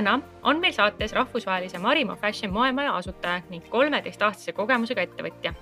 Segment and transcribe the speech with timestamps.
[0.00, 5.52] täna on meil saates rahvusvahelise Marimo Fashion moemaja asutaja ning kolmeteistaastase kogemusega ettevõtja.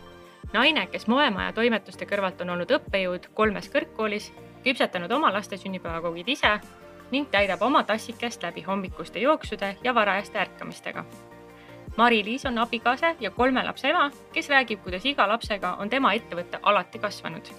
[0.52, 4.28] naine, kes moemaja toimetuste kõrvalt on olnud õppejõud kolmes kõrgkoolis,
[4.62, 6.52] küpsetanud oma laste sünnipäevakogid ise
[7.10, 11.04] ning täidab oma tassikest läbi hommikuste jooksude ja varajaste ärkamistega.
[11.96, 16.60] Mari-Liis on abikaasa ja kolme lapse ema, kes räägib, kuidas iga lapsega on tema ettevõte
[16.62, 17.50] alati kasvanud.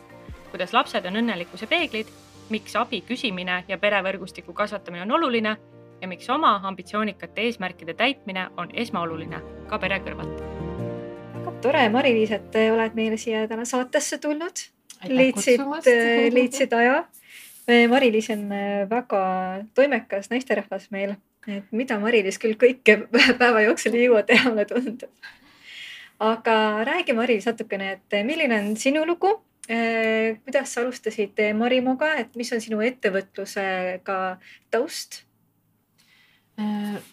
[0.52, 2.08] kuidas lapsed on õnnelikkuse peeglid,
[2.50, 5.58] miks abi küsimine ja perevõrgustiku kasvatamine on oluline
[6.02, 10.44] ja miks oma ambitsioonikate eesmärkide täitmine on esmaoluline ka pere kõrvalt.
[11.62, 14.62] tore, Mari-Liis, et oled meile siia täna saatesse tulnud.
[15.08, 15.60] leidsid,
[16.38, 17.04] leidsid aja.
[17.68, 18.48] Mari-Liis on
[18.90, 19.24] väga
[19.76, 21.18] toimekas naisterahvas meil,
[21.48, 23.02] et mida Mari-Liis küll kõike
[23.42, 25.12] päeva jooksul ei jõua teha, mulle tundub.
[26.20, 26.56] aga
[26.88, 29.36] räägi, Mari-Liis, natukene, et milline on sinu lugu
[30.44, 34.16] kuidas sa alustasid Marimoga, et mis on sinu ettevõtlusega
[34.74, 35.29] taust?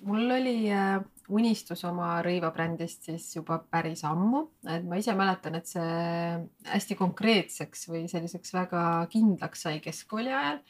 [0.07, 0.97] Mul oli äh,
[1.29, 5.87] unistus oma rõivabrändist siis juba päris ammu, et ma ise mäletan, et see
[6.71, 10.61] hästi konkreetseks või selliseks väga kindlaks sai keskkooli ajal.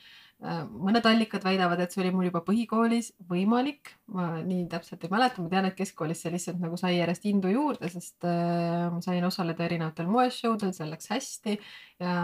[0.45, 5.12] Äh, mõned allikad väidavad, et see oli mul juba põhikoolis võimalik, ma nii täpselt ei
[5.12, 9.25] mäleta, ma tean, et keskkoolis see lihtsalt nagu sai järjest indu juurde, sest ma sain
[9.25, 11.57] osaleda erinevatel moeshowdel, see läks hästi
[12.05, 12.17] ja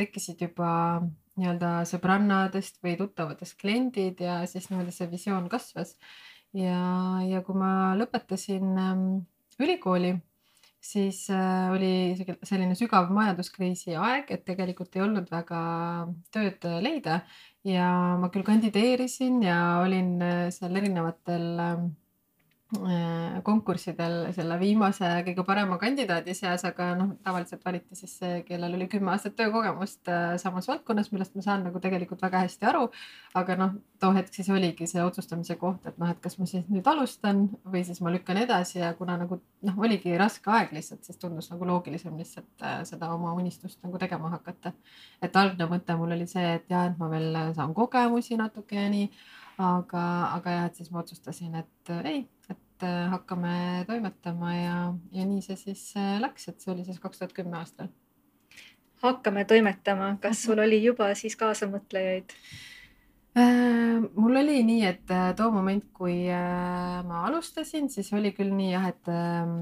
[0.00, 0.70] tekkisid juba
[1.38, 5.96] nii-öelda sõbrannadest või tuttavatest kliendid ja siis niimoodi see visioon kasvas.
[6.56, 6.80] ja,
[7.28, 9.04] ja kui ma lõpetasin ähm,
[9.60, 10.14] ülikooli,
[10.80, 15.60] siis äh, oli selline sügav majanduskriisi aeg, et tegelikult ei olnud väga
[16.34, 17.20] tööd leida
[17.64, 22.07] ja ma küll kandideerisin ja olin äh, seal erinevatel ähm, Äh,
[22.68, 28.88] konkurssidel selle viimase kõige parema kandidaadi seas, aga noh, tavaliselt valiti siis see, kellel oli
[28.92, 32.90] kümme aastat töökogemust äh, samas valdkonnas, millest ma saan nagu tegelikult väga hästi aru.
[33.40, 36.68] aga noh, too hetk siis oligi see otsustamise koht, et noh, et kas ma siis
[36.68, 41.08] nüüd alustan või siis ma lükkan edasi ja kuna nagu noh, oligi raske aeg lihtsalt,
[41.08, 44.76] siis tundus nagu loogilisem lihtsalt äh, seda oma unistust nagu tegema hakata.
[45.22, 48.88] et algne mõte mul oli see, et jah, et ma veel saan kogemusi natuke ja
[48.92, 49.08] nii
[49.58, 50.02] aga,
[50.36, 52.26] aga jah, et siis ma otsustasin, et äh, ei,
[52.78, 54.76] et äh, hakkame toimetama ja,
[55.12, 57.88] ja nii see siis äh, läks, et see oli siis kaks tuhat kümme aastal.
[59.02, 62.34] hakkame toimetama, kas sul oli juba siis kaasamõtlejaid?
[64.18, 69.10] mul oli nii, et too moment, kui ma alustasin, siis oli küll nii jah, et
[69.14, 69.60] ähm,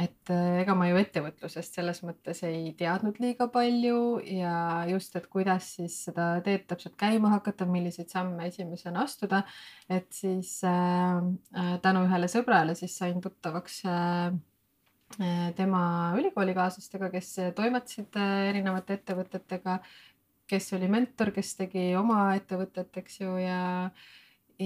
[0.00, 5.26] et äh, ega ma ju ettevõtlusest selles mõttes ei teadnud liiga palju ja just, et
[5.32, 9.42] kuidas siis seda teed täpselt käima hakata, milliseid samme esimesena astuda.
[9.88, 11.20] et siis äh,
[11.56, 14.32] äh tänu ühele sõbrale siis sain tuttavaks äh,
[15.20, 18.16] äh tema ülikoolikaaslastega, kes toimetasid
[18.48, 19.78] erinevate ettevõtetega,
[20.48, 23.90] kes oli mentor, kes tegi oma ettevõtet, eks ju, ja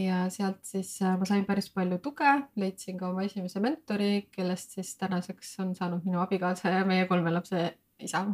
[0.04, 4.76] ja sealt siis äh, ma sain päris palju tuge, leidsin ka oma esimese mentori, kellest
[4.76, 7.62] siis tänaseks on saanud minu abikaasa ja meie kolme lapse
[8.02, 8.24] isa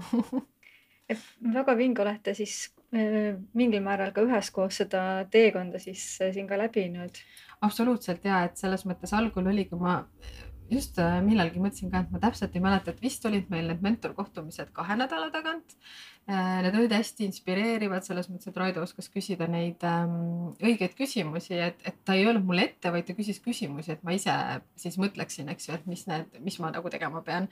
[1.57, 2.57] väga vinge olete siis
[2.97, 5.03] äh, mingil määral ka üheskoos seda
[5.33, 7.21] teekonda siis äh, siin ka läbinud.
[7.61, 10.01] absoluutselt ja et selles mõttes algul oligi ma
[10.73, 10.97] just
[11.27, 14.97] millalgi mõtlesin ka, et ma täpselt ei mäleta, et vist olid meil need mentorkohtumised kahe
[14.97, 15.77] nädala tagant
[16.31, 21.81] need olid hästi inspireerivad selles mõttes, et Raido oskas küsida neid ähm, õigeid küsimusi, et,
[21.89, 24.35] et ta ei öelnud mulle ette, vaid ta küsis küsimusi, et ma ise
[24.79, 27.49] siis mõtleksin, eks ju, et mis need, mis ma nagu tegema pean.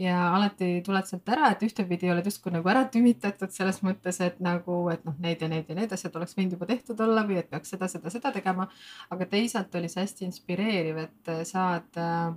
[0.00, 4.40] ja alati tuled sealt ära, et ühtepidi oled justkui nagu ära tümitatud selles mõttes, et
[4.44, 7.42] nagu, et noh, need ja need ja need asjad oleks võinud juba tehtud olla või
[7.42, 8.70] et peaks seda, seda, seda tegema.
[9.12, 12.32] aga teisalt oli see hästi inspireeriv, et saad äh,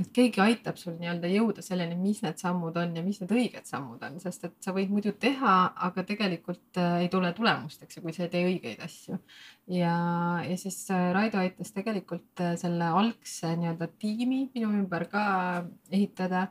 [0.00, 3.68] et keegi aitab sul nii-öelda jõuda selleni, mis need sammud on ja mis need õiged
[3.68, 5.54] sammud on, sest et sa võid muidu teha,
[5.86, 9.20] aga tegelikult äh, ei tule tulemust, eks ju, kui sa ei tee õigeid asju.
[9.78, 9.94] ja,
[10.42, 15.24] ja siis äh, Raido aitas tegelikult äh, selle algse nii-öelda tiimi minu ümber ka
[15.92, 16.48] ehitada.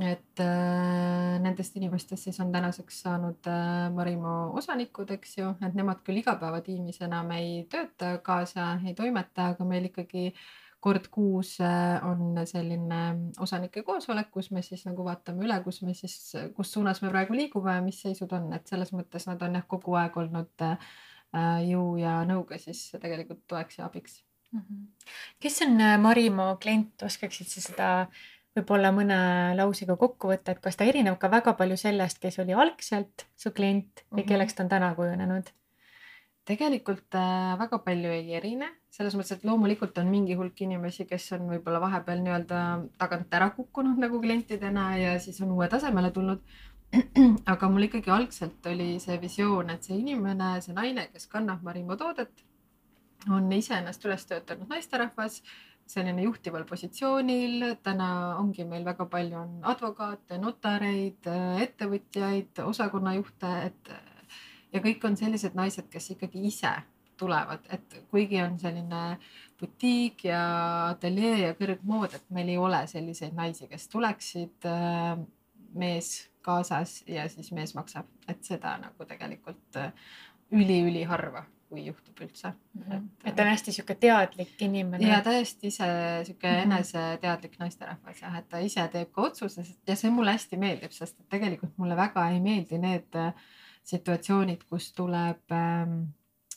[0.00, 6.00] et äh, nendest inimestest siis on tänaseks saanud äh, Marimo osanikud, eks ju, et nemad
[6.02, 10.44] küll igapäevatiimis enam ei tööta kaasa, ei toimeta, aga meil ikkagi äh,
[10.84, 13.00] kord kuus äh, on selline
[13.40, 17.36] osanike koosolek, kus me siis nagu vaatame üle, kus me siis, kus suunas me praegu
[17.36, 20.76] liigume ja mis seisud on, et selles mõttes nad on jah kogu aeg olnud äh,
[21.70, 24.20] jõu ja nõuga siis tegelikult toeks ja abiks
[24.52, 24.60] mm.
[24.60, 24.86] -hmm.
[25.40, 27.90] kes on äh, Marimo klient, oskaksid sa seda
[28.54, 29.18] võib-olla mõne
[29.56, 33.50] lausega kokku võtta, et kas ta erineb ka väga palju sellest, kes oli algselt su
[33.56, 34.28] klient või mhm.
[34.28, 35.48] kelleks ta on täna kujunenud?
[36.44, 41.30] Tegelikult äh, väga palju ei erine, selles mõttes, et loomulikult on mingi hulk inimesi, kes
[41.38, 42.60] on võib-olla vahepeal nii-öelda
[43.00, 46.44] tagant ära kukkunud nagu klientidena ja siis on uue tasemele tulnud.
[47.52, 51.96] aga mul ikkagi algselt oli see visioon, et see inimene, see naine, kes kannab Marimo
[51.98, 52.44] toodet,
[53.34, 55.40] on iseennast üles töötanud naisterahvas
[55.90, 58.08] selline juhtival positsioonil, täna
[58.38, 61.26] ongi meil väga palju on advokaate, notareid,
[61.64, 63.92] ettevõtjaid, osakonnajuhte, et
[64.74, 66.72] ja kõik on sellised naised, kes ikkagi ise
[67.16, 69.02] tulevad, et kuigi on selline
[69.60, 70.42] butiik ja
[70.90, 75.14] ateljee ja kõrgmood, et meil ei ole selliseid naisi, kes tuleksid äh,
[75.78, 76.12] mees
[76.44, 79.78] kaasas ja siis mees maksab, et seda nagu tegelikult
[80.54, 82.82] üli-üliharva kui juhtub üldse mm.
[82.82, 83.06] -hmm.
[83.24, 85.08] et ta on hästi sihuke teadlik inimene.
[85.08, 85.88] ja täiesti ise
[86.24, 86.62] sihuke mm -hmm.
[86.62, 91.20] eneseteadlik naisterahvas jah, et ta ise teeb ka otsuse ja see mulle hästi meeldib, sest
[91.20, 93.32] et tegelikult mulle väga ei meeldi need äh,
[93.84, 95.98] situatsioonid, kus tuleb ähm,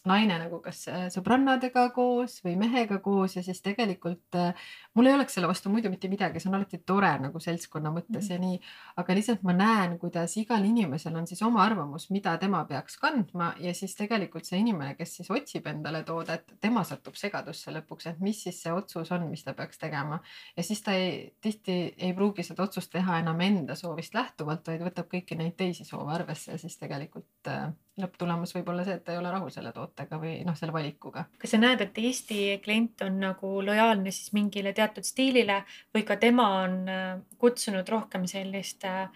[0.08, 4.68] naine nagu kas äh, sõbrannadega koos või mehega koos ja siis tegelikult äh,
[4.98, 8.30] mul ei oleks selle vastu muidu mitte midagi, see on alati tore nagu seltskonna mõttes
[8.30, 8.34] mm -hmm.
[8.34, 8.60] ja nii.
[9.04, 13.54] aga lihtsalt ma näen, kuidas igal inimesel on siis oma arvamus, mida tema peaks kandma
[13.60, 18.20] ja siis tegelikult see inimene, kes siis otsib endale toodet, tema satub segadusse lõpuks, et
[18.20, 20.20] mis siis see otsus on, mis ta peaks tegema.
[20.58, 24.82] ja siis ta ei, tihti ei pruugi seda otsust teha enam enda soovist lähtuvalt, vaid
[24.82, 29.04] võtab kõiki neid teisi soove arvesse ja siis tegelikult äh, lõpptulemus võib olla see, et
[29.06, 31.26] ta ei ole rahul selle tootega või noh, selle valikuga.
[31.42, 35.64] kas sa näed, et Eesti klient on nagu lojaalne siis mingile teatud stiilile
[35.96, 37.08] või ka tema on äh,
[37.42, 39.10] kutsunud rohkem sellist äh,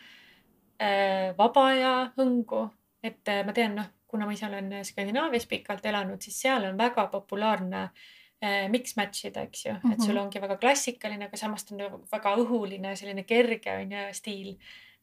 [0.81, 2.67] äh, vaba aja hõngu,
[3.03, 6.77] et äh, ma tean, noh, kuna ma ise olen Skandinaavias pikalt elanud, siis seal on
[6.79, 9.93] väga populaarne äh, mix match ida, eks ju mm, -hmm.
[9.93, 10.23] et sul mhm.
[10.25, 14.55] ongi väga klassikaline, aga samas ta on nagu väga õhuline, selline kerge on ju stiil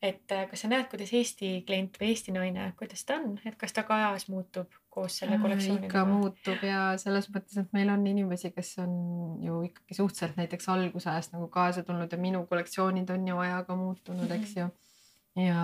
[0.03, 3.57] et äh, kas sa näed, kuidas Eesti klient või Eesti naine, kuidas ta on, et
[3.59, 5.89] kas ta ka ajas muutub koos selle kollektsiooniga?
[5.91, 8.93] ikka muutub ja selles mõttes, et meil on inimesi, kes on
[9.45, 14.31] ju ikkagi suhteliselt näiteks algusajast nagu kaasa tulnud ja minu kollektsioonid on ju ajaga muutunud,
[14.39, 14.69] eks ju
[15.39, 15.63] ja,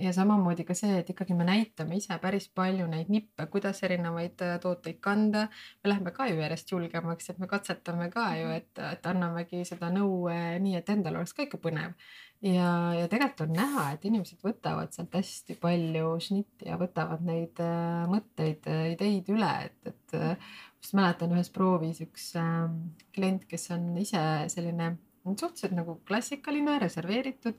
[0.00, 4.42] ja samamoodi ka see, et ikkagi me näitame ise päris palju neid nippe, kuidas erinevaid
[4.44, 5.46] äh, tooteid kanda.
[5.84, 9.92] me läheme ka ju järjest julgemaks, et me katsetame ka ju, et, et annamegi seda
[9.94, 11.96] nõu äh, nii, et endal oleks ka ikka põnev
[12.42, 17.62] ja, ja tegelikult on näha, et inimesed võtavad sealt hästi palju šnitti ja võtavad neid
[17.62, 18.66] äh, mõtteid
[18.96, 22.66] ideid üle, et, et äh, just mäletan ühes proovis üks äh,
[23.14, 24.22] klient, kes on ise
[24.52, 27.58] selline suhteliselt nagu klassikaline, reserveeritud.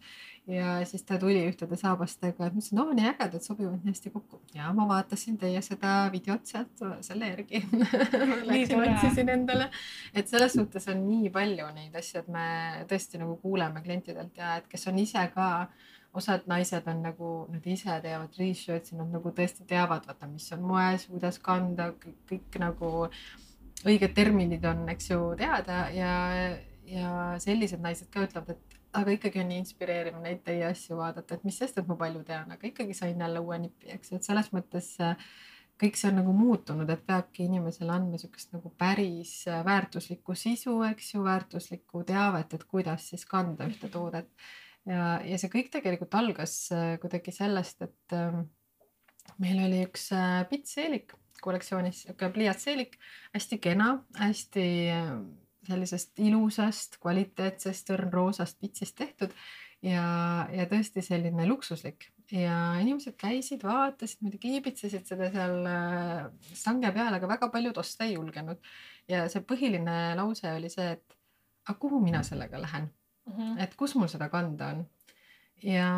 [0.51, 4.11] Ja siis ta tuli ühtede saabastega, et ma ütlesin, oo nii ägedad, sobivad nii hästi
[4.11, 4.41] kokku.
[4.53, 7.63] ja ma vaatasin teie seda videot sealt selle järgi.
[8.49, 9.69] Läksin otsisin endale,
[10.13, 12.45] et selles suhtes on nii palju neid asju, et me
[12.91, 15.49] tõesti nagu kuuleme klientidelt ja et kes on ise ka
[16.13, 20.67] osad naised on nagu, nad ise teevad research'i, nad nagu tõesti teavad, vaata, mis on
[20.67, 21.89] moes, kuidas kanda,
[22.29, 22.91] kõik, nagu
[23.83, 25.87] õiged terminid on, eks ju, teada.
[25.95, 26.13] Ja,
[26.89, 31.37] ja sellised naised ka ütlevad, et aga ikkagi on nii inspireeriv neid teie asju vaadata,
[31.37, 34.19] et mis sest, et ma palju tean, aga ikkagi sain jälle uue nipi, eks ju,
[34.19, 35.15] et selles mõttes äh,
[35.81, 40.77] kõik see on nagu muutunud, et peabki inimesele andma niisugust nagu päris äh, väärtuslikku sisu,
[40.91, 44.29] eks ju, väärtuslikku teavet, et kuidas siis kanda ühte toodet.
[44.89, 48.45] ja, ja see kõik tegelikult algas äh, kuidagi sellest, et ähm,
[49.41, 50.11] meil oli üks
[50.49, 52.93] pitsseelik kollektsioonis, niisugune pliiatseelik,
[53.33, 54.67] hästi kena, hästi
[55.67, 59.33] sellisest ilusast, kvaliteetsest õrnroosast pitsist tehtud
[59.83, 60.03] ja,
[60.51, 66.25] ja tõesti selline luksuslik ja inimesed käisid, vaatasid, muidu kiibitsesid seda seal äh,
[66.57, 68.59] sange peal, aga väga paljud osta ei julgenud.
[69.07, 71.17] ja see põhiline lause oli see, et
[71.67, 72.87] aga kuhu mina sellega lähen
[73.25, 73.63] mm, -hmm.
[73.63, 74.85] et kus mul seda kanda on
[75.63, 75.89] ja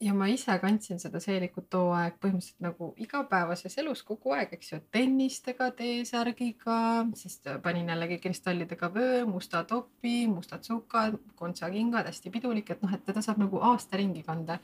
[0.00, 4.72] ja ma ise kandsin seda seelikut too aeg põhimõtteliselt nagu igapäevases elus kogu aeg, eks
[4.72, 6.78] ju, tennistega, T-särgiga,
[7.20, 13.04] siis panin jällegi kristallidega vöö, musta topi, mustad sukad, kontsakingad, hästi pidulik, et noh, et
[13.04, 14.60] teda saab nagu aasta ringi kanda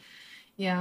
[0.60, 0.76] ja,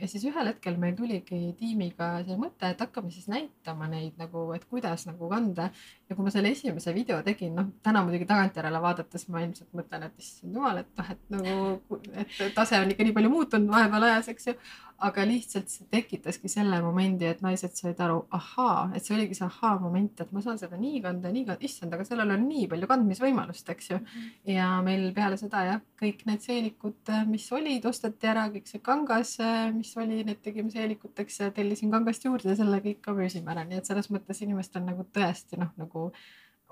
[0.00, 4.48] ja siis ühel hetkel meil tuligi tiimiga see mõte, et hakkame siis näitama neid nagu,
[4.56, 5.68] et kuidas nagu kanda.
[6.12, 10.06] Ja kui ma selle esimese video tegin, noh täna muidugi tagantjärele vaadates ma ilmselt mõtlen,
[10.06, 14.10] et issand jumal, et noh, et nagu, et tase on ikka nii palju muutunud vahepeal
[14.12, 14.58] ajas, eks ju.
[15.02, 19.48] Aga lihtsalt see tekitaski selle momendi, et naised said aru, ahaa, et see oligi see
[19.48, 22.68] ahaa moment, et ma saan seda nii kanda, nii kanda, issand, aga sellel on nii
[22.70, 23.98] palju kandmisvõimalust, eks ju.
[24.46, 29.34] Ja meil peale seda jah, kõik need seelikud, mis olid, osteti ära, kõik see kangas,
[29.74, 33.66] mis oli, need tegime seelikuteks ja tellisin kangast juurde ja selle kõik ka müüsime ära,
[33.66, 36.01] nii et selles mõttes inimestel nagu tõesti noh, nagu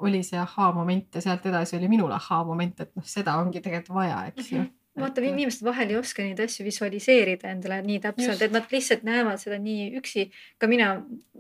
[0.00, 3.60] oli see ahaa moment ja sealt edasi oli minul ahaa moment, et noh, seda ongi
[3.60, 4.58] tegelikult vaja, eks ju.
[4.58, 8.66] Mm -hmm vaata, inimesed vahel ei oska neid asju visualiseerida endale nii täpselt, et nad
[8.72, 10.26] lihtsalt näevad seda nii üksi.
[10.58, 10.90] ka mina,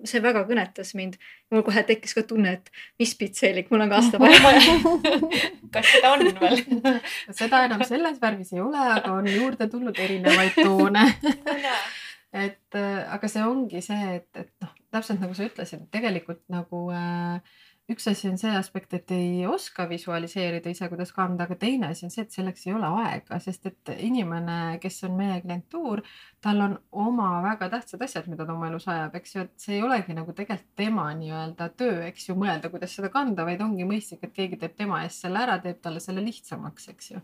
[0.04, 1.18] see väga kõnetas mind.
[1.50, 2.70] mul kohe tekkis ka tunne, et
[3.02, 4.52] mis pitseelik, mul on ka aasta vaja.
[5.74, 6.62] Kas seda on veel?
[7.40, 11.08] Seda enam selles värvis ei ole, aga on juurde tulnud erinevaid toone.
[12.30, 16.84] Et äh, aga see ongi see, et, et noh, täpselt nagu sa ütlesid, tegelikult nagu
[16.94, 17.40] äh,
[17.90, 22.06] üks asi on see aspekt, et ei oska visualiseerida ise, kuidas kanda, aga teine asi
[22.06, 26.02] on see, et selleks ei ole aega, sest et inimene, kes on meie klientuur,
[26.44, 29.76] tal on oma väga tähtsad asjad, mida ta oma elus ajab, eks ju, et see
[29.78, 33.86] ei olegi nagu tegelikult tema nii-öelda töö, eks ju, mõelda, kuidas seda kanda, vaid ongi
[33.88, 37.22] mõistlik, et keegi teeb tema eest selle ära, teeb talle selle lihtsamaks, eks ju.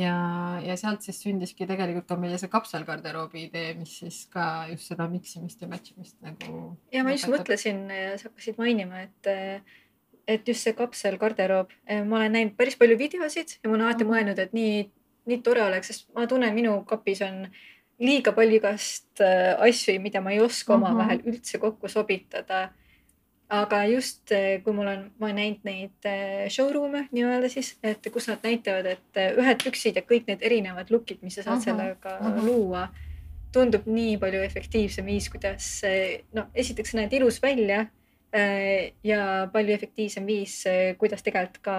[0.00, 0.16] ja,
[0.64, 5.08] ja sealt siis sündiski tegelikult ka meie see kapselgarderoobi idee, mis siis ka just seda
[5.12, 6.76] miksimist ja match imist nagu.
[6.94, 9.34] ja ma just mõtlesin, sa hakkasid mainima, et
[10.26, 14.06] et just see kapselgarderoob, eh, ma olen näinud päris palju videosid ja ma olen alati
[14.08, 14.82] mõelnud, et nii,
[15.30, 17.44] nii tore oleks, sest ma tunnen, minu kapis on
[18.02, 20.90] liiga palju igast äh, asju, mida ma ei oska mm -hmm.
[20.90, 22.68] omavahel üldse kokku sobitada.
[23.48, 26.06] aga just äh, kui mul on, ma olen näinud neid
[26.50, 31.22] showroom'e nii-öelda siis, et kus nad näitavad, et ühed püksid ja kõik need erinevad look'id,
[31.22, 31.64] mis sa saad mm -hmm.
[31.64, 32.46] sellega mm -hmm.
[32.46, 32.88] luua,
[33.52, 35.82] tundub nii palju efektiivsem viis, kuidas
[36.32, 37.86] no esiteks näed ilus välja
[39.04, 41.76] ja palju efektiivsem viis, äh, kuidas tegelikult ka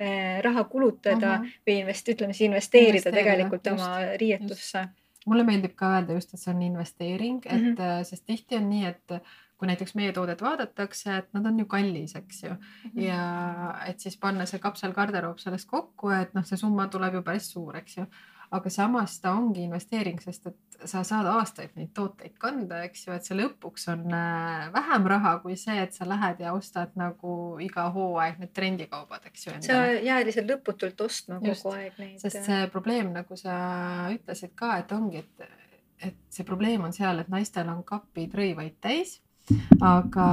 [0.00, 1.50] äh, raha kulutada -huh.
[1.66, 4.88] või invest-, ütleme siis investeerida, investeerida tegelikult just, oma riietusse.
[5.26, 8.04] mulle meeldib ka öelda just, et see on investeering, et mm -hmm.
[8.04, 9.20] sest tihti on nii, et
[9.58, 12.58] kui näiteks meie toodet vaadatakse, et nad on ju kallis, eks ju mm.
[12.84, 13.00] -hmm.
[13.02, 17.50] ja et siis panna see kapselgarderoob sellest kokku, et noh, see summa tuleb ju päris
[17.52, 18.06] suur, eks ju
[18.50, 23.12] aga samas ta ongi investeering, sest et sa saad aastaid neid tooteid kanda, eks ju,
[23.16, 27.32] et see lõpuks on äh, vähem raha kui see, et sa lähed ja ostad nagu
[27.64, 29.56] iga hooaeg need trendikaubad, eks ju.
[29.66, 32.18] sa jääd lihtsalt lõputult ostma Just, kogu aeg neid.
[32.22, 33.56] sest see probleem, nagu sa
[34.14, 35.48] ütlesid ka, et ongi, et,
[36.10, 39.18] et see probleem on seal, et naistel on kapid rõivaid täis
[39.80, 40.28] aga,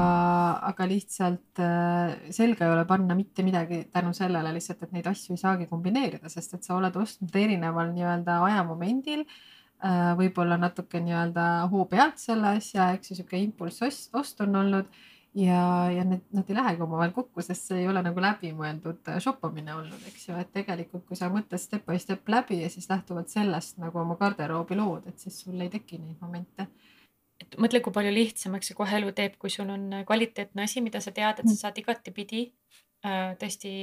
[0.69, 5.35] aga lihtsalt äh, selga ei ole panna mitte midagi tänu sellele lihtsalt, et neid asju
[5.35, 11.49] ei saagi kombineerida, sest et sa oled ostnud erineval nii-öelda ajamomendil äh, võib-olla natuke nii-öelda
[11.71, 14.89] hoo pealt selle asja, eks ju, sihuke impulss ost on olnud
[15.35, 19.21] ja, ja need, nad ei lähegi omavahel kokku, sest see ei ole nagu läbimõeldud äh,
[19.23, 22.89] shoppamine olnud, eks ju, et tegelikult, kui sa mõtled step by step läbi ja siis
[22.91, 26.67] lähtuvalt sellest nagu oma garderoobi lood, et siis sul ei teki neid momente
[27.41, 31.01] et mõtle, kui palju lihtsamaks see kohe elu teeb, kui sul on kvaliteetne asi, mida
[31.03, 31.61] sa tead, et sa mm.
[31.61, 32.43] saad igatepidi
[33.05, 33.73] äh, tõesti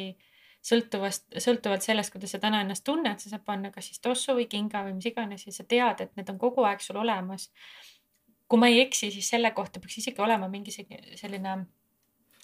[0.62, 4.46] sõltuvast, sõltuvalt sellest, kuidas sa täna ennast tunned, sa saad panna kas siis tossu või
[4.50, 7.50] kinga või mis iganes ja sa tead, et need on kogu aeg sul olemas.
[8.48, 11.54] kui ma ei eksi, siis selle kohta peaks isegi olema mingi selline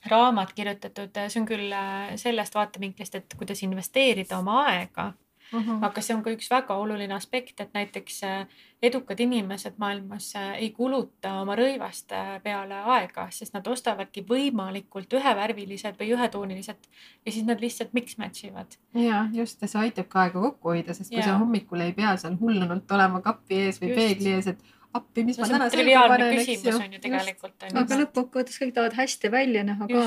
[0.08, 5.12] raamat kirjutatud, see on küll äh, sellest vaatevinklist, et kuidas investeerida oma aega
[5.52, 5.78] Uh -huh.
[5.86, 8.46] aga see on ka üks väga oluline aspekt, et näiteks äh,
[8.82, 15.96] edukad inimesed maailmas äh, ei kuluta oma rõivaste peale aega, sest nad ostavadki võimalikult ühevärvilised
[16.00, 16.90] või ühetoonilised
[17.26, 18.76] ja siis nad lihtsalt mix match ivad.
[18.94, 21.24] ja just ja see aitab ka aega kokku hoida, sest kui ja.
[21.24, 24.02] sa hommikul ei pea seal hullunult olema kapi ees või just.
[24.02, 26.74] peegli ees, et appi, mis no, ma täna selga panen, eks ju.
[26.76, 27.66] on ju tegelikult.
[27.68, 30.04] aga lõppkokkuvõttes kõik tahavad hästi välja näha ka.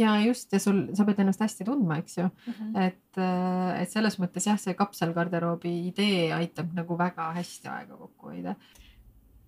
[0.00, 2.54] ja just ja sul, sa pead ennast hästi tundma, eks ju mm.
[2.54, 2.86] -hmm.
[2.86, 8.32] et, äh, et selles mõttes jah, see kapselgarderoobi idee aitab nagu väga hästi aega kokku
[8.32, 8.56] hoida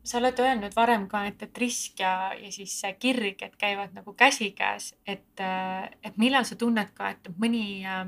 [0.06, 3.94] sa oled öelnud varem ka, et, et risk ja, ja siis see kirg, et käivad
[3.96, 8.04] nagu käsikäes, et, äh, et millal sa tunned ka, et mõni äh,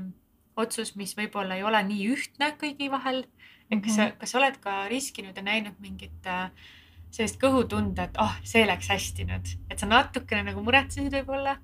[0.59, 3.25] otsus, mis võib-olla ei ole nii ühtne kõigi vahel
[3.69, 4.19] et kas sa, mhm.
[4.19, 6.49] kas sa oled ka riskinud ja näinud mingit äh,
[7.13, 11.57] sellist kõhutunde, et oh, see läks hästi nüüd, et sa natukene nagu muretsesid võib-olla?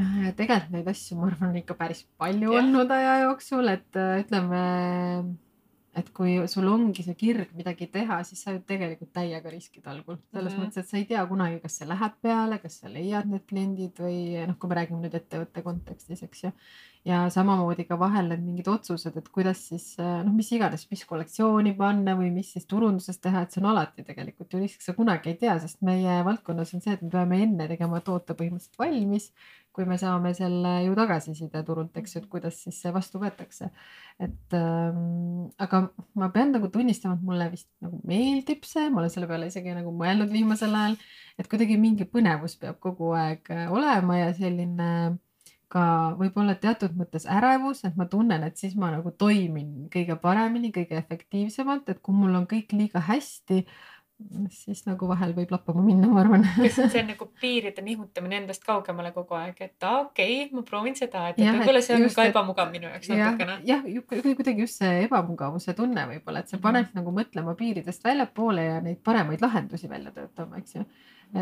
[0.00, 2.60] Äh, tegelikult neid asju, ma arvan, ikka päris palju ja.
[2.62, 4.60] olnud aja jooksul, et äh, ütleme,
[6.00, 10.16] et kui sul ongi see kirg midagi teha, siis sa ju tegelikult täiega riskid algul.
[10.32, 10.64] selles mm -hmm.
[10.64, 14.00] mõttes, et sa ei tea kunagi, kas see läheb peale, kas sa leiad need kliendid
[14.00, 16.52] või noh, kui me räägime nüüd ettevõtte kontekstis, eks ju
[17.04, 21.72] ja samamoodi ka vahel need mingid otsused, et kuidas siis noh, mis iganes, mis kollektsiooni
[21.78, 25.32] panna või mis siis turunduses teha, et see on alati tegelikult ju risk, sa kunagi
[25.32, 29.32] ei tea, sest meie valdkonnas on see, et me peame enne tegema toote põhimõtteliselt valmis,
[29.74, 33.70] kui me saame selle ju tagasiside turult, eks ju, et kuidas siis see vastu võetakse.
[34.22, 35.82] et ähm, aga
[36.14, 39.74] ma pean nagu tunnistama, et mulle vist nagu meeldib see, ma olen selle peale isegi
[39.74, 40.96] nagu mõelnud viimasel ajal,
[41.40, 45.18] et kuidagi mingi põnevus peab kogu aeg olema ja selline
[45.72, 45.84] ka
[46.18, 50.98] võib-olla teatud mõttes ärevus, et ma tunnen, et siis ma nagu toimin kõige paremini, kõige
[51.00, 53.62] efektiivsemalt, et kui mul on kõik liiga hästi,
[54.52, 56.46] siis nagu vahel võib lappama minna, ma arvan.
[56.68, 61.28] see on nagu piiride nihutamine endast kaugemale kogu aeg, et okei okay,, ma proovin seda,
[61.30, 63.58] et võib-olla see on ka ebamugav minu jaoks natukene.
[63.68, 67.00] jah, kuidagi just see ebamugavuse tunne võib-olla, et see paneb mm -hmm.
[67.00, 70.86] nagu mõtlema piiridest väljapoole ja neid paremaid lahendusi välja töötama, eks ju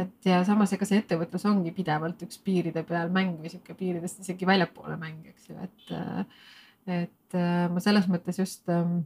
[0.01, 4.21] et ja samas, ega see ettevõtlus ongi pidevalt üks piiride peal mäng või sihuke piiridest
[4.23, 5.95] isegi väljapoole mäng, eks ju, et,
[7.01, 7.39] et
[7.75, 9.01] ma selles mõttes just ähm,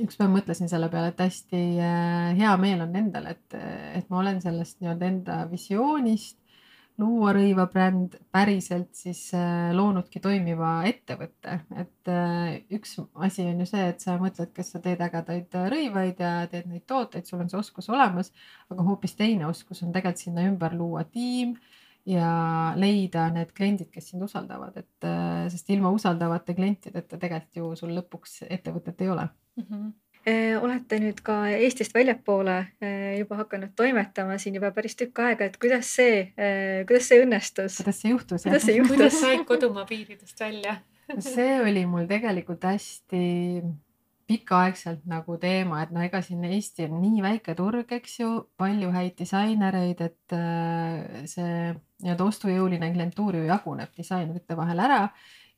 [0.00, 3.58] üks päev mõtlesin selle peale, et hästi äh, hea meel on endal, et,
[3.96, 6.38] et ma olen sellest nii-öelda enda visioonist
[7.00, 13.86] luua rõivabränd päriselt siis äh, loonudki toimiva ettevõtte, et äh, üks asi on ju see,
[13.94, 17.60] et sa mõtled, kas sa teed ägedaid rõivaid ja teed neid tooteid, sul on see
[17.60, 18.32] oskus olemas,
[18.72, 21.56] aga hoopis teine oskus on tegelikult sinna ümber luua tiim
[22.08, 22.28] ja
[22.76, 25.08] leida need kliendid, kes sind usaldavad, et
[25.52, 29.66] sest ilma usaldavate klientideta tegelikult ju sul lõpuks ettevõtet ei ole mm.
[29.68, 29.92] -hmm
[30.62, 32.54] olete nüüd ka Eestist väljapoole
[33.18, 36.28] juba hakanud toimetama siin juba päris tükk aega, et kuidas see,
[36.86, 37.80] kuidas see õnnestus?
[37.82, 38.44] kuidas see juhtus?
[38.46, 38.94] kuidas see juhtus?
[38.94, 40.76] kuidas said kodumaa piiridest välja
[41.18, 43.62] see oli mul tegelikult hästi
[44.30, 48.92] pikaaegselt nagu teema, et noh, ega siin Eesti on nii väike turg, eks ju, palju
[48.94, 50.36] häid disainereid, et
[51.28, 51.72] see
[52.04, 55.02] nii-öelda ostujõuline klientuur ju jaguneb disainerite vahel ära.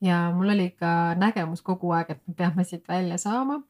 [0.05, 3.63] Ja mul oli ka nägemus kogu aeg, et me peame siit välja saama.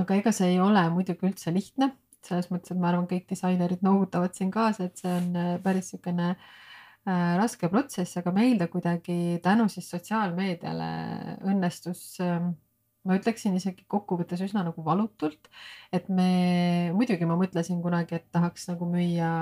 [0.00, 1.90] aga ega see ei ole muidugi üldse lihtne,
[2.24, 5.90] selles mõttes, et ma arvan, kõik disainerid noogutavad siin kaasa, et see on äh, päris
[5.90, 10.90] niisugune äh, raske protsess, aga meil ta kuidagi tänu siis sotsiaalmeediale
[11.50, 12.46] õnnestus äh,
[13.04, 15.50] ma ütleksin isegi kokkuvõttes üsna nagu valutult,
[15.92, 16.28] et me,
[16.96, 19.32] muidugi ma mõtlesin kunagi, et tahaks nagu müüa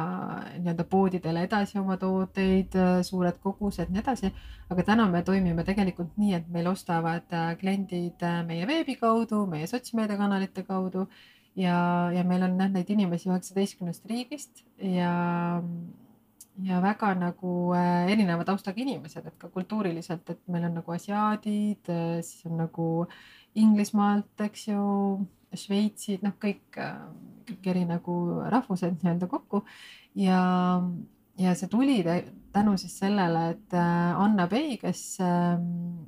[0.56, 2.74] nii-öelda poodidele edasi oma tooteid,
[3.06, 4.32] suured kogused, nii edasi.
[4.72, 9.44] aga täna me toimime tegelikult nii, et meil ostavad äh, kliendid äh, meie veebi kaudu,
[9.46, 11.06] meie sotsmeediakanalite kaudu
[11.54, 11.76] ja,
[12.14, 15.12] ja meil on jah neid inimesi üheksateistkümnest riigist ja
[16.60, 21.92] ja väga nagu äh, erineva taustaga inimesed, et ka kultuuriliselt, et meil on nagu asiaadid,
[22.20, 22.88] siis on nagu
[23.54, 24.82] Inglismaalt, eks ju,
[25.52, 26.78] Šveitsid, noh, kõik,
[27.44, 28.14] kõik eri nagu
[28.48, 29.60] rahvused nii-öelda kokku.
[30.16, 30.38] Ja,
[31.36, 31.98] ja see tuli
[32.52, 36.06] tänu siis sellele, et äh, Anna Pei, kes ähm,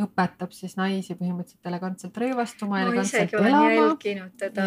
[0.00, 2.80] õpetab siis naisi põhimõtteliselt elegantselt rõivastuma.
[2.88, 3.72] ma isegi olen elama.
[3.74, 4.64] jälginud teda,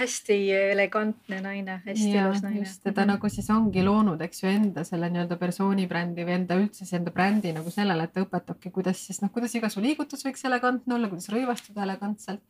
[0.00, 0.38] hästi
[0.72, 2.62] elegantne naine, hästi ja, ilus naine.
[2.62, 6.58] just, ta nagu siis ongi loonud, eks ju, enda selle nii-öelda persooni brändi või enda
[6.60, 9.84] üldse siis enda brändi nagu sellele, et ta õpetabki, kuidas siis noh, kuidas iga su
[9.84, 12.42] liigutus võiks elegantne olla, kuidas rõivastuda elegantselt.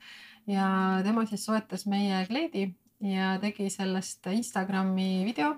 [0.47, 0.69] ja
[1.07, 2.71] tema siis soetas meie kleidi
[3.03, 5.57] ja tegi sellest Instagrami video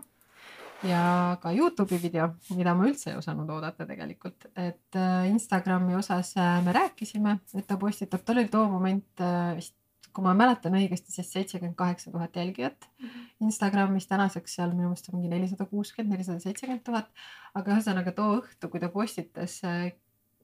[0.89, 6.35] ja ka Youtube'i video, mida ma üldse ei osanud oodata tegelikult, et äh, Instagrami osas
[6.41, 9.77] äh, me rääkisime, et ta postitab, tal oli too moment äh, vist,
[10.15, 13.27] kui ma mäletan õigesti, siis seitsekümmend kaheksa tuhat jälgijat -hmm.
[13.49, 17.11] Instagramis, tänaseks seal minu meelest on mingi nelisada kuuskümmend, nelisada seitsekümmend tuhat.
[17.55, 19.61] aga ühesõnaga too õhtu, kui ta postitas,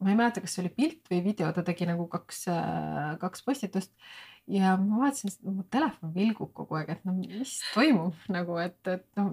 [0.01, 2.45] ma ei mäleta, kas see oli pilt või video, ta tegi nagu kaks,
[3.21, 3.93] kaks postitust
[4.51, 9.07] ja ma vaatasin, mu telefon vilgub kogu aeg, et no mis toimub nagu, et, et
[9.19, 9.31] noh,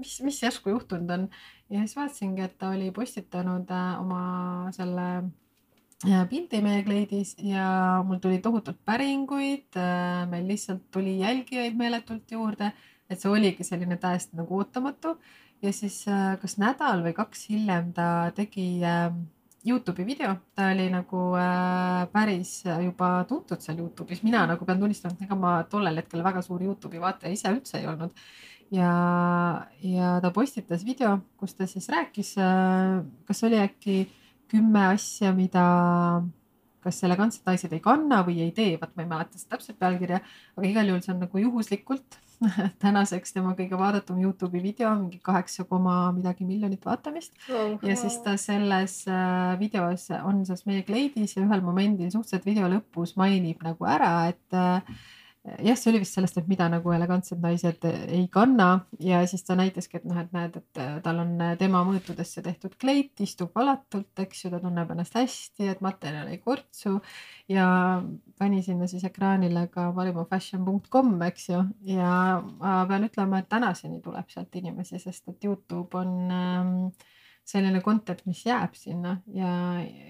[0.00, 1.26] mis, mis järsku juhtunud on.
[1.72, 4.20] ja siis vaatasingi, et ta oli postitanud äh, oma
[4.76, 5.06] selle
[6.06, 7.68] äh, pildi meie kleidis ja
[8.06, 9.68] mul tuli tohutult päringuid.
[9.76, 12.72] Äh, meil lihtsalt tuli jälgijaid meeletult juurde,
[13.10, 15.18] et see oligi selline täiesti nagu ootamatu.
[15.64, 16.02] ja siis
[16.40, 19.08] kas nädal või kaks hiljem ta tegi äh,
[19.66, 25.16] Youtube'i video, ta oli nagu äh, päris juba tuntud seal Youtube'is, mina nagu pean tunnistama,
[25.16, 28.14] et ega ma tollel hetkel väga suur Youtube'i vaataja ise üldse ei olnud.
[28.74, 28.92] ja,
[29.82, 33.98] ja ta postitas video, kus ta siis rääkis äh,, kas oli äkki
[34.50, 35.66] kümme asja, mida
[36.86, 40.22] kas elegantsed naised ei kanna või ei tee, vot ma ei mäleta seda täpset pealkirja,
[40.54, 42.20] aga igal juhul see on nagu juhuslikult
[42.84, 47.76] tänaseks tema kõige vaadatum Youtube'i video, mingi kaheksa koma midagi miljonit vaatamist oh,.
[47.82, 52.70] ja siis ta selles äh, videos on siis meie kleidis ja ühel momendil suhteliselt video
[52.72, 54.96] lõpus mainib nagu ära, et äh,
[55.62, 58.68] jah, see oli vist sellest, et mida nagu elegantsed naised ei kanna
[59.02, 62.42] ja siis ta näitaski, et noh, et näed, et äh, tal on äh, tema mõõtudesse
[62.44, 66.96] tehtud kleit, istub alatult, eks ju, ta tunneb ennast hästi, et materjal ei kortsu
[67.52, 67.66] ja
[68.38, 74.32] pani sinna siis ekraanile ka valimafashion.com, eks ju, ja ma pean ütlema, et tänaseni tuleb
[74.32, 76.74] sealt inimesi, sest et Youtube on ähm,
[77.46, 79.50] selline content, mis jääb sinna ja,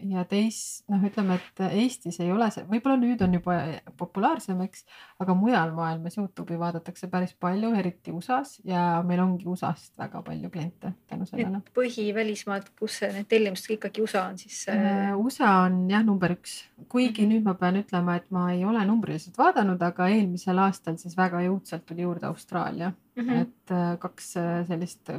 [0.08, 3.58] ja teis-, noh, ütleme, et Eestis ei ole see, võib-olla nüüd on juba
[4.00, 4.86] populaarsem, eks,
[5.20, 10.50] aga mujal maailmas Youtube'i vaadatakse päris palju, eriti USA-s ja meil ongi USA-st väga palju
[10.54, 11.60] kliente tänu sellele.
[11.76, 15.12] põhivälismaalt, kus need tellimused ikkagi USA on siis äh...?
[15.20, 17.34] USA on jah, number üks, kuigi mm -hmm.
[17.34, 21.44] nüüd ma pean ütlema, et ma ei ole numbriliselt vaadanud, aga eelmisel aastal siis väga
[21.44, 23.42] jõudsalt tuli juurde Austraalia mm, -hmm.
[23.42, 25.12] et äh, kaks äh, sellist,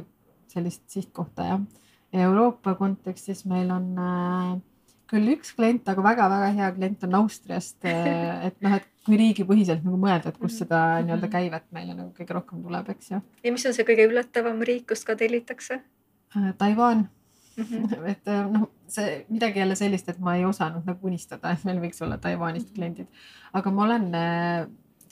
[0.50, 1.68] sellist sihtkohta jah
[2.12, 4.52] Euroopa kontekstis meil on äh,
[5.08, 8.46] küll üks klient, aga väga-väga hea klient on Austriast äh,.
[8.48, 10.64] et noh, et kui riigipõhiselt nagu mõelda, et kust mhm.
[10.64, 13.20] seda nii-öelda käivet meile nagu kõige rohkem tuleb, eks ju.
[13.44, 16.50] ja mis on see kõige üllatavam riik, kust ka tellitakse äh,?
[16.60, 17.06] Taiwan
[17.56, 17.64] mm.
[17.64, 18.08] -hmm.
[18.12, 22.04] et noh, see midagi jälle sellist, et ma ei osanud nagu unistada, et meil võiks
[22.04, 23.08] olla Taiwanist kliendid,
[23.52, 24.10] aga ma olen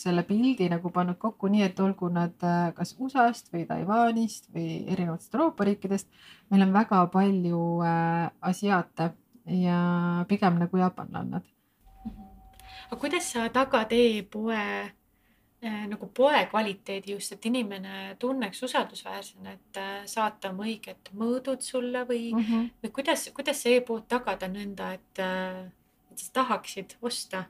[0.00, 4.85] selle pildi nagu pannud kokku nii, et olgu nad äh, kas USA-st või Taiwanist või
[4.92, 6.09] erinevatest Euroopa riikidest.
[6.50, 9.12] meil on väga palju äh, asiaate
[9.46, 11.42] ja pigem nagu jaapanlannad.
[12.87, 14.62] aga kuidas sa tagad e-poe
[15.62, 21.61] äh, nagu poe kvaliteedi just, et inimene tunneks usaldusväärsena, et äh, saata oma õiged mõõdud
[21.61, 22.70] sulle või mm, -hmm.
[22.82, 25.66] või kuidas, kuidas see e-pood tagada nõnda, et, äh,
[26.11, 27.44] et sa tahaksid osta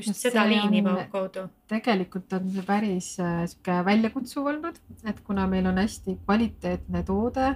[0.00, 0.82] just no seda liini
[1.12, 1.46] kaudu.
[1.70, 7.48] tegelikult on see päris äh, sihuke väljakutsuv olnud, et kuna meil on hästi kvaliteetne toode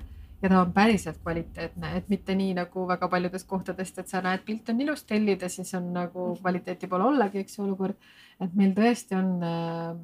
[0.45, 4.45] ja ta on päriselt kvaliteetne, et mitte nii nagu väga paljudest kohtadest, et sa näed,
[4.45, 6.43] pilt on ilus, tellid ja siis on nagu mhm.
[6.43, 8.13] kvaliteeti pole ollagi, eks ju, olukord.
[8.41, 9.97] et meil tõesti on äh,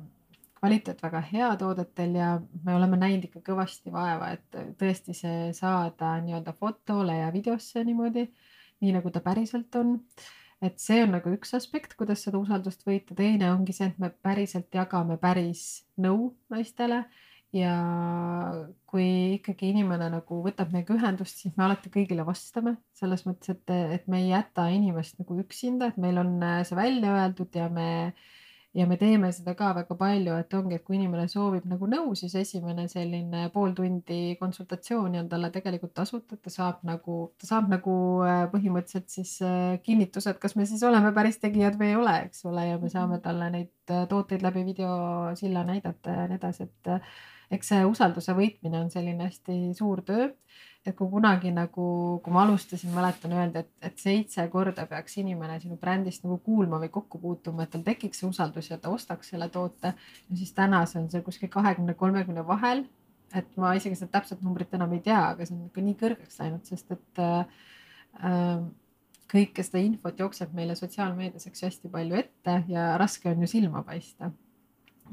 [0.61, 6.18] kvaliteet väga hea toodetel ja me oleme näinud ikka kõvasti vaeva, et tõesti see saada
[6.24, 8.26] nii-öelda fotole ja videosse niimoodi,
[8.81, 9.98] nii nagu ta päriselt on
[10.61, 14.12] et see on nagu üks aspekt, kuidas seda usaldust võita, teine ongi see, et me
[14.25, 17.05] päriselt jagame päris nõu naistele.
[17.51, 17.73] Ja
[18.87, 19.07] kui
[19.40, 22.77] ikkagi inimene nagu võtab meiega ühendust, siis me alati kõigile vastame.
[22.94, 27.16] Selles mõttes, et, et me ei jäta inimest nagu üksinda, et meil on see välja
[27.16, 27.88] öeldud ja me
[28.74, 32.12] ja me teeme seda ka väga palju, et ongi, et kui inimene soovib nagu nõu,
[32.18, 37.50] siis esimene selline pool tundi konsultatsiooni on talle tegelikult tasuta, et ta saab nagu, ta
[37.50, 41.90] saab nagu äh, põhimõtteliselt siis äh, kinnituse, et kas me siis oleme päris tegijad või
[41.90, 46.30] ei ole, eks ole, ja me saame talle neid äh, tooteid läbi videosilla näidata ja
[46.30, 46.94] nii edasi, et
[47.50, 50.30] eks see usalduse võitmine on selline hästi suur töö.
[50.87, 51.87] Et kui kunagi nagu,
[52.25, 56.79] kui ma alustasin, mäletan öelda, et, et seitse korda peaks inimene sinu brändist nagu kuulma
[56.81, 59.93] või kokku puutuma, et tal tekiks see usaldus ja ta ostaks selle toote.
[60.31, 62.87] ja siis täna see on see kuskil kahekümne, kolmekümne vahel.
[63.35, 66.40] et ma isegi seda täpset numbrit enam ei tea, aga see on ikka nii kõrgeks
[66.40, 68.62] läinud, sest et äh,
[69.31, 73.51] kõike seda infot jookseb meile sotsiaalmeedias, eks ju, hästi palju ette ja raske on ju
[73.53, 74.33] silma paista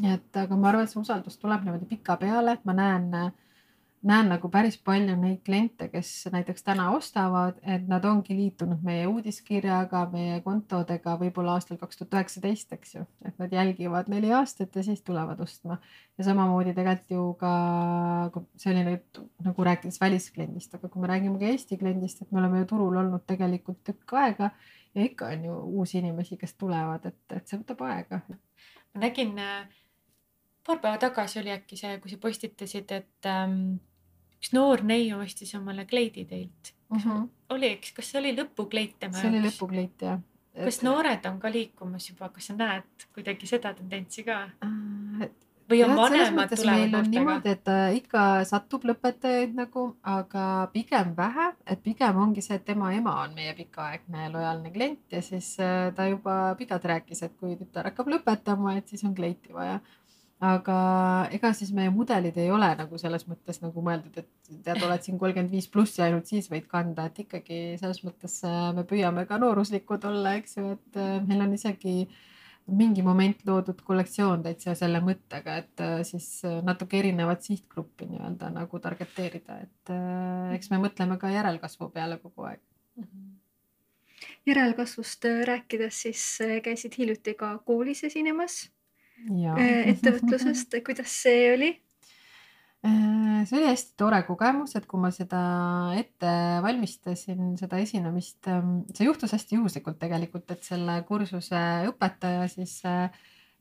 [0.02, 3.08] nii et, aga ma arvan, et see usaldus tuleb niimoodi pikapeale, et ma näen,
[4.06, 9.08] näen nagu päris palju neid kliente, kes näiteks täna ostavad, et nad ongi liitunud meie
[9.10, 14.76] uudiskirjaga, meie kontodega võib-olla aastal kaks tuhat üheksateist, eks ju, et nad jälgivad neli aastat
[14.76, 15.80] ja siis tulevad ostma.
[16.18, 21.40] ja samamoodi tegelikult ju ka, see oli nüüd nagu rääkides väliskliendist, aga kui me räägime
[21.40, 24.52] ka Eesti kliendist, et me oleme ju turul olnud tegelikult tükk aega
[24.94, 28.22] ja ikka on ju uusi inimesi, kes tulevad, et, et see võtab aega.
[28.94, 29.68] ma nägin äh
[30.68, 33.78] paar päeva tagasi oli äkki see, kui sa postitasid, et ähm,
[34.38, 37.00] üks noor neiu ostis omale kleidi teilt mm.
[37.00, 37.28] -hmm.
[37.56, 39.24] oli, eks, kas see oli lõpukleit tema jaoks?
[39.24, 40.22] see oli lõpukleit jah.
[40.58, 45.30] kas noored on ka liikumas juba, kas sa näed kuidagi seda tendentsi ka äh,?
[45.70, 47.12] või on vanemad tulevad noortega?
[47.12, 52.66] niimoodi, et äh, ikka satub lõpetajaid nagu, aga pigem vähe, et pigem ongi see, et
[52.66, 57.36] tema ema on meie pikaaegne lojaalne klient ja siis äh, ta juba pikalt rääkis, et
[57.40, 59.80] kui tütar hakkab lõpetama, et siis on kleiti vaja
[60.44, 60.78] aga
[61.34, 65.18] ega siis meie mudelid ei ole nagu selles mõttes nagu mõeldud, et tead, oled siin
[65.18, 69.26] kolmkümmend viis pluss ja ainult siis võid kanda, et ikkagi selles mõttes äh, me püüame
[69.30, 71.96] ka nooruslikud olla, eks ju, et äh, meil on isegi
[72.68, 76.30] mingi moment loodud kollektsioon täitsa selle mõttega, et äh, siis
[76.68, 79.94] natuke erinevat sihtgruppi nii-öelda nagu targeteerida, et
[80.54, 83.04] eks me mõtleme ka järelkasvu peale kogu aeg mm.
[83.04, 83.36] -hmm
[84.48, 86.22] järelkasvust rääkides, siis
[86.64, 88.64] käisid hiljuti ka koolis esinemas
[89.26, 91.74] ettevõtlusest, kuidas see oli?
[92.86, 95.40] Äh, see oli hästi tore kogemus, et kui ma seda
[95.98, 96.30] ette
[96.64, 103.10] valmistasin, seda esinemist, ähm, see juhtus hästi juhuslikult tegelikult, et selle kursuse õpetaja siis, äh,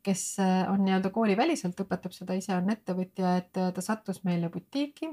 [0.07, 0.37] kes
[0.71, 5.09] on nii-öelda kooliväliselt, õpetab seda ise, on ettevõtja, et ta sattus meile butiiki.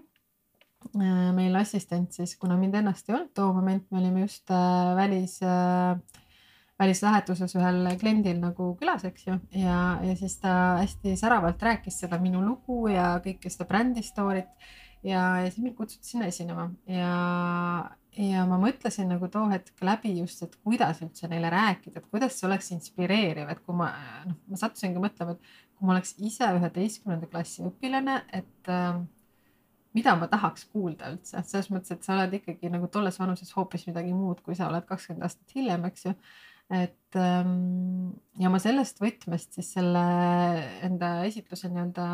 [0.94, 4.52] meil assistent siis, kuna mind ennast ei olnud too moment, me olime just
[4.98, 5.98] välis äh,
[6.84, 12.20] välislähetuses ühel kliendil nagu külas, eks ju, ja, ja siis ta hästi säravalt rääkis seda
[12.22, 14.72] minu lugu ja kõike seda brändi story't.
[15.04, 16.70] Ja, ja siis mind kutsuti sinna esinema.
[16.88, 17.16] Ja,
[18.16, 22.38] ja ma mõtlesin nagu too hetk läbi just, et kuidas üldse neile rääkida, et kuidas
[22.40, 23.90] see oleks inspireeriv, et kui ma
[24.30, 29.02] noh, ma sattusingi mõtlema, et kui ma oleks ise üheteistkümnenda klassi õpilane, et äh,
[29.94, 33.86] mida ma tahaks kuulda üldse, selles mõttes, et sa oled ikkagi nagu tolles vanuses hoopis
[33.90, 36.16] midagi muud, kui sa oled kakskümmend aastat hiljem, eks ju
[36.72, 40.04] et ähm, ja ma sellest võtmest siis selle
[40.86, 42.08] enda esitluse nii-öelda,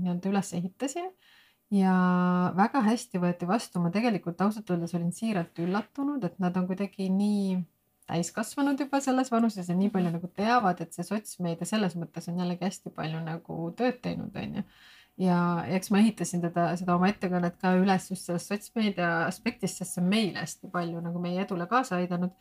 [0.00, 1.10] nii-öelda üles ehitasin
[1.74, 1.94] ja
[2.56, 7.08] väga hästi võeti vastu, ma tegelikult ausalt öeldes olin siiralt üllatunud, et nad on kuidagi
[7.12, 7.60] nii
[8.08, 12.42] täiskasvanud juba selles vanuses ja nii palju nagu teavad, et see sotsmeedia selles mõttes on
[12.42, 14.64] jällegi hästi palju nagu tööd teinud, onju.
[15.24, 15.38] ja
[15.76, 20.04] eks ma ehitasin teda, seda oma ettekannet ka üles just sellest sotsmeedia aspektist, sest see
[20.04, 22.34] on meile hästi palju nagu meie edule kaasa aidanud.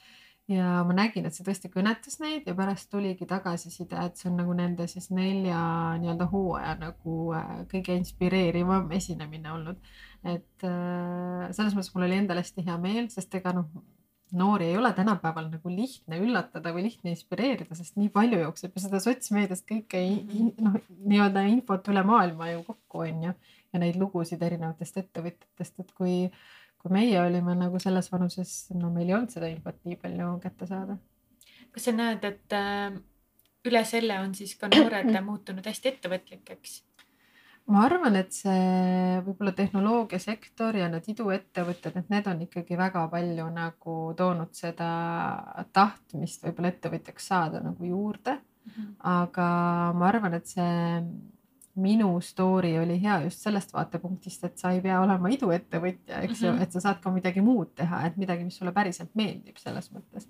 [0.52, 4.42] Ja ma nägin, et see tõesti kõnetas neid ja pärast tuligi tagasiside, et see on
[4.42, 5.60] nagu nende siis nelja
[6.02, 9.80] nii-öelda hooaja nagu äh, kõige inspireerivam esinemine olnud.
[10.24, 13.72] et äh, selles mõttes mul oli endal hästi hea meel, sest ega noh
[14.34, 18.82] noori ei ole tänapäeval nagu lihtne üllatada või lihtne inspireerida, sest nii palju jookseb ju
[18.82, 20.02] seda sotsmeediast kõike
[20.64, 23.34] noh, nii-öelda infot üle maailma ju kokku on ju
[23.74, 26.16] ja neid lugusid erinevatest ettevõtjatest, et kui,
[26.84, 30.68] kui meie olime nagu selles vanuses, no meil ei olnud seda infot nii palju kätte
[30.68, 30.98] saada.
[31.72, 32.98] kas sa näed, et äh,
[33.70, 36.82] üle selle on siis ka noored muutunud hästi ettevõtlikeks?
[37.72, 43.46] ma arvan, et see võib-olla tehnoloogiasektor ja need iduettevõtted, et need on ikkagi väga palju
[43.56, 44.90] nagu toonud seda
[45.72, 48.74] tahtmist võib-olla ettevõtjaks saada nagu juurde mm.
[48.76, 48.90] -hmm.
[49.14, 49.48] aga
[49.96, 50.68] ma arvan, et see
[51.76, 56.52] minu story oli hea just sellest vaatepunktist, et sa ei pea olema iduettevõtja, eks ju
[56.52, 59.58] mm -hmm., et sa saad ka midagi muud teha, et midagi, mis sulle päriselt meeldib
[59.58, 60.28] selles mõttes.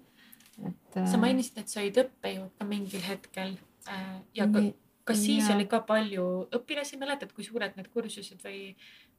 [0.68, 1.08] et.
[1.10, 3.58] sa mainisid, et sa olid õppejõud ka mingil hetkel
[3.90, 5.56] äh, ja nii, kas siis ja.
[5.56, 8.76] oli ka palju õpilasi, mäletad, kui suured need kursused või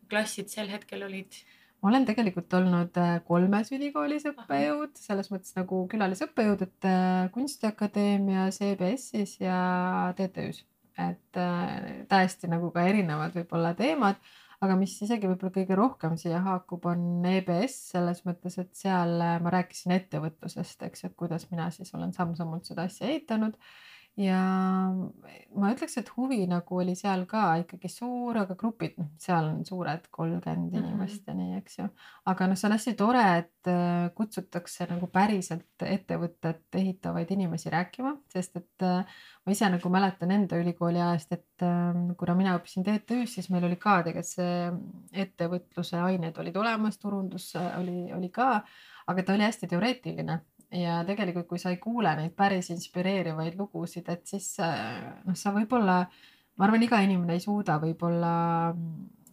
[0.09, 1.37] klassid sel hetkel olid?
[1.83, 8.49] ma olen tegelikult olnud äh, kolmes ülikoolis õppejõud, selles mõttes nagu külalisõppejõud, et äh, Kunstiakadeemia,
[8.57, 9.59] CBS-is ja
[10.17, 10.65] TTÜ-s,
[10.99, 14.21] et äh, täiesti nagu ka erinevad võib-olla teemad,
[14.65, 19.55] aga mis isegi võib-olla kõige rohkem siia haakub, on EBS selles mõttes, et seal ma
[19.55, 23.59] rääkisin ettevõtlusest, eks ju, et kuidas mina siis olen samm-sammult seda asja ehitanud
[24.21, 24.41] ja
[25.59, 29.65] ma ütleks, et huvi nagu oli seal ka ikkagi suur, aga grupid, noh, seal on
[29.67, 30.93] suured kolmkümmend mm -hmm.
[30.93, 31.89] inimest ja nii, eks ju.
[32.31, 38.17] aga noh, see on hästi tore, et äh, kutsutakse nagu päriselt ettevõtet ehitavaid inimesi rääkima,
[38.31, 39.05] sest et äh,
[39.47, 43.65] ma ise nagu mäletan enda ülikooli ajast, et äh, kuna mina õppisin TTÜ-s, siis meil
[43.65, 44.73] oli ka tegelikult see
[45.13, 48.63] ettevõtluse ained olid olemas, turundus oli, oli ka,
[49.07, 50.41] aga ta oli hästi teoreetiline
[50.75, 56.01] ja tegelikult, kui sa ei kuule neid päris inspireerivaid lugusid, et siis noh, sa võib-olla,
[56.59, 58.35] ma arvan, iga inimene ei suuda võib-olla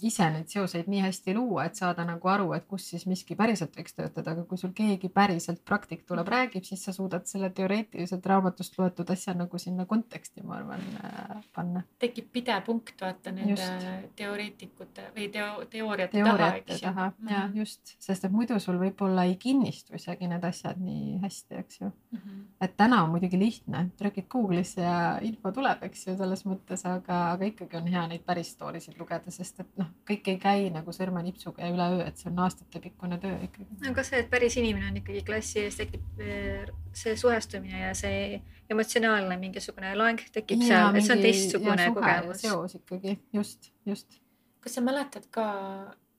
[0.03, 3.75] ise neid seoseid nii hästi luua, et saada nagu aru, et kus siis miski päriselt
[3.77, 8.25] võiks töötada, aga kui sul keegi päriselt praktik tuleb, räägib, siis sa suudad selle teoreetiliselt
[8.25, 11.83] raamatust loetud asja nagu sinna konteksti, ma arvan, äh, panna.
[11.99, 14.15] tekib pidepunkt, vaata nende just.
[14.15, 16.87] teoreetikute või teo-, teooriate, teooriate taha, eks ju.
[16.87, 17.33] taha mm -hmm.
[17.33, 21.81] ja just, sest et muidu sul võib-olla ei kinnistu isegi need asjad nii hästi, eks
[21.81, 22.17] ju mm.
[22.17, 22.43] -hmm.
[22.61, 27.31] et täna on muidugi lihtne, trükid Google'isse ja info tuleb, eks ju, selles mõttes, aga,
[27.31, 30.69] aga ikkagi on hea neid päris story sid lugeda, sest et noh, kõik ei käi
[30.73, 33.77] nagu sõrmenipsuga ja üleöö, et see on aastatepikkune töö ikkagi.
[33.89, 38.41] aga see, et päris inimene on ikkagi klassi ees, tekib eh, see suhestumine ja see
[38.71, 42.43] emotsionaalne mingisugune loeng tekib ja, seal, et see on teistsugune kogemus.
[42.43, 44.21] seos ikkagi, just, just.
[44.63, 45.47] kas sa mäletad ka,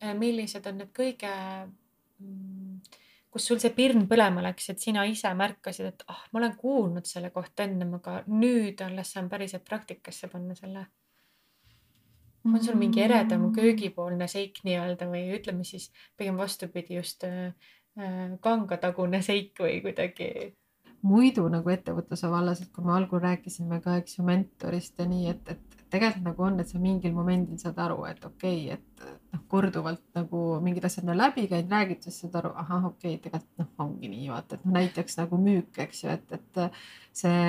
[0.01, 1.33] eh, millised on need kõige
[2.23, 2.81] mm,
[3.33, 6.57] kus sul see pirn põlema läks, et sina ise märkasid, et ah oh,, ma olen
[6.59, 10.87] kuulnud selle kohta ennem, aga nüüd alles saan päriselt praktikasse panna selle
[12.45, 13.53] on sul mingi eredam mm.
[13.59, 17.53] köögipoolne seik nii-öelda või ütleme siis pigem vastupidi, just äh,
[17.99, 20.33] äh, kangatagune seik või kuidagi?
[21.03, 25.33] muidu nagu ettevõtluse vallas, et kui me algul rääkisime ka, eks ju, mentorist ja nii,
[25.33, 29.35] et, et tegelikult nagu on, et sa mingil momendil saad aru, et okei okay,, et
[29.35, 33.23] noh, korduvalt nagu mingid asjad on läbi käinud, räägid, siis saad aru, ahah, okei okay,,
[33.27, 36.63] tegelikult noh, ongi nii, vaata, et noh, näiteks nagu müük, eks ju, et, et
[37.23, 37.43] see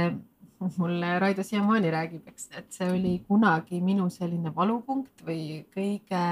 [0.78, 6.24] mulle Raido siiamaani räägib, eks, et see oli kunagi minu selline valupunkt või kõige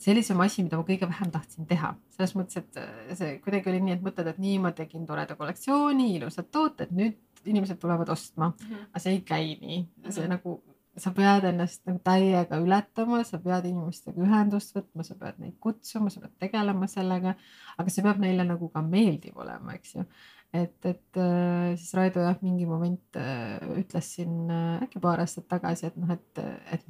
[0.00, 3.98] sellisem asi, mida ma kõige vähem tahtsin teha, selles mõttes, et see kuidagi oli nii,
[3.98, 8.52] et mõtled, et nii ma tegin toreda kollektsiooni, ilusad tooted, nüüd inimesed tulevad ostma.
[8.52, 8.84] Mm, -hmm.
[8.90, 10.28] aga see ei käi nii, see mm -hmm.
[10.28, 10.62] nagu
[10.96, 16.10] sa pead ennast nagu täiega ületama, sa pead inimestega ühendust võtma, sa pead neid kutsuma,
[16.10, 17.34] sa pead tegelema sellega,
[17.78, 20.04] aga see peab neile nagu ka meeldiv olema, eks ju
[20.52, 25.48] et, et äh, siis Raido jah, mingi moment äh, ütles siin äh, äkki paar aastat
[25.50, 26.42] tagasi, et noh, et,
[26.76, 26.84] et,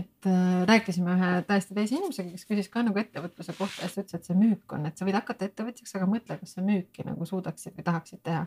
[0.00, 0.28] et
[0.66, 4.30] rääkisime ühe täiesti teise inimesega, kes küsis ka nagu ettevõtluse kohta ja siis ütles, et
[4.30, 7.78] see müük on, et sa võid hakata ettevõtjaks, aga mõtle, kas sa müüki nagu suudaksid
[7.78, 8.46] või tahaksid teha.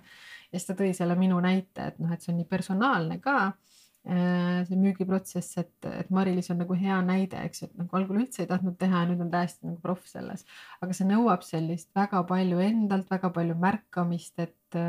[0.51, 3.39] ja siis ta tõi selle minu näite, et noh, et see on nii personaalne ka
[4.10, 8.43] see müügiprotsess, et, et Mari-Liis on nagu hea näide, eks ju, et nagu algul üldse
[8.43, 10.45] ei tahtnud teha ja nüüd on täiesti nagu proff selles.
[10.82, 14.80] aga see nõuab sellist väga palju endalt, väga palju märkamist, et,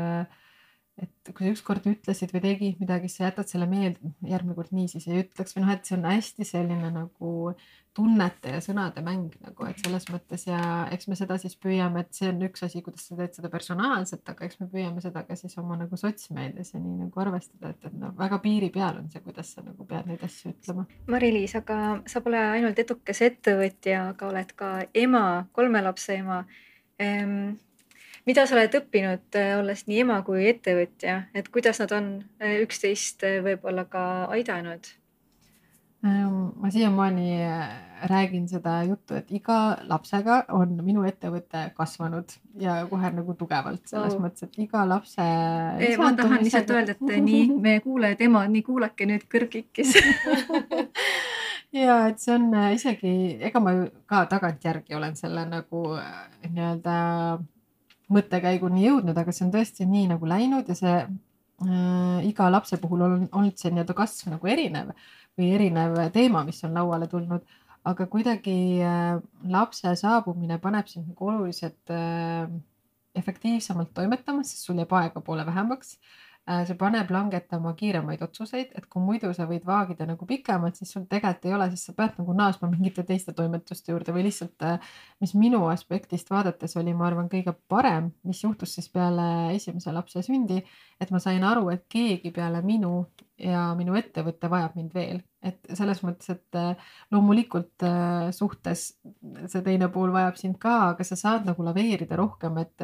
[1.01, 4.73] et kui sa ükskord ütlesid või tegid midagi, siis sa jätad selle meelde, järgmine kord
[4.75, 7.31] nii siis ei ütleks või noh, et see on hästi selline nagu
[7.97, 10.59] tunnete ja sõnade mäng nagu, et selles mõttes ja
[10.95, 14.23] eks me seda siis püüame, et see on üks asi, kuidas sa teed seda personaalselt,
[14.31, 17.89] aga eks me püüame seda ka siis oma nagu sotsmeedias ja nii nagu arvestada, et,
[17.89, 20.87] et noh, väga piiri peal on see, kuidas sa nagu pead neid asju ütlema.
[21.11, 24.71] Mari-Liis, aga sa pole ainult edukas ettevõtja, aga oled ka
[25.03, 26.45] ema, kolme lapse ema
[27.01, 27.51] ehm,
[28.29, 32.09] mida sa oled õppinud, äh, olles nii ema kui ettevõtja, et kuidas nad on
[32.41, 34.03] äh, üksteist äh, võib-olla ka
[34.35, 34.91] aidanud?
[36.01, 37.35] Ähm, ma siiamaani
[38.09, 44.15] räägin seda juttu, et iga lapsega on minu ettevõte kasvanud ja kohe nagu tugevalt selles
[44.17, 44.23] oh.
[44.23, 45.27] mõttes, et iga lapse.
[46.01, 49.93] ma tahan lihtsalt öelda, et nii meie kuulajad, emad, nii kuulake nüüd kõrgikis
[51.83, 53.13] ja et see on isegi,
[53.51, 53.77] ega ma
[54.09, 55.85] ka tagantjärgi olen selle nagu
[56.49, 56.97] nii-öelda
[58.11, 63.05] mõttekäiguni jõudnud, aga see on tõesti nii nagu läinud ja see äh, iga lapse puhul
[63.07, 64.93] on olnud see nii-öelda kasv nagu erinev
[65.39, 67.45] või erinev teema, mis on lauale tulnud.
[67.83, 69.15] aga kuidagi äh,
[69.49, 72.49] lapse saabumine paneb sind nagu oluliselt äh,
[73.15, 76.30] efektiivsemalt toimetama, sest sul jääb aega poole vähemaks äh,
[76.67, 81.05] see paneb langetama kiiremaid otsuseid, et kui muidu sa võid vaagida nagu pikemalt, siis sul
[81.09, 84.93] tegelikult ei ole, siis sa pead nagu naasma mingite teiste toimetuste juurde või lihtsalt, äh,
[85.23, 90.23] mis minu aspektist vaadates oli, ma arvan, kõige parem, mis juhtus siis peale esimese lapse
[90.25, 90.61] sündi,
[91.01, 93.05] et ma sain aru, et keegi peale minu
[93.41, 97.85] ja minu ettevõte vajab mind veel, et selles mõttes, et äh, loomulikult
[98.37, 98.87] suhtes
[99.49, 102.75] see teine pool vajab sind ka, aga sa saad nagu laveerida rohkem, et,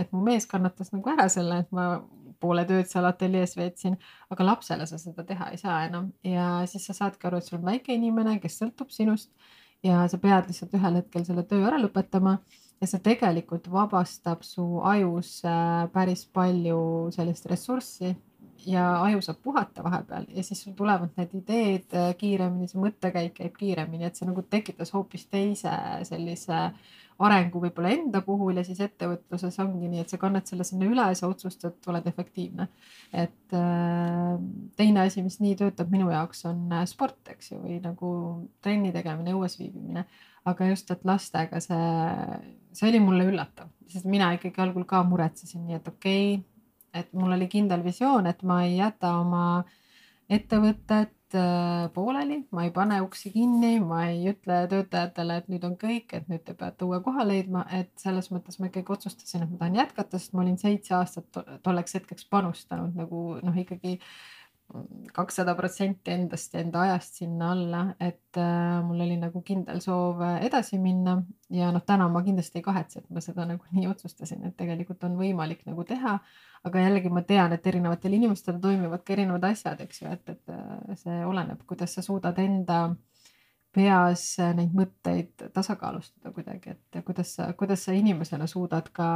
[0.00, 1.96] et mu mees kannatas nagu ära selle, et ma
[2.40, 3.96] poole tööd seal ateljees veetsin,
[4.30, 6.10] aga lapsele sa seda teha ei saa enam.
[6.24, 9.32] Ja siis sa saadki aru, et sul on väike inimene, kes sõltub sinust
[9.84, 12.36] ja sa pead lihtsalt ühel hetkel selle töö ära lõpetama
[12.80, 16.80] ja see tegelikult vabastab su ajus äh, päris palju
[17.14, 18.14] sellist ressurssi
[18.66, 23.36] ja aju saab puhata vahepeal ja siis sul tulevad need ideed äh, kiiremini, see mõttekäik
[23.38, 25.72] käib kiiremini, et see nagu tekitas hoopis teise
[26.08, 30.66] sellise äh, arengu võib-olla enda puhul ja siis ettevõtluses ongi nii, et sa kannad selle
[30.68, 32.68] sinna üle ja sa otsustad, oled efektiivne.
[33.12, 34.34] et äh,
[34.76, 38.10] teine asi, mis nii töötab minu jaoks, on äh, sport, eks ju, või nagu
[38.64, 40.04] trenni tegemine, õues viibimine.
[40.46, 41.78] aga just, et lastega see,
[42.76, 46.44] see oli mulle üllatav, sest mina ikkagi algul ka muretsesin, nii et okei okay,,
[46.96, 49.64] et mul oli kindel visioon, et ma ei jäta oma
[50.32, 51.15] ettevõtet
[51.94, 56.28] pooleli, ma ei pane uksi kinni, ma ei ütle töötajatele, et nüüd on kõik, et
[56.30, 59.80] nüüd te peate uue koha leidma, et selles mõttes ma ikkagi otsustasin, et ma tahan
[59.80, 63.98] jätkata, sest ma olin seitse aastat tolleks hetkeks panustanud nagu noh, ikkagi
[65.14, 70.20] kakssada protsenti endast ja enda ajast sinna alla, et äh, mul oli nagu kindel soov
[70.26, 71.16] äh, edasi minna
[71.54, 75.04] ja noh, täna ma kindlasti ei kahetse, et ma seda nagu nii otsustasin, et tegelikult
[75.08, 76.18] on võimalik nagu teha.
[76.66, 80.50] aga jällegi ma tean, et erinevatel inimestel toimivad ka erinevad asjad, eks ju, et, et
[80.50, 82.80] äh, see oleneb, kuidas sa suudad enda
[83.76, 84.24] peas
[84.56, 89.08] neid mõtteid tasakaalustada kuidagi, et kuidas sa, kuidas sa inimesena suudad ka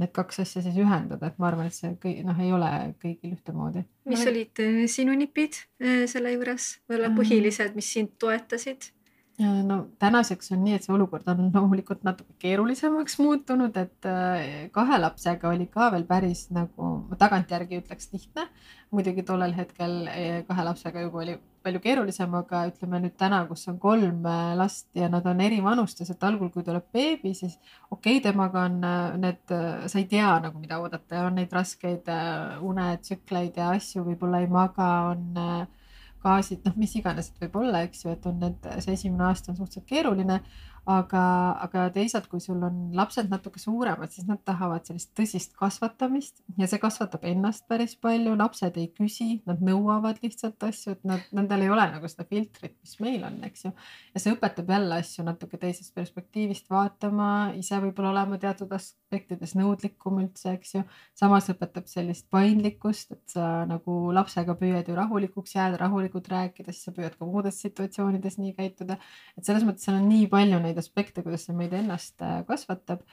[0.00, 3.36] need kaks asja siis ühendada, et ma arvan, et see kõik noh, ei ole kõigil
[3.36, 3.86] ühtemoodi.
[4.10, 7.16] mis olid äh, sinu nipid äh, selle juures, võib-olla ähm.
[7.20, 8.90] põhilised, mis sind toetasid?
[9.36, 15.00] no tänaseks on nii, et see olukord on loomulikult natuke keerulisemaks muutunud, et äh, kahe
[15.00, 18.46] lapsega oli ka veel päris nagu, ma tagantjärgi ütleks lihtne.
[18.96, 20.00] Muidugi tollel hetkel
[20.48, 24.86] kahe lapsega juba oli palju keerulisem, aga ütleme nüüd täna, kus on kolm äh, last
[24.94, 27.56] ja nad on eri vanustes, et algul, kui tuleb beebi, siis
[27.90, 29.42] okei okay,, temaga on äh, need,
[29.90, 32.06] sa ei tea nagu, mida oodata on neid raskeid
[32.66, 35.40] unetsükleid ja asju, võib-olla ei maga, on
[36.22, 39.58] gaasid, noh, mis iganes, võib olla, eks ju, et on need, see esimene aasta on
[39.58, 40.40] suhteliselt keeruline
[40.86, 41.20] aga,
[41.64, 46.68] aga teisalt, kui sul on lapsed natuke suuremad, siis nad tahavad sellist tõsist kasvatamist ja
[46.70, 51.64] see kasvatab ennast päris palju, lapsed ei küsi, nad nõuavad lihtsalt asju, et nad, nendel
[51.66, 53.72] ei ole nagu seda filtrit, mis meil on, eks ju.
[54.14, 60.22] ja see õpetab jälle asju natuke teisest perspektiivist vaatama, ise võib-olla olema teatud aspektides nõudlikum
[60.22, 60.84] üldse, eks ju.
[61.18, 66.86] samas õpetab sellist paindlikkust, et sa nagu lapsega püüad ju rahulikuks jääda, rahulikult rääkida, siis
[66.86, 69.00] sa püüad ka muudes situatsioonides nii käituda.
[69.34, 72.42] et selles mõttes seal on nii palju neid neid aspekte, kuidas see meid ennast äh,
[72.48, 73.06] kasvatab.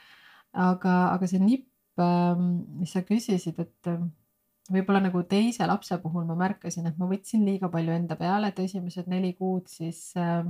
[0.53, 4.11] aga, aga see nipp, ähm, mis sa küsisid, et ähm,
[4.69, 8.59] võib-olla nagu teise lapse puhul ma märkasin, et ma võtsin liiga palju enda peale, et
[8.61, 10.45] esimesed neli kuud siis äh,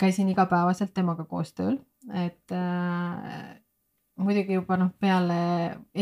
[0.00, 1.76] käisin igapäevaselt temaga koos tööl,
[2.16, 3.60] et äh,
[4.20, 5.38] muidugi juba noh, peale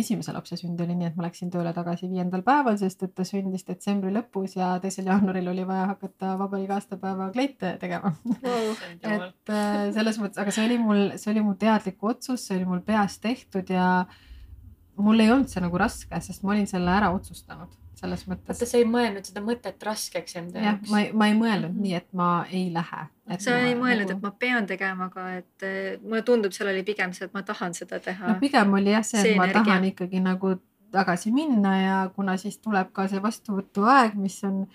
[0.02, 3.26] esimese lapse sündi oli nii, et ma läksin tööle tagasi viiendal päeval, sest et ta
[3.26, 8.70] sündis detsembri lõpus ja teisel jaanuaril oli vaja hakata vabariigi aastapäeva kleite tegema wow.
[9.14, 12.68] et äh, selles mõttes, aga see oli mul, see oli mu teadlik otsus, see oli
[12.68, 13.88] mul peas tehtud ja
[14.98, 18.54] mul ei olnud see nagu raske, sest ma olin selle ära otsustanud selles mõttes.
[18.54, 20.90] oota, sa ei mõelnud seda mõtet raskeks enda jaoks?
[20.92, 21.86] ma ei, ma ei mõelnud mm -hmm.
[21.86, 23.02] nii, et ma ei lähe.
[23.38, 26.72] sa ma, ei mõelnud nagu..., et ma pean tegema, aga et eh, mulle tundub, seal
[26.72, 28.32] oli pigem see, et ma tahan seda teha.
[28.32, 29.64] no pigem oli jah see, et see ma energia.
[29.64, 30.54] tahan ikkagi nagu
[30.92, 34.66] tagasi minna ja kuna siis tuleb ka see vastuvõtuaeg, mis on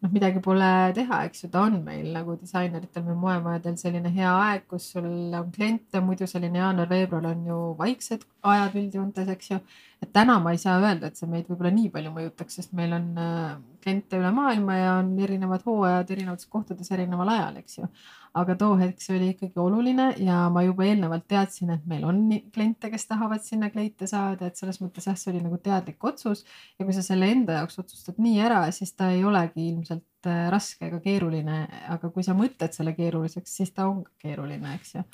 [0.00, 4.30] noh, midagi pole teha, eks ju, ta on meil nagu disaineritel või moemajadel selline hea
[4.46, 9.60] aeg, kus sul on kliente, muidu selline jaanuar-veebruar on ju vaiksed ajad üldjoontes, eks ju.
[10.00, 12.96] et täna ma ei saa öelda, et see meid võib-olla nii palju mõjutaks, sest meil
[12.96, 17.90] on äh, kliente üle maailma ja on erinevad hooajad erinevates kohtades erineval ajal, eks ju
[18.38, 22.20] aga too hetk see oli ikkagi oluline ja ma juba eelnevalt teadsin, et meil on
[22.54, 26.44] kliente, kes tahavad sinna kleite saada, et selles mõttes jah, see oli nagu teadlik otsus.
[26.78, 30.46] ja kui sa selle enda jaoks otsustad nii ära, siis ta ei olegi ilmselt äh,
[30.52, 35.06] raske ega keeruline, aga kui sa mõtled selle keeruliseks, siis ta on keeruline, eks ju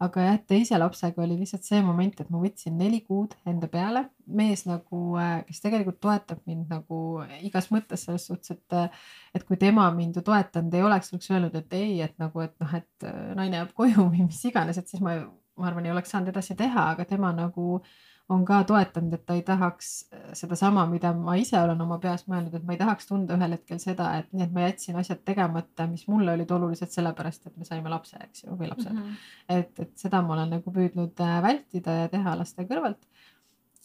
[0.00, 4.06] aga jah, teise lapsega oli lihtsalt see moment, et ma võtsin neli kuud enda peale,
[4.40, 7.00] mees nagu, äh, kes tegelikult toetab mind nagu
[7.44, 9.02] igas mõttes selles suhtes, et, äh,
[9.36, 12.56] et kui tema mind ju toetanud ei oleks, oleks öelnud, et ei, et nagu, et
[12.62, 15.18] noh, et äh, naine jääb koju või mis iganes, et siis ma,
[15.60, 17.82] ma arvan, ei oleks saanud edasi teha, aga tema nagu
[18.30, 22.26] on ka toetanud, et ta ei tahaks äh, sedasama, mida ma ise olen oma peas
[22.30, 25.22] mõelnud, et ma ei tahaks tunda ühel hetkel seda, et nii, et ma jätsin asjad
[25.26, 29.02] tegemata, mis mulle olid olulised sellepärast, et me saime lapse, eks ju, või lapsed mm.
[29.02, 29.58] -hmm.
[29.58, 33.02] et, et seda ma olen nagu püüdnud äh, vältida ja teha laste kõrvalt.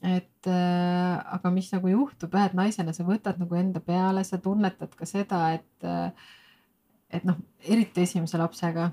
[0.03, 4.93] et äh, aga mis nagu juhtub et naisena sa võtad nagu enda peale, sa tunnetad
[4.95, 6.11] ka seda, et äh,
[7.09, 8.89] et noh, eriti esimese lapsega,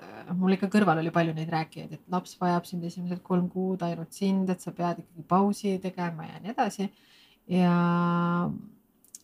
[0.00, 3.82] äh, mul ikka kõrval oli palju neid rääkijaid, et laps vajab sind esimesed kolm kuud
[3.86, 6.88] ainult sind, et sa pead ikkagi pausi tegema ja nii edasi.
[7.50, 7.74] ja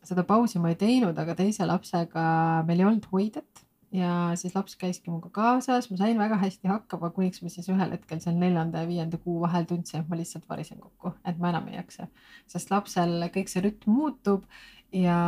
[0.04, 2.22] seda pausi ma ei teinud, aga teise lapsega
[2.68, 3.64] meil ei olnud hoidjat
[3.94, 7.94] ja siis laps käiski minuga kaasas, ma sain väga hästi hakkama, kuniks ma siis ühel
[7.96, 11.50] hetkel seal neljanda ja viienda kuu vahel tundsin, et ma lihtsalt varisen kokku, et ma
[11.50, 12.06] enam ei jaksa,
[12.50, 14.46] sest lapsel kõik see rütm muutub
[14.94, 15.18] ja,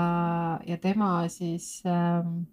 [0.66, 2.44] ja tema siis ähm,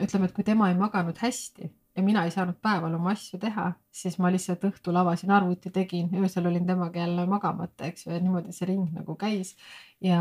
[0.00, 3.68] ütleme, et kui tema ei maganud hästi ja mina ei saanud päeval oma asju teha,
[3.94, 8.22] siis ma lihtsalt õhtul avasin arvuti, tegin, öösel olin temaga jälle magamata, eks ju, ja
[8.22, 9.54] niimoodi see ring nagu käis.
[10.04, 10.18] ja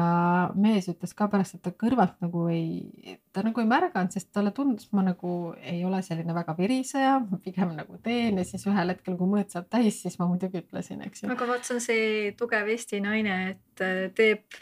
[0.56, 4.54] mees ütles ka pärast, et ta kõrvalt nagu ei, ta nagu ei märganud, sest talle
[4.56, 9.18] tundus, ma nagu ei ole selline väga viriseja, pigem nagu teen ja siis ühel hetkel,
[9.20, 11.32] kui mõõt saab täis, siis ma muidugi ütlesin, eks ju.
[11.34, 12.06] aga vot see on see
[12.40, 14.62] tugev Eesti naine, et teeb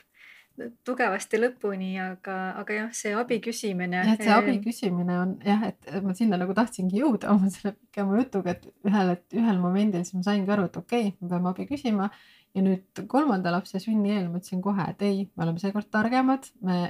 [0.85, 4.01] tugevasti lõpuni, aga, aga jah, see abi küsimine.
[4.03, 7.73] jah, et see abi küsimine on jah, et ma sinna nagu tahtsingi jõuda oma selle
[7.77, 11.31] pikema jutuga, et ühel, et ühel momendil siis ma saingi aru, et okei okay,, me
[11.31, 12.09] peame abi küsima
[12.55, 16.49] ja nüüd kolmanda lapse sünni eel ma ütlesin kohe, et ei, me oleme seekord targemad,
[16.67, 16.81] me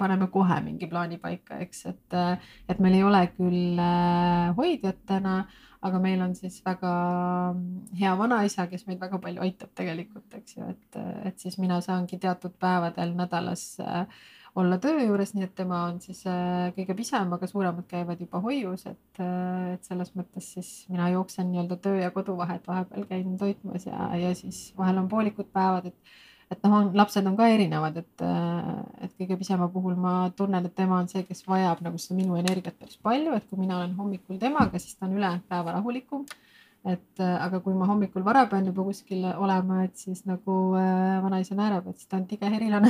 [0.00, 2.20] paneme kohe mingi plaani paika, eks, et,
[2.72, 5.42] et meil ei ole küll äh, hoidjat täna
[5.86, 6.90] aga meil on siis väga
[7.54, 11.00] mm, hea vanaisa, kes meid väga palju aitab tegelikult, eks ju, et,
[11.30, 14.22] et siis mina saangi teatud päevadel nädalas äh,
[14.60, 18.42] olla töö juures, nii et tema on siis äh, kõige pisem, aga suuremad käivad juba
[18.44, 23.06] hoius, et, äh, et selles mõttes siis mina jooksen nii-öelda töö ja kodu vahet, vahepeal
[23.10, 26.18] käin toitmas ja, ja siis vahel on poolikud päevad, et
[26.50, 28.70] et noh, lapsed on ka erinevad, et, äh,
[29.06, 32.38] et kõige pisema puhul ma tunnen, et tema on see, kes vajab nagu seda minu
[32.40, 36.26] energiat päris palju, et kui mina olen hommikul temaga, siis ta on üle päeva rahulikum.
[36.80, 41.18] et äh, aga kui ma hommikul vara pean juba kuskil olema, et siis nagu äh,
[41.20, 42.88] vanaisa naerab, et siis ta on tige herilane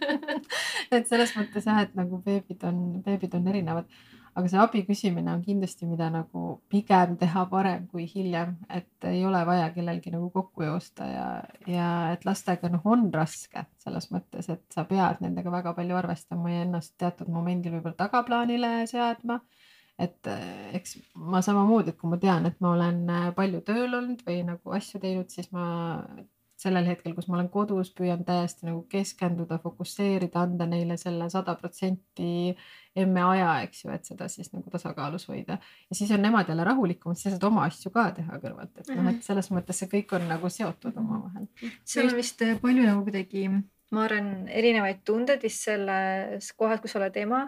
[0.94, 3.90] et selles mõttes jah, et nagu beebid on, beebid on erinevad
[4.34, 9.24] aga see abi küsimine on kindlasti, mida nagu pigem teha varem kui hiljem, et ei
[9.28, 11.26] ole vaja kellelgi nagu kokku joosta ja,
[11.68, 16.54] ja et lastega noh, on raske selles mõttes, et sa pead nendega väga palju arvestama
[16.54, 19.42] ja ennast teatud momendil võib-olla tagaplaanile seadma.
[20.00, 23.98] Et eh, eks ma samamoodi, et kui ma tean, et ma olen eh, palju tööl
[23.98, 25.66] olnud või nagu asju teinud, siis ma
[26.62, 31.54] sellel hetkel, kus ma olen kodus, püüan täiesti nagu keskenduda, fokusseerida, anda neile selle sada
[31.58, 32.52] protsenti
[33.02, 35.58] emme aja, eks ju, et seda siis nagu tasakaalus hoida.
[35.90, 39.02] ja siis on nemad jälle rahulikumad, siis saad oma asju ka teha kõrvalt, et noh,
[39.02, 39.20] et mhm.
[39.26, 41.48] selles mõttes see kõik on nagu seotud omavahel.
[41.84, 43.48] seal on vist palju nagu kuidagi,
[43.92, 47.46] ma arvan, erinevaid tundeid vist selles kohas, kus sa oled ema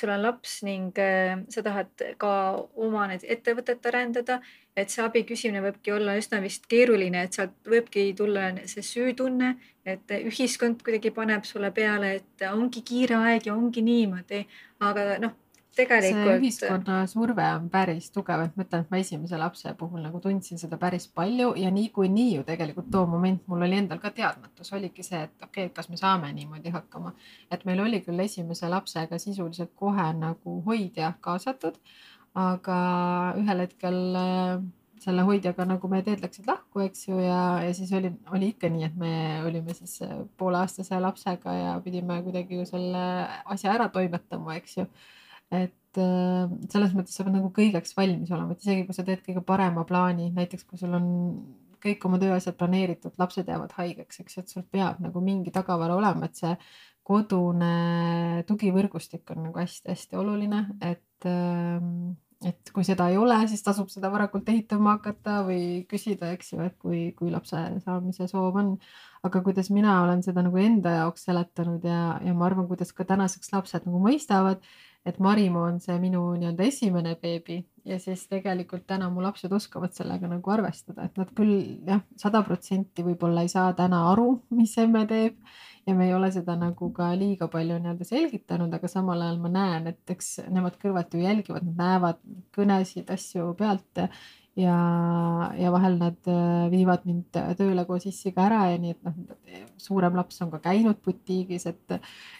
[0.00, 2.32] sul on laps ning äh, sa tahad ka
[2.76, 4.40] oma need ettevõtet arendada,
[4.76, 9.54] et see abi küsimine võibki olla üsna vist keeruline, et sealt võibki tulla see süütunne,
[9.86, 14.44] et ühiskond kuidagi paneb sulle peale, et ongi kiire aeg ja ongi niimoodi,
[14.84, 15.36] aga noh
[15.76, 16.24] tegelikult.
[16.24, 20.20] see ühiskonna surve on päris tugev, et ma ütlen, et ma esimese lapse puhul nagu
[20.24, 24.72] tundsin seda päris palju ja niikuinii ju tegelikult too moment mul oli endal ka teadmatus,
[24.76, 27.14] oligi see, et okei okay,, kas me saame niimoodi hakkama.
[27.50, 31.78] et meil oli küll esimese lapsega sisuliselt kohe nagu hoidja kaasatud,
[32.36, 32.80] aga
[33.40, 34.02] ühel hetkel
[35.02, 38.70] selle hoidjaga nagu meie teed läksid lahku, eks ju, ja, ja siis oli, oli ikka
[38.72, 39.12] nii, et me
[39.46, 40.00] olime siis
[40.40, 43.04] pooleaastase lapsega ja pidime kuidagi ju selle
[43.44, 44.86] asja ära toimetama, eks ju.
[45.54, 49.22] Et äh, selles mõttes sa pead nagu kõigeks valmis olema, et isegi kui sa teed
[49.26, 51.06] kõige parema plaani, näiteks kui sul on
[51.86, 56.26] kõik oma tööasjad planeeritud, lapsed jäävad haigeks, eks et sul peab nagu mingi tagavara olema,
[56.26, 56.54] et see
[57.06, 63.88] kodune tugivõrgustik on nagu hästi-hästi oluline, et ähm, et kui seda ei ole, siis tasub
[63.88, 68.74] seda varakult ehitama hakata või küsida, eks ju, et kui, kui lapse saamise soov on.
[69.26, 73.06] aga kuidas mina olen seda nagu enda jaoks seletanud ja, ja ma arvan, kuidas ka
[73.08, 74.60] tänaseks lapsed nagu mõistavad,
[75.06, 79.94] et Marimo on see minu nii-öelda esimene beebi ja siis tegelikult täna mu lapsed oskavad
[79.94, 84.74] sellega nagu arvestada, et nad küll jah, sada protsenti võib-olla ei saa täna aru, mis
[84.82, 85.38] emme teeb
[85.86, 89.52] ja me ei ole seda nagu ka liiga palju nii-öelda selgitanud, aga samal ajal ma
[89.54, 92.24] näen, et eks nemad kõrvalt ju jälgivad, nad näevad
[92.56, 94.02] kõnesid, asju pealt
[94.56, 99.66] ja, ja vahel nad äh, viivad mind tööle koos issiga ära ja nii, et noh,
[99.80, 101.96] suurem laps on ka käinud butiigis, et,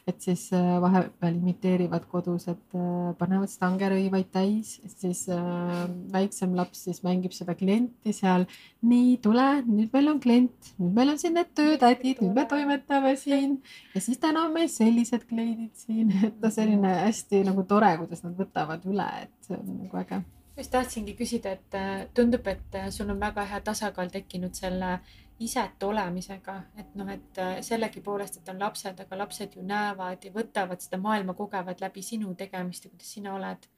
[0.09, 5.83] et siis äh, vahepeal imiteerivad kodus, et äh, panevad stangerõivaid täis, siis äh,
[6.14, 8.47] väiksem laps siis mängib seda klienti seal.
[8.87, 13.17] nii, tule, nüüd meil on klient, nüüd meil on siin need töötädid, nüüd me toimetame
[13.19, 13.59] siin.
[13.97, 18.25] Ja siis täna on meil sellised kleidid siin, et noh, selline hästi nagu tore, kuidas
[18.25, 20.23] nad võtavad üle, et see on nagu äge
[20.57, 24.99] just tahtsingi küsida, et äh, tundub, et äh, sul on väga hea tasakaal tekkinud selle
[25.45, 30.33] iset olemisega, et noh, et äh, sellegipoolest, et on lapsed, aga lapsed ju näevad ja
[30.33, 33.69] võtavad seda maailma, kogevad läbi sinu tegemist ja kuidas sina oled.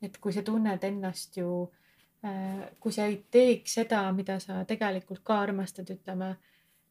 [0.00, 1.70] et kui sa tunned ennast ju,
[2.80, 6.30] kui sa ei teeks seda, mida sa tegelikult ka armastad, ütleme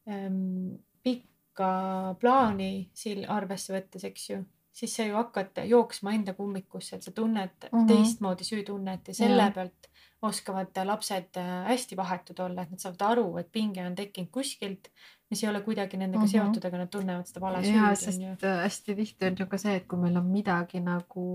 [0.06, 4.38] ähm, pikka plaani siin arvesse võttes, eks ju
[4.80, 7.88] siis sa ju hakkad jooksma enda kummikusse, et sa tunned mm -hmm.
[7.88, 9.50] teistmoodi süütunnet ja selle ja.
[9.50, 9.90] pealt
[10.22, 14.90] oskavad lapsed äh, hästi vahetud olla, et nad saavad aru, et pinge on tekkinud kuskilt
[15.30, 16.32] mis ei ole kuidagi nendega mm -hmm.
[16.32, 17.76] seotud, aga nad tunnevad seda vale süüd.
[17.76, 18.44] jaa, sest.
[18.44, 21.26] Äh, hästi tihti on ju ka see, et kui meil on midagi nagu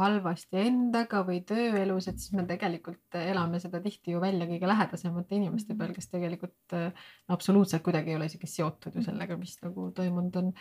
[0.00, 5.38] halvasti endaga või tööelus, et siis me tegelikult elame seda tihti ju välja kõige lähedasemate
[5.38, 5.78] inimeste mhm.
[5.78, 7.04] peal, kes tegelikult no, äh,
[7.36, 9.10] absoluutselt kuidagi ei ole isegi seotud ju mhm.
[9.10, 10.52] sellega, mis nagu toimunud on.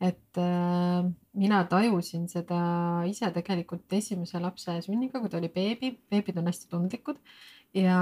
[0.00, 2.60] et äh, mina tajusin seda
[3.08, 7.16] ise tegelikult esimese lapse sünniga, kui ta oli beebi, beebid on hästi tundlikud
[7.80, 7.96] ja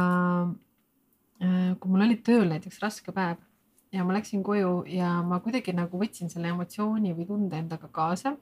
[1.38, 3.38] äh, kui mul oli tööl näiteks raske päev
[3.92, 8.36] ja ma läksin koju ja ma kuidagi nagu võtsin selle emotsiooni või tunde endaga kaasa.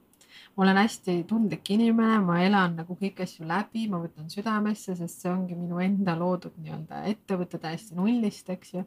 [0.56, 5.22] ma olen hästi tundlik inimene, ma elan nagu kõiki asju läbi, ma võtan südamesse, sest
[5.22, 8.84] see ongi minu enda loodud nii-öelda ettevõte täiesti nullist, eks ju.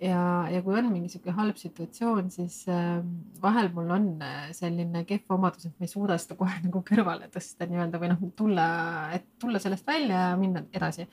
[0.00, 0.20] ja,
[0.52, 3.00] ja kui on mingi sihuke halb situatsioon, siis äh,
[3.42, 7.30] vahel mul on äh, selline kehv omadus, et ma ei suuda seda kohe nagu kõrvale
[7.34, 8.68] tõsta nii-öelda või noh, tulla,
[9.16, 11.08] et tulla sellest välja ja minna edasi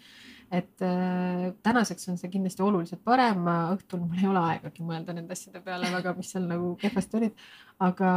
[0.54, 5.34] et äh, tänaseks on see kindlasti oluliselt parem, õhtul mul ei ole aegagi mõelda nende
[5.34, 7.44] asjade peale väga, mis seal nagu kehvasti olid,
[7.88, 8.12] aga,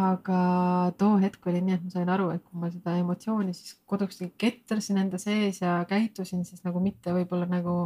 [0.00, 0.40] aga
[0.98, 4.18] too hetk oli nii, et ma sain aru, et kui ma seda emotsiooni siis kodus
[4.42, 7.76] ketrasin enda sees ja käitusin siis nagu mitte võib-olla nagu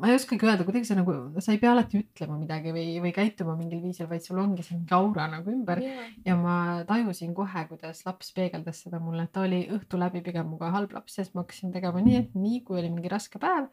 [0.00, 3.12] ma ei oskagi öelda, kuidagi see nagu, sa ei pea alati ütlema midagi või, või
[3.14, 5.82] käituma mingil viisil, vaid sul ongi see mingi aura nagu ümber.
[5.84, 6.12] Yeah.
[6.26, 6.54] ja ma
[6.88, 11.18] tajusin kohe, kuidas laps peegeldas seda mulle, ta oli õhtu läbi pigem minuga halb laps
[11.18, 13.68] ja siis ma hakkasin tegema nii, et nii kui oli mingi raske päev,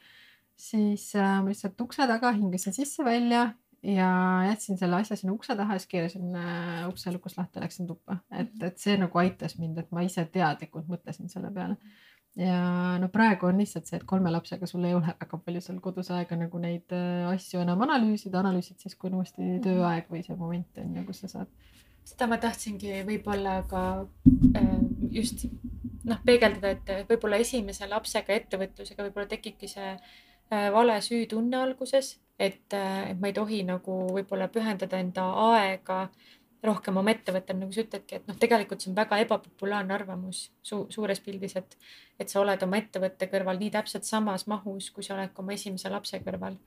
[0.58, 3.48] siis äh, ma lihtsalt ukse taga hingasin sisse-välja
[3.88, 4.10] ja
[4.50, 8.52] jätsin selle asja sinna ukse taha, siis keerasin äh, ukse lukus lahti, läksin tuppa, et,
[8.66, 11.78] et see nagu aitas mind, et ma ise teadlikult mõtlesin selle peale
[12.38, 15.80] ja no praegu on lihtsalt see, et kolme lapsega sul ei ole väga palju seal
[15.82, 19.64] kodus aega nagu neid äh, asju enam analüüsida, analüüsid siis, kui on uuesti mhm.
[19.66, 21.74] tööaeg või see moment on ju, kus sa saad.
[22.08, 23.84] seda ma tahtsingi võib-olla ka
[24.60, 24.78] äh,
[25.18, 25.48] just
[26.08, 32.70] noh, peegeldada, et võib-olla esimese lapsega ettevõtlusega võib-olla tekibki see äh, vale süütunne alguses, et,
[32.70, 36.04] et ma ei tohi nagu võib-olla pühendada enda aega
[36.66, 40.80] rohkem oma ettevõttel, nagu sa ütledki, et noh, tegelikult see on väga ebapopulaarne arvamus su
[40.93, 41.78] suures pildis, et,
[42.20, 45.53] et sa oled oma ettevõtte kõrval nii täpselt samas mahus, kui sa oled ka oma
[45.58, 46.58] esimese lapse kõrval.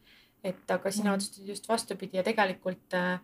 [0.45, 1.14] et aga sina mm.
[1.18, 3.18] otsustasid just vastupidi ja tegelikult äh,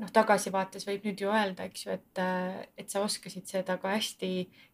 [0.00, 2.20] noh, tagasivaates võib nüüd ju öelda, eks ju, et,
[2.80, 4.30] et sa oskasid seda ka hästi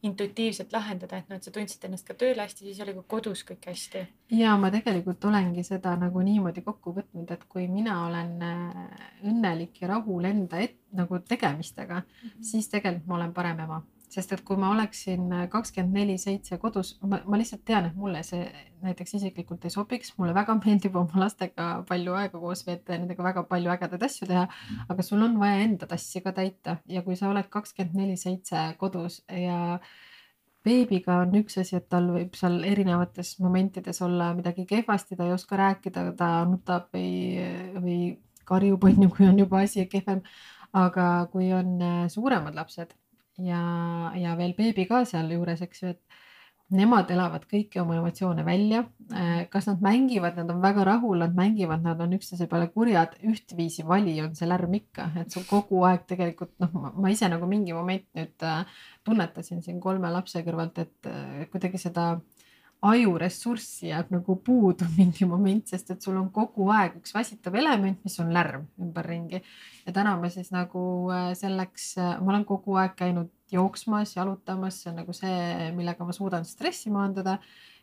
[0.08, 3.44] intuitiivselt lahendada, et noh, et sa tundsid ennast ka tööl hästi, siis oli ka kodus
[3.48, 4.04] kõik hästi.
[4.38, 9.82] ja ma tegelikult olengi seda nagu niimoodi kokku võtnud, et kui mina olen äh, õnnelik
[9.82, 12.44] ja rahul enda et, nagu tegemistega mm, -hmm.
[12.44, 16.96] siis tegelikult ma olen parem ema sest et kui ma oleksin kakskümmend neli seitse kodus,
[17.06, 18.42] ma, ma lihtsalt tean, et mulle see
[18.82, 23.24] näiteks isiklikult ei sobiks, mulle väga meeldib oma lastega palju aega koos veeta ja nendega
[23.26, 24.46] väga palju ägedaid asju teha.
[24.88, 28.64] aga sul on vaja enda tassi ka täita ja kui sa oled kakskümmend neli seitse
[28.80, 29.78] kodus ja
[30.64, 35.32] beebiga on üks asi, et tal võib seal erinevates momentides olla midagi kehvasti, ta ei
[35.36, 37.38] oska rääkida, ta nutab või,
[37.80, 38.00] või
[38.48, 40.24] karjub, on ju, kui on juba asi kehvem.
[40.72, 42.92] aga kui on äh, suuremad lapsed
[43.44, 43.62] ja,
[44.18, 46.20] ja veel beebi ka sealjuures, eks ju, et
[46.70, 48.84] nemad elavad kõiki oma emotsioone välja.
[49.10, 53.16] Äh, kas nad mängivad, nad on väga rahul, nad mängivad, nad on üksteise peale kurjad,
[53.26, 57.48] ühtviisi vali on see lärm ikka, et sul kogu aeg tegelikult noh, ma ise nagu
[57.50, 58.62] mingi moment nüüd äh,
[59.06, 62.12] tunnetasin siin kolme lapse kõrvalt, et äh, kuidagi seda
[62.82, 68.00] ajuressurssi jääb nagu puudu mingi moment, sest et sul on kogu aeg üks väsitav element,
[68.04, 69.42] mis on lärm ümberringi.
[69.86, 70.82] ja täna ma siis nagu
[71.36, 76.46] selleks, ma olen kogu aeg käinud jooksmas, jalutamas, see on nagu see, millega ma suudan
[76.46, 77.38] stressi maandada.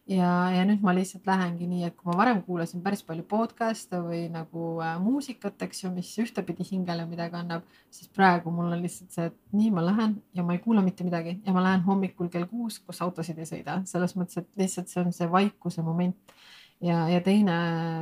[0.08, 4.00] Ja, ja nüüd ma lihtsalt lähengi nii, et kui ma varem kuulasin päris palju podcast'e
[4.04, 8.84] või nagu äh, muusikat, eks ju, mis ühtepidi hingele midagi annab, siis praegu mul on
[8.84, 11.84] lihtsalt see, et nii ma lähen ja ma ei kuula mitte midagi ja ma lähen
[11.88, 15.84] hommikul kell kuus, kus autosid ei sõida, selles mõttes, et lihtsalt see on see vaikuse
[15.86, 16.38] moment
[16.82, 17.56] ja, ja teine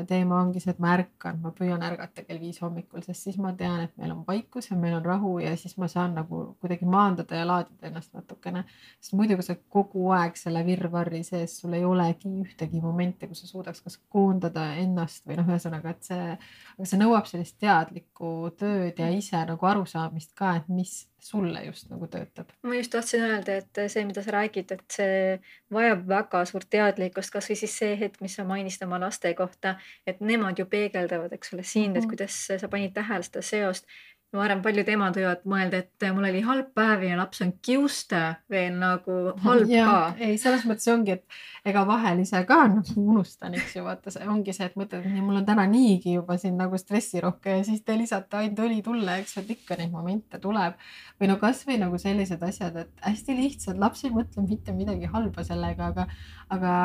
[0.07, 3.53] teema ongi see, et ma ärkan, ma püüan ärgata kell viis hommikul, sest siis ma
[3.57, 6.87] tean, et meil on vaikus ja meil on rahu ja siis ma saan nagu kuidagi
[6.89, 8.65] maandada ja laadida ennast natukene.
[8.99, 13.45] sest muidu, kui sa kogu aeg selle virvarri sees, sul ei olegi ühtegi momenti, kus
[13.45, 16.37] sa suudaks kas koondada ennast või noh, ühesõnaga, et see,
[16.75, 21.89] aga see nõuab sellist teadlikku tööd ja ise nagu arusaamist ka, et mis sulle just
[21.89, 22.51] nagu töötab?
[22.63, 25.37] ma just tahtsin öelda, et see, mida sa räägid, et see
[25.73, 29.75] vajab väga suurt teadlikkust, kasvõi siis see hetk, mis sa mainisid oma laste kohta,
[30.07, 31.97] et nemad ju peegeldavad, eks ole, sind mm, -hmm.
[31.97, 32.09] et mhm.
[32.13, 33.89] kuidas sa panid tähele seda seost
[34.35, 38.21] ma arvan, paljud emad võivad mõelda, et mul oli halb päev ja laps on kiuste
[38.51, 39.99] veel nagu halb ja, ka.
[40.23, 44.27] ei, selles mõttes ongi, et ega vahel ise ka nagu unustan, eks ju, vaata see
[44.31, 47.83] ongi see, et mõtled, et mul on täna niigi juba siin nagu stressirohke ja siis
[47.85, 50.79] te lisate ainult õli tulle, eks, et ikka neid momente tuleb.
[51.19, 55.45] või no kasvõi nagu sellised asjad, et hästi lihtsad, laps ei mõtle mitte midagi halba
[55.47, 56.07] sellega, aga,
[56.51, 56.75] aga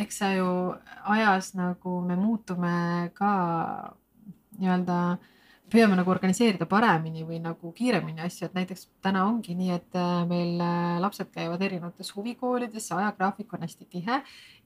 [0.00, 0.48] eks sa ju
[1.12, 3.34] ajas nagu me muutume ka
[4.58, 5.30] nii-öelda äh,
[5.74, 10.12] püüame nagu organiseerida paremini või nagu kiiremini asju, et näiteks täna ongi nii, et äh,
[10.30, 14.20] meil äh, lapsed käivad erinevates huvikoolides, ajagraafik on hästi tihe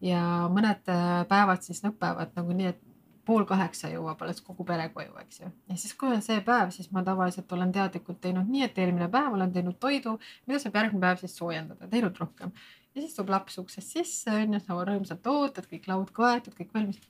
[0.04, 2.84] ja mõned äh, päevad siis lõpevad nagu nii, et
[3.28, 5.50] pool kaheksa jõuab alles kogu pere koju, eks ju.
[5.68, 9.08] ja siis, kui on see päev, siis ma tavaliselt olen teadlikult teinud nii, et eelmine
[9.12, 10.16] päev olen teinud toidu,
[10.48, 12.52] mida saab järgmine päev siis soojendada, teinud rohkem.
[12.94, 17.00] ja siis tuleb laps uksest sisse, onju, sa rõõmsalt ootad, kõik laud kaetud, kõik valmis.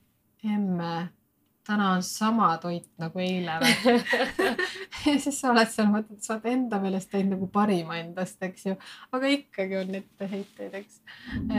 [0.42, 0.92] emme
[1.68, 3.74] täna on sama toit nagu eile või?
[3.92, 3.98] Ja
[5.24, 8.74] siis sa oled seal, mõtled, sa oled enda meelest teinud nagu parima endast, eks ju,
[9.14, 11.00] aga ikkagi on etteheiteid, eks.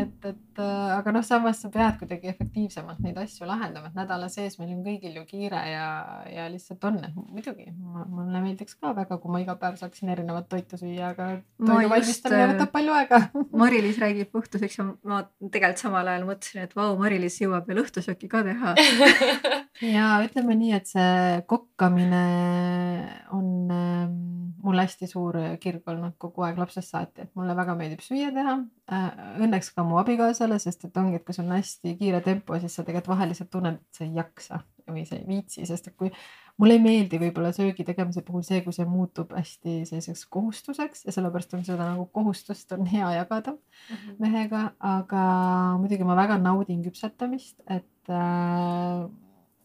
[0.01, 4.29] et, et äh, aga noh, samas sa pead kuidagi efektiivsemalt neid asju lahendama, et nädala
[4.31, 5.87] sees meil on kõigil ju kiire ja,
[6.29, 10.49] ja lihtsalt on, et muidugi mulle meeldiks ka väga, kui ma iga päev saaksin erinevat
[10.51, 13.21] toitu süüa, aga toidu valmistamine äh, võtab palju aega.
[13.61, 18.29] Mari-Liis räägib õhtuseks ja ma tegelikult samal ajal mõtlesin, et vau, Mari-Liis jõuab veel õhtusööki
[18.31, 18.75] ka teha
[19.99, 22.23] ja ütleme nii, et see kokkamine
[23.35, 24.17] on ähm,
[24.63, 28.57] mul hästi suur kirg olnud kogu aeg lapsest saati, et mulle väga meeldib süüa teha.
[28.91, 29.07] Äh,
[29.45, 32.75] õnneks ka mu abikaasale, sest et ongi, et kui sul on hästi kiire tempo, siis
[32.75, 35.95] sa tegelikult vahel lihtsalt tunned, et sa ei jaksa või sa ei viitsi, sest et
[35.97, 36.09] kui
[36.59, 41.13] mulle ei meeldi võib-olla söögi tegemise puhul see, kui see muutub hästi selliseks kohustuseks ja
[41.15, 44.19] sellepärast on seda nagu kohustust on hea jagada mm -hmm.
[44.19, 45.23] mehega, aga
[45.79, 49.05] muidugi ma väga naudin küpsetamist, et äh,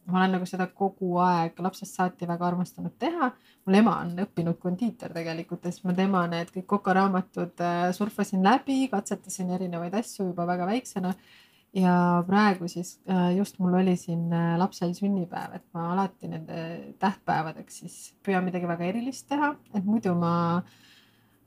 [0.06, 3.30] ma olen nagu seda kogu aeg lapsest saati väga armastanud teha.
[3.66, 8.44] mul ema on õppinud kondiiter tegelikult ja siis ma tema need kõik kokaraamatud äh, surfasin
[8.44, 11.14] läbi, katsetasin erinevaid asju juba väga väiksena.
[11.74, 16.94] ja praegu siis äh, just mul oli siin äh, lapsel sünnipäev, et ma alati nende
[16.98, 20.80] tähtpäevadeks siis püüan midagi väga erilist teha, et muidu ma äh,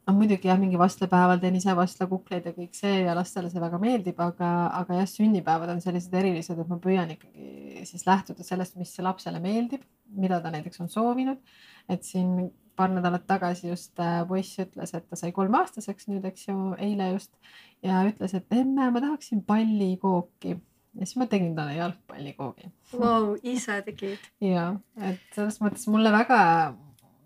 [0.08, 3.80] noh, muidugi jah, mingi vastlapäeval teen ise vastlakukleid ja kõik see ja lastele see väga
[3.82, 4.51] meeldib, aga,
[4.82, 9.41] aga jah, sünnipäevad on sellised erilised, et ma püüan ikkagi siis lähtuda sellest, mis lapsele
[9.43, 9.84] meeldib,
[10.16, 11.43] mida ta näiteks on soovinud.
[11.89, 16.47] et siin paar nädalat tagasi just äh, poiss ütles, et ta sai kolmeaastaseks nüüd, eks
[16.49, 17.34] ju, eile just
[17.86, 23.34] ja ütles, et emme, ma tahaksin pallikooki ja siis ma tegin talle jalgpallikoogi wow,.
[23.43, 24.30] ise tegid?
[24.43, 24.70] ja,
[25.01, 26.39] et selles mõttes mulle väga,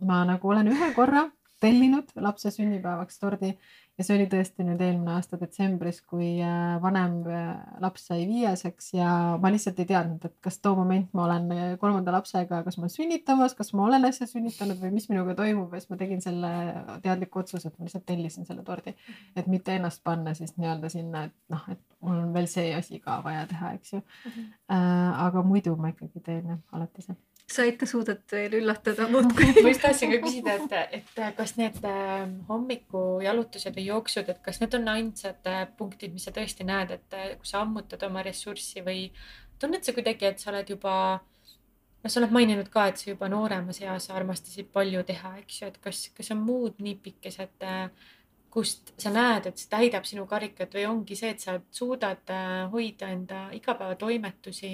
[0.08, 1.28] ma nagu olen ühe korra
[1.62, 3.54] tellinud lapse sünnipäevaks tordi
[4.02, 7.52] ja see oli tõesti nüüd eelmine aasta detsembris, kui äh, vanem äh,
[7.84, 11.64] laps sai viieseks ja ma lihtsalt ei teadnud, et kas too moment ma olen äh,
[11.82, 15.74] kolmanda lapsega, kas ma olen sünnitamas, kas ma olen äsja sünnitanud või mis minuga toimub
[15.76, 16.52] ja siis ma tegin selle
[17.06, 18.96] teadliku otsuse, et ma lihtsalt tellisin selle tordi,
[19.36, 23.02] et mitte ennast panna siis nii-öelda sinna, et noh, et mul on veel see asi
[23.04, 24.32] ka vaja teha, eks ju mm.
[24.32, 24.50] -hmm.
[25.22, 27.20] Aga muidu ma ikkagi teen jah alati seda
[27.54, 29.50] sa ikka suudad veel üllatada muudkui.
[29.62, 34.62] Ma just tahtsin ka küsida, et, et kas need ähm, hommikujalutused või jooksud, et kas
[34.62, 38.24] need on ainsad äh, punktid, mis sa tõesti näed, et äh, kui sa ammutad oma
[38.26, 39.10] ressurssi või
[39.62, 43.30] tunned sa kuidagi, et sa oled juba, noh, sa oled maininud ka, et sa juba
[43.32, 48.18] nooremas eas armastasid palju teha, eks ju, et kas, kas on muud nipikesed, äh,
[48.52, 52.34] kust sa näed, et see täidab sinu karikat või ongi see, et sa suudad
[52.74, 54.74] hoida enda igapäevatoimetusi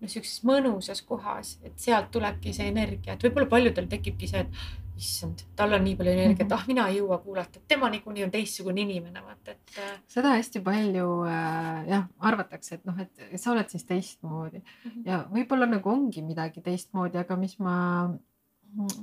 [0.00, 5.00] noh, sihukeses mõnusas kohas, et sealt tulebki see energia, et võib-olla paljudel tekibki see, et
[5.00, 6.60] issand, tal on nii palju energiat mm, -hmm.
[6.60, 9.76] ah, mina ei jõua kuulata, tema niikuinii on teistsugune inimene, vaata, et.
[9.78, 14.90] Äh, seda hästi palju äh, jah, arvatakse, et noh, et sa oled siis teistmoodi mm
[14.90, 15.06] -hmm.
[15.06, 17.78] ja võib-olla nagu ongi midagi teistmoodi, aga mis ma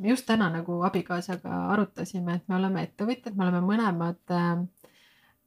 [0.03, 4.61] just täna nagu abikaasaga arutasime, et me oleme ettevõtjad, me oleme mõlemad äh, äh,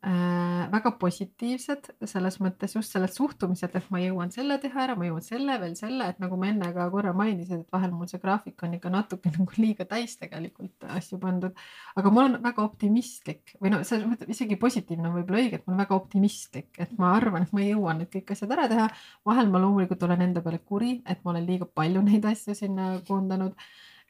[0.01, 5.25] väga positiivsed selles mõttes just sellelt suhtumiselt, et ma jõuan selle teha ära, ma jõuan
[5.25, 8.65] selle veel selle, et nagu ma enne ka korra mainisin, et vahel mul see graafik
[8.65, 11.53] on ikka natuke nagu liiga täis tegelikult asju pandud.
[12.01, 15.67] aga ma olen väga optimistlik või no selles mõttes isegi positiivne on võib-olla õige, et
[15.67, 18.89] ma olen väga optimistlik, et ma arvan, et ma jõuan need kõik asjad ära teha.
[19.29, 22.95] vahel ma loomulikult olen enda peale kuri, et ma olen liiga palju neid asju sinna
[23.05, 23.53] koondanud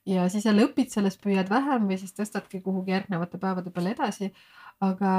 [0.07, 4.30] ja siis jälle õpid sellest, püüad vähem või siis tõstadki kuhugi järgnevate päevade peale edasi
[4.80, 5.12] aga,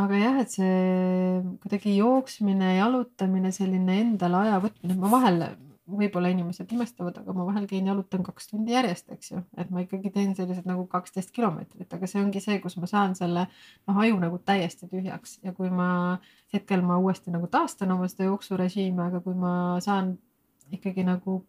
[0.00, 5.44] aga jah, et see kuidagi jooksmine, jalutamine, selline endale aja võtmine, ma vahel,
[5.90, 9.82] võib-olla inimesed imestavad, aga ma vahel käin jalutan kaks tundi järjest, eks ju, et ma
[9.84, 14.00] ikkagi teen sellised nagu kaksteist kilomeetrit, aga see ongi see, kus ma saan selle noh,
[14.04, 15.38] aju nagu täiesti tühjaks.
[15.46, 15.90] Ja kui ma
[16.54, 19.52] hetkel ma uuesti nagu taastan oma seda jooksurežiimi, aga kui ma
[19.84, 20.14] saan
[20.70, 21.40] ikkagi nagu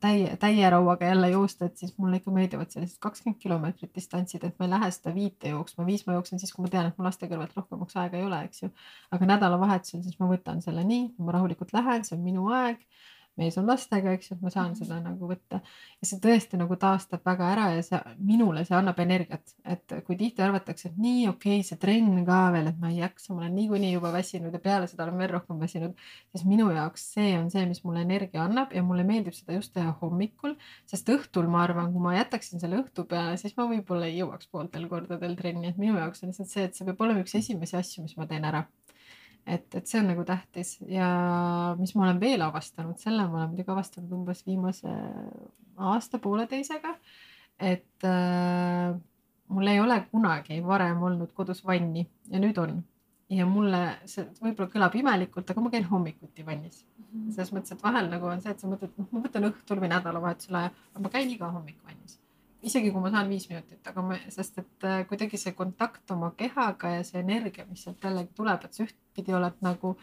[0.00, 4.58] täie, täie rauaga jälle joosta, et siis mulle ikka meeldivad sellised kakskümmend kilomeetrit distantsid, et
[4.58, 7.08] ma ei lähe seda viite jooksma, viis ma jooksen siis, kui ma tean, et mul
[7.08, 8.70] laste kõrvalt rohkemaks aega ei ole, eks ju.
[9.16, 12.80] aga nädalavahetusel siis ma võtan selle nii, ma rahulikult lähen, see on minu aeg
[13.40, 15.60] mees on lastega, eks ju, et ma saan seda nagu võtta.
[16.00, 20.18] ja see tõesti nagu taastab väga ära ja see minule see annab energiat, et kui
[20.20, 23.44] tihti arvatakse, et nii okei okay,, see trenn ka veel, et ma ei jaksa, ma
[23.44, 27.32] olen niikuinii juba väsinud ja peale seda olen veel rohkem väsinud, siis minu jaoks see
[27.38, 30.56] on see, mis mulle energia annab ja mulle meeldib seda just teha hommikul,
[30.90, 34.50] sest õhtul ma arvan, kui ma jätaksin selle õhtu peale, siis ma võib-olla ei jõuaks
[34.52, 37.78] pooltel kordadel trenni, et minu jaoks on lihtsalt see, et see peab olema üks esimesi
[37.80, 38.64] asju, mis ma teen ära
[39.46, 41.08] et, et see on nagu tähtis ja
[41.78, 44.94] mis ma olen veel avastanud, selle ma olen muidugi avastanud umbes viimase
[45.90, 46.94] aasta-pooleteisega.
[47.60, 48.94] et äh,
[49.48, 52.78] mul ei ole kunagi varem olnud kodus vanni ja nüüd on
[53.30, 57.04] ja mulle see võib-olla kõlab imelikult, aga ma käin hommikuti vannis mm.
[57.04, 57.34] -hmm.
[57.34, 59.92] selles mõttes, et vahel nagu on see, et sa mõtled, noh, ma võtan õhtul või
[59.92, 62.18] nädalavahetusel aja, aga ma käin iga hommik vannis
[62.66, 66.32] isegi kui ma saan viis minutit, aga ma, sest et äh, kuidagi see kontakt oma
[66.38, 69.94] kehaga ja see energia, mis sealt jällegi tuleb, et sa ühtpidi oled nagu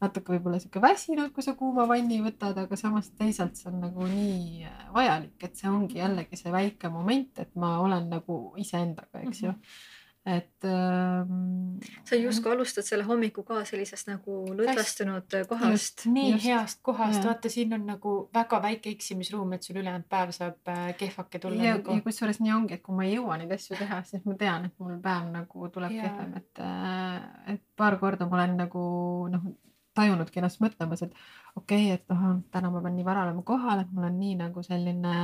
[0.00, 4.08] natuke võib-olla sihuke väsinud, kui sa kuuma vanni võtad, aga samas teisalt see on nagu
[4.08, 9.22] nii äh, vajalik, et see ongi jällegi see väike moment, et ma olen nagu iseendaga,
[9.26, 9.58] eks ju mm.
[9.58, 9.98] -hmm
[10.36, 11.78] et ähm,.
[12.04, 16.04] sa justkui alustad selle hommiku ka sellisest nagu lõdvestunud kohast.
[16.06, 16.44] nii just.
[16.44, 20.90] heast kohast, vaata, siin on nagu väga väike eksimisruum, et sul ülejäänud päev saab äh,
[21.00, 21.62] kehvake tulla.
[21.64, 24.26] ja nagu..., ja kusjuures nii ongi, et kui ma ei jõua neid asju teha, siis
[24.28, 26.08] ma tean, et mul päev nagu tuleb ja.
[26.08, 28.84] kehvem, et, äh, et paar korda ma olen nagu
[29.32, 29.48] noh,
[29.96, 31.16] tajunudki ennast mõtlemas, et
[31.56, 34.36] okei okay,, et noh, täna ma pean nii vara olema kohal, et mul on nii
[34.44, 35.16] nagu selline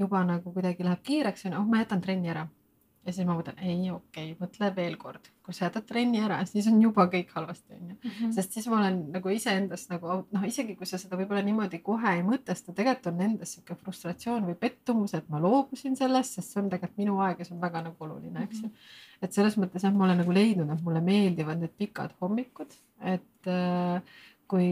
[0.00, 2.48] juba nagu kuidagi läheb kiireks ja noh, ma jätan trenni ära
[3.04, 6.38] ja siis ma mõtlen, ei okei okay,, mõtle veel kord, kui sa jätad trenni ära,
[6.48, 7.96] siis on juba kõik halvasti, onju.
[8.00, 8.32] Mhm.
[8.36, 12.16] sest siis ma olen nagu iseendast nagu noh, isegi kui sa seda võib-olla niimoodi kohe
[12.16, 16.62] ei mõtesta, tegelikult on endas sihuke frustratsioon või pettumus, et ma loobusin sellest, sest see
[16.62, 18.68] on tegelikult minu aeg ja see on väga nagu oluline, eks ju.
[18.68, 19.00] Mhm.
[19.24, 22.72] et selles mõttes jah, ma olen nagu leidnud, et mulle meeldivad need pikad hommikud,
[23.04, 24.00] et äh,
[24.50, 24.68] kui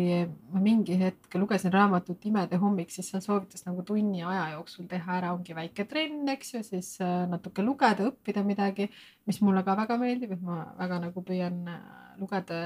[0.52, 5.18] ma mingi hetk lugesin raamatut Imede hommik, siis seal soovitas nagu tunni aja jooksul teha
[5.18, 8.90] ära, ongi väike trenn, eks ju, siis äh, natuke lugeda, õppida midagi,
[9.28, 11.80] mis mulle ka väga meeldib, et ma väga nagu püüan äh,
[12.20, 12.60] lugeda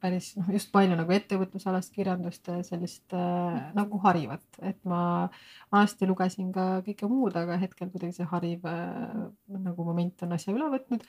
[0.00, 5.02] päris noh, just palju nagu ettevõtlusalast kirjandust, sellist äh, nagu harivat, et ma
[5.72, 10.56] vanasti lugesin ka kõike muud, aga hetkel kuidagi see hariv äh, nagu moment on asja
[10.56, 11.04] üle võtnud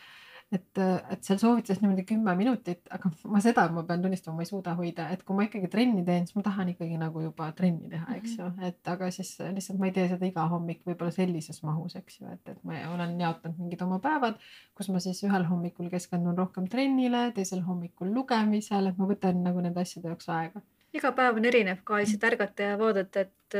[0.51, 0.79] et,
[1.13, 4.73] et seal soovitas niimoodi kümme minutit, aga ma seda ma pean tunnistama, ma ei suuda
[4.75, 8.17] hoida, et kui ma ikkagi trenni teen, siis ma tahan ikkagi nagu juba trenni teha,
[8.17, 8.71] eks ju, mhm.
[8.71, 12.27] et aga siis lihtsalt ma ei tee seda iga hommik võib-olla sellises mahus, eks ju,
[12.33, 14.41] et, et ma olen jaotanud mingid oma päevad,
[14.77, 19.63] kus ma siis ühel hommikul keskendun rohkem trennile, teisel hommikul lugemisele, et ma võtan nagu
[19.63, 20.63] nende asjade jaoks aega.
[20.91, 23.59] iga päev on erinev ka, lihtsalt ärgata ja vaadata, et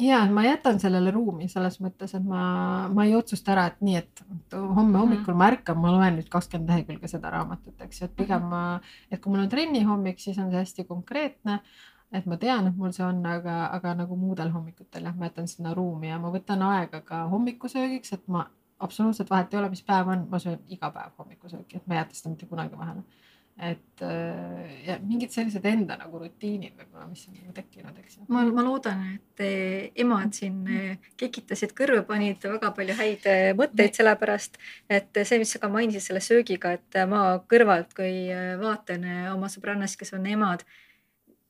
[0.00, 2.42] ja ma jätan sellele ruumi selles mõttes, et ma,
[2.92, 4.24] ma ei otsusta ära, et nii, et
[4.56, 4.98] homme mhm.
[5.02, 8.50] hommikul ma ärkan, ma loen nüüd kakskümmend lehekülge seda raamatut, eks ju, et pigem mhm.
[8.50, 11.60] ma, et kui mul on trenni hommik, siis on see hästi konkreetne.
[12.10, 15.46] et ma tean, et mul see on, aga, aga nagu muudel hommikutel jah, ma jätan
[15.48, 18.48] sinna ruumi ja ma võtan aega ka hommikusöögiks, et ma
[18.82, 22.00] absoluutselt vahet ei ole, mis päev on, ma söön iga päev hommikusööki, et ma ei
[22.00, 23.04] jäta seda mitte kunagi vahele
[23.60, 28.26] et äh, ja mingid sellised enda nagu rutiinid võib-olla, mis on nagu tekkinud, eks ju.
[28.32, 29.42] ma, ma loodan, et
[30.00, 34.56] emad siin äh, kikitasid kõrva, panid väga palju häid äh, mõtteid, sellepärast
[34.88, 38.30] et see, mis sa ka mainisid selle söögiga, et ma kõrvalt, kui
[38.62, 40.64] vaatan oma sõbrannast, kes on emad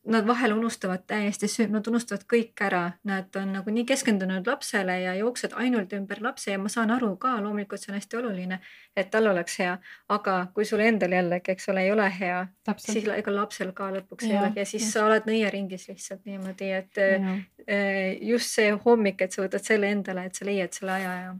[0.05, 5.15] nad vahel unustavad täiesti, nad unustavad kõik ära, nad on nagu nii keskendunud lapsele ja
[5.19, 8.61] jooksevad ainult ümber lapse ja ma saan aru ka, loomulikult see on hästi oluline,
[8.97, 9.77] et tal oleks hea,
[10.09, 12.41] aga kui sul endal jällegi, eks ole, ei ole hea,
[12.81, 14.95] siis ega lapsel ka lõpuks ja, ei olegi ja siis ja.
[14.95, 17.37] sa oled nõiaringis lihtsalt niimoodi, et ja.
[17.71, 21.31] Eh, just see hommik, et sa võtad selle endale, et sa leiad selle aja ja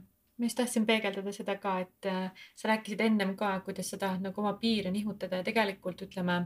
[0.41, 4.23] ma just tahtsin peegeldada seda ka, et äh, sa rääkisid ennem ka, kuidas sa tahad
[4.25, 6.39] nagu oma piire nihutada ja tegelikult ütleme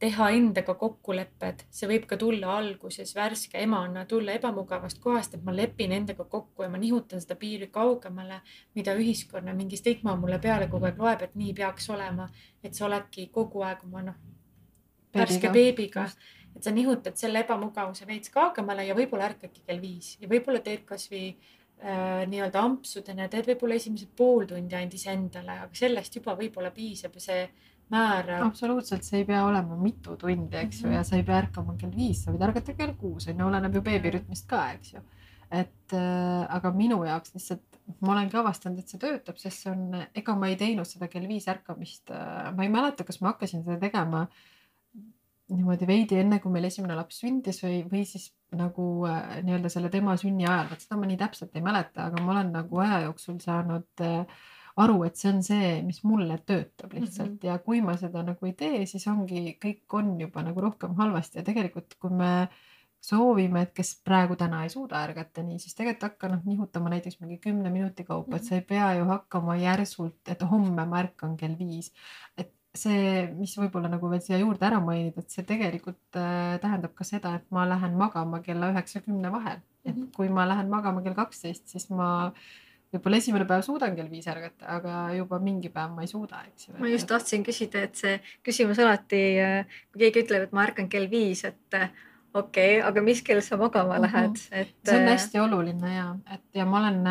[0.00, 5.52] teha endaga kokkulepped, see võib ka tulla alguses värske emana, tulla ebamugavast kohast, et ma
[5.52, 8.40] lepin endaga kokku ja ma nihutan seda piiri kaugemale,
[8.78, 12.30] mida ühiskonna mingi stigma mulle peale kogu aeg loeb, et nii peaks olema.
[12.64, 14.16] et sa oledki kogu aeg oma noh,
[15.14, 16.06] värske beebiga,
[16.56, 20.14] et sa nihutad selle ebamugavuse veits kaugemale ja võib-olla ärkadki kell viis.
[20.20, 25.76] Ja võib-olla teed kasvõi äh, nii-öelda ampsudena, teed võib-olla esimesed pool tundi ainult iseendale, aga
[25.84, 27.44] sellest juba võib-olla piisab ja see
[27.90, 28.40] määra.
[28.46, 30.98] absoluutselt, see ei pea olema mitu tundi, eks ju mm, -hmm.
[30.98, 33.74] ja sa ei pea ärkama kell viis, sa võid ärgata kell kuus on ju, oleneb
[33.74, 35.02] ju beebirütmist ka, eks ju.
[35.50, 40.04] et äh, aga minu jaoks lihtsalt ma olengi avastanud, et see töötab, sest see on,
[40.14, 42.52] ega ma ei teinud seda kell viis ärkamist äh,.
[42.54, 44.28] ma ei mäleta, kas ma hakkasin seda tegema
[45.50, 49.90] niimoodi veidi enne, kui meil esimene laps sündis või, või siis nagu äh, nii-öelda selle
[49.90, 53.00] tema sünni ajal, vot seda ma nii täpselt ei mäleta, aga ma olen nagu aja
[53.08, 54.40] jooksul saanud äh,
[54.76, 57.46] aru, et see on see, mis mulle töötab lihtsalt mm -hmm.
[57.46, 61.38] ja kui ma seda nagu ei tee, siis ongi, kõik on juba nagu rohkem halvasti
[61.38, 62.48] ja tegelikult, kui me
[63.00, 67.20] soovime, et kes praegu täna ei suuda ärgata nii, siis tegelikult hakka noh nihutama näiteks
[67.20, 71.36] mingi kümne minuti kaupa, et sa ei pea ju hakkama järsult, et homme ma ärkan
[71.36, 71.92] kell viis.
[72.36, 76.94] et see, mis võib-olla nagu veel siia juurde ära mainida, et see tegelikult äh, tähendab
[76.94, 79.58] ka seda, et ma lähen magama kella üheksa, kümne vahel.
[79.84, 80.12] et mhm.
[80.16, 82.32] kui ma lähen magama kell kaksteist, siis ma äh,
[82.94, 86.68] võib-olla esimene päev suudan kell viis ärgata, aga juba mingi päev ma ei suuda, eks
[86.68, 86.76] ju.
[86.78, 88.16] ma just tahtsin küsida, et see
[88.46, 89.22] küsimus alati,
[89.92, 93.58] kui keegi ütleb, et ma ärkan kell viis, et okei okay,, aga mis kell sa
[93.60, 94.08] magama mhm.
[94.08, 94.74] lähed, et.
[94.86, 97.06] see on hästi oluline ja, et ja ma olen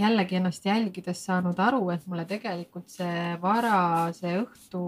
[0.00, 4.82] jällegi ennast jälgides saanud aru, et mulle tegelikult see varase õhtu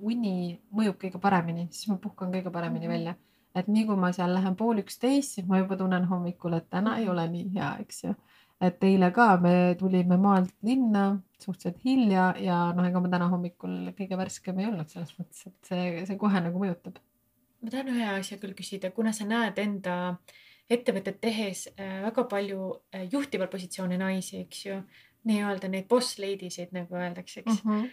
[0.00, 2.96] uni mõjub kõige paremini, siis ma puhkan kõige paremini mm -hmm.
[2.96, 3.14] välja.
[3.58, 6.98] et nii kui ma seal lähen pool üksteist, siis ma juba tunnen hommikul, et täna
[6.98, 8.14] ei ole nii hea, eks ju
[8.60, 11.04] et eile ka me tulime maalt linna
[11.38, 15.70] suhteliselt hilja ja noh, ega ma täna hommikul kõige värskem ei olnud selles mõttes, et
[15.70, 16.98] see, see kohe nagu mõjutab.
[17.62, 19.94] ma tahan ühe asja küll küsida, kuna sa näed enda
[20.68, 24.82] ettevõtet tehes äh, väga palju äh, juhtival positsiooni naisi, eks ju,
[25.28, 27.70] nii-öelda neid boss lady sid nagu öeldakse, eks mm.
[27.70, 27.88] -hmm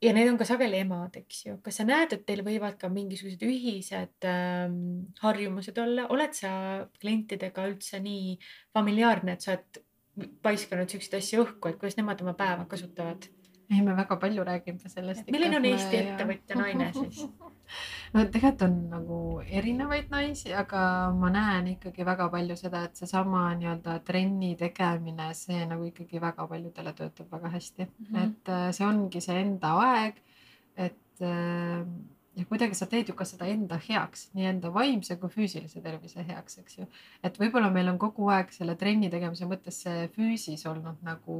[0.00, 1.58] ja need on ka sageli emad, eks ju.
[1.64, 6.52] kas sa näed, et teil võivad ka mingisugused ühised ähm, harjumused olla, oled sa
[7.00, 8.38] klientidega üldse nii
[8.72, 9.82] familiaarne, et sa oled
[10.42, 13.28] paiskanud siukseid asju õhku, et kuidas nemad oma päeva kasutavad?
[13.70, 15.30] ei, me väga palju räägime sellest.
[15.30, 16.02] milline on Eesti ja...
[16.12, 17.24] ettevõtja naine siis
[18.14, 20.82] no tegelikult on nagu erinevaid naisi, aga
[21.16, 26.46] ma näen ikkagi väga palju seda, et seesama nii-öelda trenni tegemine, see nagu ikkagi väga
[26.50, 28.24] paljudele töötab väga hästi mm, -hmm.
[28.24, 30.18] et äh, see ongi see enda aeg,
[30.76, 31.86] et äh,
[32.40, 36.24] ja kuidagi sa teed ju ka seda enda heaks, nii enda vaimse kui füüsilise tervise
[36.26, 36.86] heaks, eks ju.
[37.26, 41.36] et võib-olla meil on kogu aeg selle trenni tegemise mõttes see füüsis olnud nagu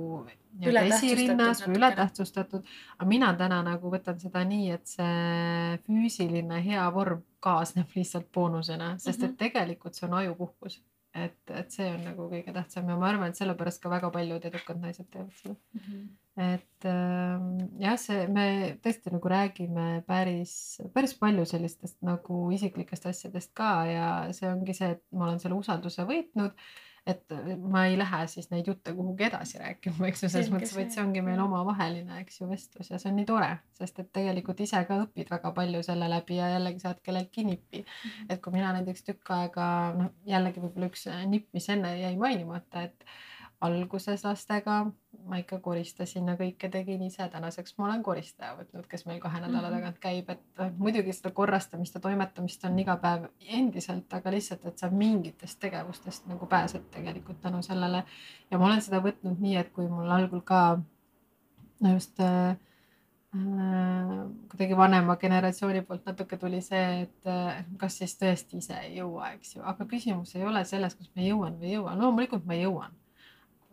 [0.61, 2.68] esirinnas või ületähtsustatud.
[2.98, 8.96] aga mina täna nagu võtan seda nii, et see füüsiline hea vorm kaasneb lihtsalt boonusena,
[8.98, 9.38] sest et mhm.
[9.40, 10.80] tegelikult see on ajupuhkus
[11.14, 14.44] et, et see on nagu kõige tähtsam ja ma arvan, et sellepärast ka väga paljud
[14.46, 15.80] edukad naised teevad seda mm.
[15.86, 16.04] -hmm.
[16.44, 17.48] et äh,
[17.82, 18.46] jah, see, me
[18.84, 20.54] tõesti nagu räägime päris,
[20.94, 25.58] päris palju sellistest nagu isiklikest asjadest ka ja see ongi see, et ma olen selle
[25.58, 26.54] usalduse võitnud
[27.12, 30.92] et ma ei lähe siis neid jutte kuhugi edasi rääkima, eks ju, selles mõttes, vaid
[30.94, 34.61] see ongi meil omavaheline, eks ju, vestlus ja see on nii tore, sest et tegelikult
[34.64, 37.84] ise ka õpid väga palju selle läbi ja jällegi saad kelleltki nippi.
[37.84, 38.30] -hmm.
[38.30, 42.88] et kui mina näiteks tükk aega noh, jällegi võib-olla üks nipp, mis enne jäi mainimata,
[42.88, 43.04] et
[43.61, 44.86] alguses lastega
[45.28, 49.40] ma ikka koristasin ja kõike tegin ise, tänaseks ma olen koristaja võtnud, kes meil kahe
[49.42, 49.76] nädala mhm.
[49.76, 54.64] tagant käib, et äh, muidugi seda korrastamist ja toimetamist on iga päev endiselt, aga lihtsalt,
[54.70, 58.04] et sa mingitest tegevustest nagu pääsed tegelikult tänu sellele.
[58.50, 60.80] ja ma olen seda võtnud nii, et kui mul algul ka
[61.80, 62.56] no just äh, äh,
[64.48, 69.34] kuidagi vanema generatsiooni poolt natuke tuli see, et äh, kas siis tõesti ise ei jõua,
[69.36, 72.58] eks ju, aga küsimus ei ole selles, kas ma jõuan või ei jõua, loomulikult ma
[72.58, 72.99] jõuan.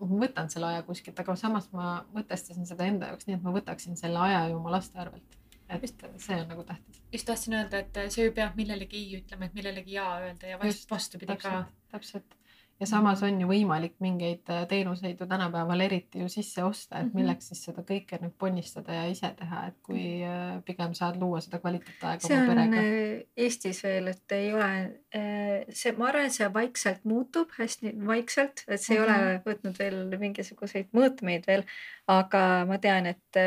[0.01, 3.53] Ma võtan selle aja kuskilt, aga samas ma mõtestasin seda enda jaoks nii, et ma
[3.55, 5.37] võtaksin selle aja ju oma laste arvelt.
[5.67, 7.01] et just, see on nagu tähtis.
[7.11, 10.59] just tahtsin öelda, et sa ju pead millelegi ei ütlema, et millelegi ja öelda ja
[10.61, 11.65] vast, vastupidi ka.
[11.91, 12.37] täpselt
[12.79, 17.07] ja samas on ju võimalik mingeid äh, teenuseid ju tänapäeval eriti ju sisse osta, et
[17.07, 17.21] mhm.
[17.21, 21.41] milleks siis seda kõike nüüd ponnistada ja ise teha, et kui äh, pigem saad luua
[21.43, 22.83] seda kvaliteetaega oma perega.
[22.83, 24.71] Äh, Eestis veel, et ei ole
[25.73, 29.13] see, ma arvan, et see vaikselt muutub, hästi vaikselt, et see mm -hmm.
[29.13, 29.47] ei ole mhm.
[29.49, 31.65] võtnud veel mingisuguseid mõõtmeid veel,
[32.07, 33.41] aga ma tean, et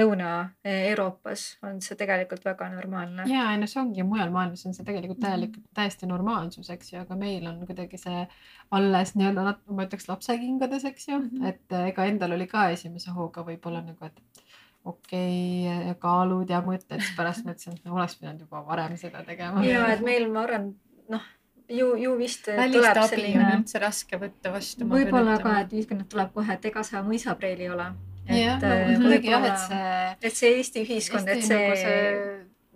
[0.00, 3.26] Lõuna-Euroopas on see tegelikult väga normaalne.
[3.30, 5.26] ja, no see ongi mujal maailmas on see tegelikult mhm.
[5.26, 5.72] täielik -hmm.
[5.74, 8.26] täiesti normaalsus, eks ju, aga meil on kuidagi see
[8.70, 11.48] alles nii-öelda, ma ütleks lapsekingades, eks ju mm, -hmm.
[11.48, 14.46] et eh, ega endal oli ka esimese hooga võib-olla nagu, et
[14.84, 19.64] okei okay, kaalud ja mõtted, siis pärast mõtlesin, et oleks pidanud juba varem seda tegema.
[19.64, 20.72] ja et meil, ma arvan,
[21.08, 21.26] noh
[21.70, 23.44] ju, ju vist tuleb selline.
[23.44, 24.86] on üldse raske võtta vastu.
[24.90, 27.90] võib-olla ka, et ühiskonnad tuleb kohe, et ega sa mõisapreel ei ole
[28.38, 30.28] jah, äh, kuidagi jah, et see.
[30.28, 31.98] et see Eesti ühiskond, et see, nagu see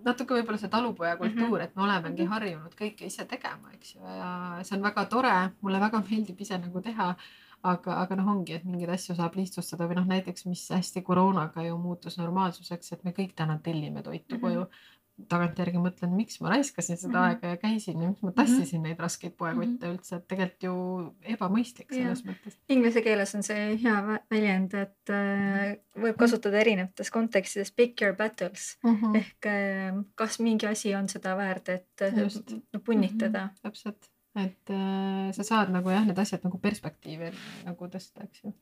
[0.05, 1.64] natuke võib-olla see talupojakultuur mm, -hmm.
[1.64, 2.32] et me olemegi mhm.
[2.32, 5.34] harjunud kõike ise tegema, eks ju, ja see on väga tore,
[5.64, 7.14] mulle väga meeldib ise nagu teha.
[7.64, 11.62] aga, aga noh, ongi, et mingeid asju saab lihtsustada või noh, näiteks, mis hästi koroonaga
[11.64, 14.66] ju muutus normaalsuseks, et me kõik täna tellime toitu mm -hmm.
[15.30, 17.34] Tagantjärgi mõtlen, miks ma raiskasin seda mm -hmm.
[17.34, 18.88] aega ja käisin ja miks ma tassisin mm -hmm.
[18.88, 19.92] neid raskeid poekotte mm -hmm.
[19.92, 20.74] üldse, et tegelikult ju
[21.34, 22.30] ebamõistlik selles ja.
[22.30, 22.56] mõttes.
[22.68, 28.78] Inglise keeles on see hea väljend, et äh, võib kasutada erinevates kontekstides pick your battles
[28.82, 29.16] mm -hmm.
[29.16, 32.54] ehk äh, kas mingi asi on seda väärt, et äh, Just.
[32.84, 33.48] punnitada mm.
[33.48, 33.62] -hmm.
[33.62, 37.30] täpselt, et äh, sa saad nagu jah, need asjad nagu perspektiivi
[37.64, 38.52] nagu tõsta, eks ju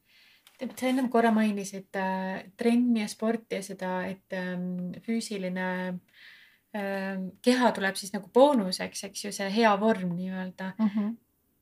[0.76, 5.94] sa ennem korra mainisid äh, trenni ja sporti ja seda, et ähm, füüsiline äh,
[6.72, 10.88] keha tuleb siis nagu boonuseks, eks ju, see hea vorm nii-öelda mm.
[10.88, 11.16] -hmm.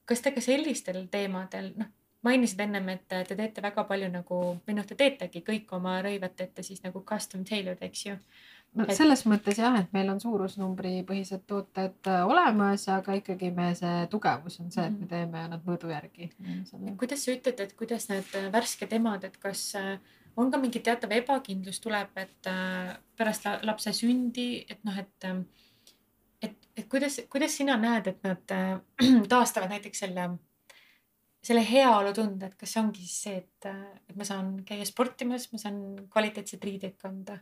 [0.07, 1.91] kas te ka sellistel teemadel, noh,
[2.23, 6.37] mainisid ennem, et te teete väga palju nagu või noh, te teetegi kõik oma rõivad
[6.37, 8.17] teete siis nagu custom tailored, eks ju.
[8.75, 8.95] no et...
[8.97, 14.07] selles mõttes jah, et meil on suurusnumbri põhised tooted äh, olemas, aga ikkagi me see
[14.13, 15.11] tugevus on see, et me mhm.
[15.15, 16.31] teeme nad mõõdu järgi.
[17.01, 19.97] kuidas sa ütled, et kuidas need värsked emad, et kas äh,
[20.37, 25.43] on ka mingi teatav ebakindlus tuleb, et äh, pärast lapse sündi, et noh, et, ähm,
[26.43, 28.79] et, et kuidas, kuidas sina näed, et nad äh,
[29.33, 30.31] taastavad näiteks selle,
[31.43, 35.51] selle heaolutunde, et kas see ongi siis see, et, äh, et ma saan käia sportimas,
[35.53, 37.41] ma saan kvaliteetseid riideid kanda?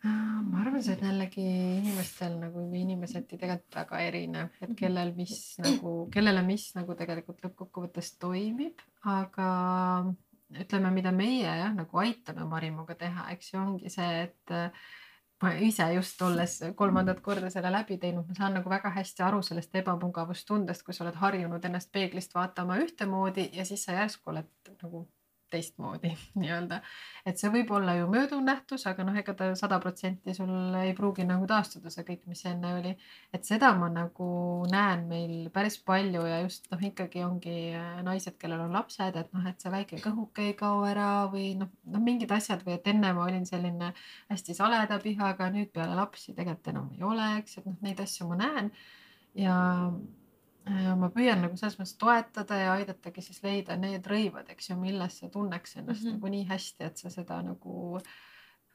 [0.00, 5.92] ma arvan, see on jällegi inimestel nagu inimeseti tegelikult väga erinev, et kellel mis nagu,
[6.14, 9.50] kellele mis nagu tegelikult lõppkokkuvõttes toimib, aga
[10.58, 14.88] ütleme, mida meie jah, nagu aitame Marimuga teha, eks ju, ongi see, et äh,
[15.42, 19.40] ma ise just olles kolmandat korda selle läbi teinud, ma saan nagu väga hästi aru
[19.46, 24.74] sellest ebamugavustundest, kui sa oled harjunud ennast peeglist vaatama ühtemoodi ja siis sa järsku oled
[24.82, 25.06] nagu
[25.50, 26.80] teistmoodi nii-öelda.
[27.26, 30.94] et see võib olla ju mööduv nähtus, aga noh, ega ta sada protsenti sul ei
[30.96, 32.94] pruugi nagu taastuda see kõik, mis enne oli.
[33.34, 34.30] et seda ma nagu
[34.70, 39.34] näen meil päris palju ja just noh, ikkagi ongi äh, naised, kellel on lapsed, et
[39.36, 42.88] noh, et see väike kõhuke ei kao ära või noh, noh mingid asjad või et
[42.94, 43.92] enne ma olin selline
[44.30, 48.30] hästi saleda pihaga, nüüd peale lapsi tegelikult enam ei ole, eks, et noh, neid asju
[48.30, 48.72] ma näen
[49.38, 50.19] ja Äh,
[51.00, 55.18] ma püüan nagu selles mõttes toetada ja aidatagi siis leida need rõivad, eks ju, milles
[55.20, 56.18] sa tunneks ennast mm -hmm.
[56.18, 58.00] nagu nii hästi, et sa seda nagu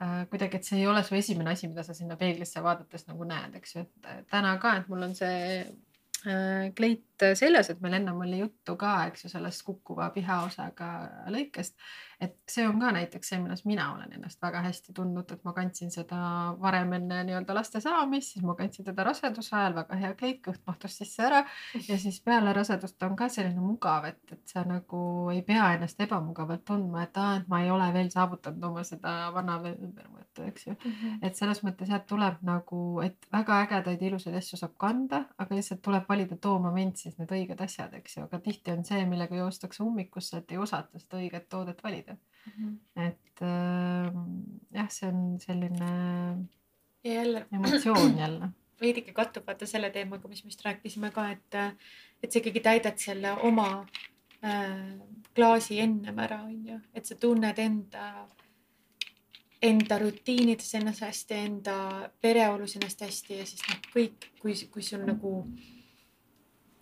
[0.01, 3.23] äh, kuidagi, et see ei ole su esimene asi, mida sa sinna peeglisse vaadates nagu
[3.23, 5.59] näed, eks ju, et äh, täna ka, et mul on see
[6.27, 10.91] äh, kleit seljas, et meil ennem oli juttu ka, eks ju, sellest kukkuva pihaosaga
[11.27, 11.75] lõikest
[12.21, 15.53] et see on ka näiteks see, milles mina olen ennast väga hästi tundnud, et ma
[15.53, 16.19] kandsin seda
[16.61, 20.61] varem enne nii-öelda laste saamist, siis ma kandsin teda raseduse ajal, väga hea kleit, kõht
[20.67, 21.43] mahtus sisse ära
[21.87, 25.01] ja siis peale rasedust on ka selline mugav, et, et sa nagu
[25.33, 29.15] ei pea ennast ebamugavalt tundma, et aa, et ma ei ole veel saavutanud oma seda
[29.35, 30.91] vana ümbermõõtu, eks ju mm.
[30.91, 31.19] -hmm.
[31.27, 35.81] et selles mõttes jah, tuleb nagu, et väga ägedaid ilusaid asju saab kanda, aga lihtsalt
[35.85, 39.35] tuleb valida too moment siis need õiged asjad, eks ju, aga tihti on see, millega
[39.35, 42.14] joostakse ummikusse, et ei osata seda õiget toodet valida.
[42.95, 44.11] Et äh,
[44.73, 45.89] jah, see on selline
[47.03, 48.49] ja jälle emotsioon jälle.
[48.81, 51.55] veidike kattub vaata selle teemaga, mis me just rääkisime ka, et,
[52.23, 53.69] et sa ikkagi täidad selle oma
[54.43, 54.81] äh,
[55.35, 58.09] klaasi ennem ära, onju, et sa tunned enda,
[59.63, 61.77] enda rutiinides ennast hästi, enda
[62.21, 65.37] pereolus ennast hästi ja siis noh, kõik, kui, kui sul nagu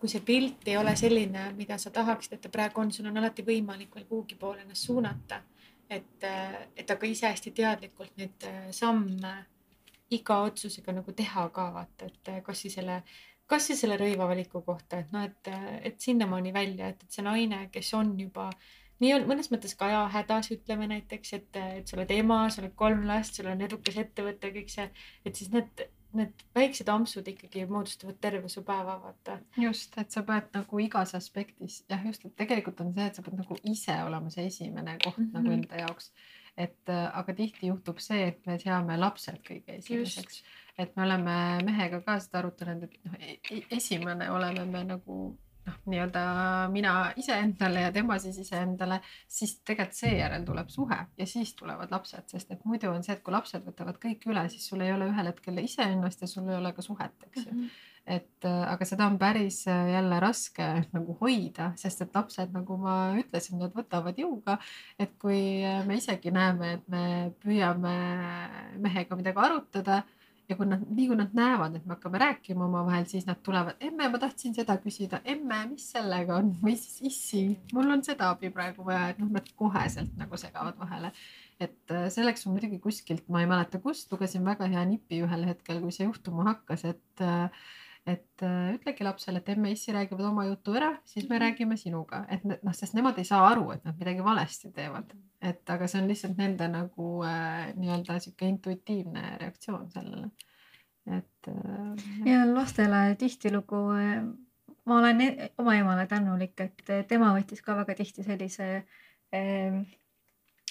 [0.04, 3.22] kui see pilt ei ole selline, mida sa tahaksid, et ta praegu on, sul on
[3.22, 5.38] alati võimalik veel kuhugi poole ennast suunata.
[5.96, 6.28] Et,
[6.76, 9.34] et aga ise hästi teadlikult neid samme
[10.14, 13.00] iga otsusega nagu teha ka vaata, et kasvõi selle,
[13.50, 15.50] kasvõi selle rõivavaliku kohta, et noh, et,
[15.90, 18.50] et sinnamaani välja, et, et see naine, kes on juba
[19.04, 22.76] nii on mõnes mõttes ka ajahädas, ütleme näiteks, et, et sa oled ema, sa oled
[22.80, 24.88] kolm last, sul on edukas ettevõte, kõik see,
[25.26, 25.84] et siis need
[26.18, 29.38] need väiksed ampsud ikkagi moodustavad terve su päeva, vaata.
[29.58, 33.26] just, et sa pead nagu igas aspektis, jah, just, et tegelikult on see, et sa
[33.26, 35.34] pead nagu ise olema see esimene koht mm -hmm.
[35.38, 36.12] nagu enda jaoks.
[36.58, 40.44] et äh, aga tihti juhtub see, et me seame lapsed kõige esimeseks.
[40.78, 45.38] et me oleme mehega ka seda arutanud, et noh, e-, esimene oleme me nagu
[45.68, 46.24] noh, nii-öelda
[46.74, 52.28] mina iseendale ja tema siis iseendale, siis tegelikult seejärel tuleb suhe ja siis tulevad lapsed,
[52.32, 55.10] sest et muidu on see, et kui lapsed võtavad kõik üle, siis sul ei ole
[55.12, 57.66] ühel hetkel iseennast ja sul ei ole ka suhet, eks ju mm.
[57.66, 62.52] -hmm et äh, aga seda on päris äh, jälle raske nagu hoida, sest et lapsed,
[62.52, 64.58] nagu ma ütlesin, nad võtavad jõuga.
[65.00, 67.06] et kui me isegi näeme, et me
[67.44, 67.96] püüame
[68.84, 70.02] mehega midagi arutada
[70.50, 73.80] ja kui nad, nii kui nad näevad, et me hakkame rääkima omavahel, siis nad tulevad,
[73.84, 76.52] emme, ma tahtsin seda küsida, emme, mis sellega on?
[76.64, 80.80] Või siis issi, mul on seda abi praegu vaja, et noh, nad koheselt nagu segavad
[80.80, 81.14] vahele.
[81.64, 85.46] et äh, selleks on muidugi kuskilt, ma ei mäleta kust, lugesin väga hea nipi ühel
[85.48, 87.64] hetkel, kui see juhtuma hakkas, et äh,
[88.06, 91.44] et äh, ütlegi lapsele, et emme, issi räägivad oma jutu ära, siis me mhm.
[91.46, 95.14] räägime sinuga, et noh, sest nemad ei saa aru, et nad midagi valesti teevad,
[95.44, 100.30] et aga see on lihtsalt nende nagu äh, nii-öelda sihuke intuitiivne reaktsioon sellele,
[101.18, 102.06] et äh,.
[102.30, 104.22] ja lastele tihtilugu äh,
[104.86, 109.84] ma olen e-, oma emale tänulik, et tema võttis ka väga tihti sellise äh,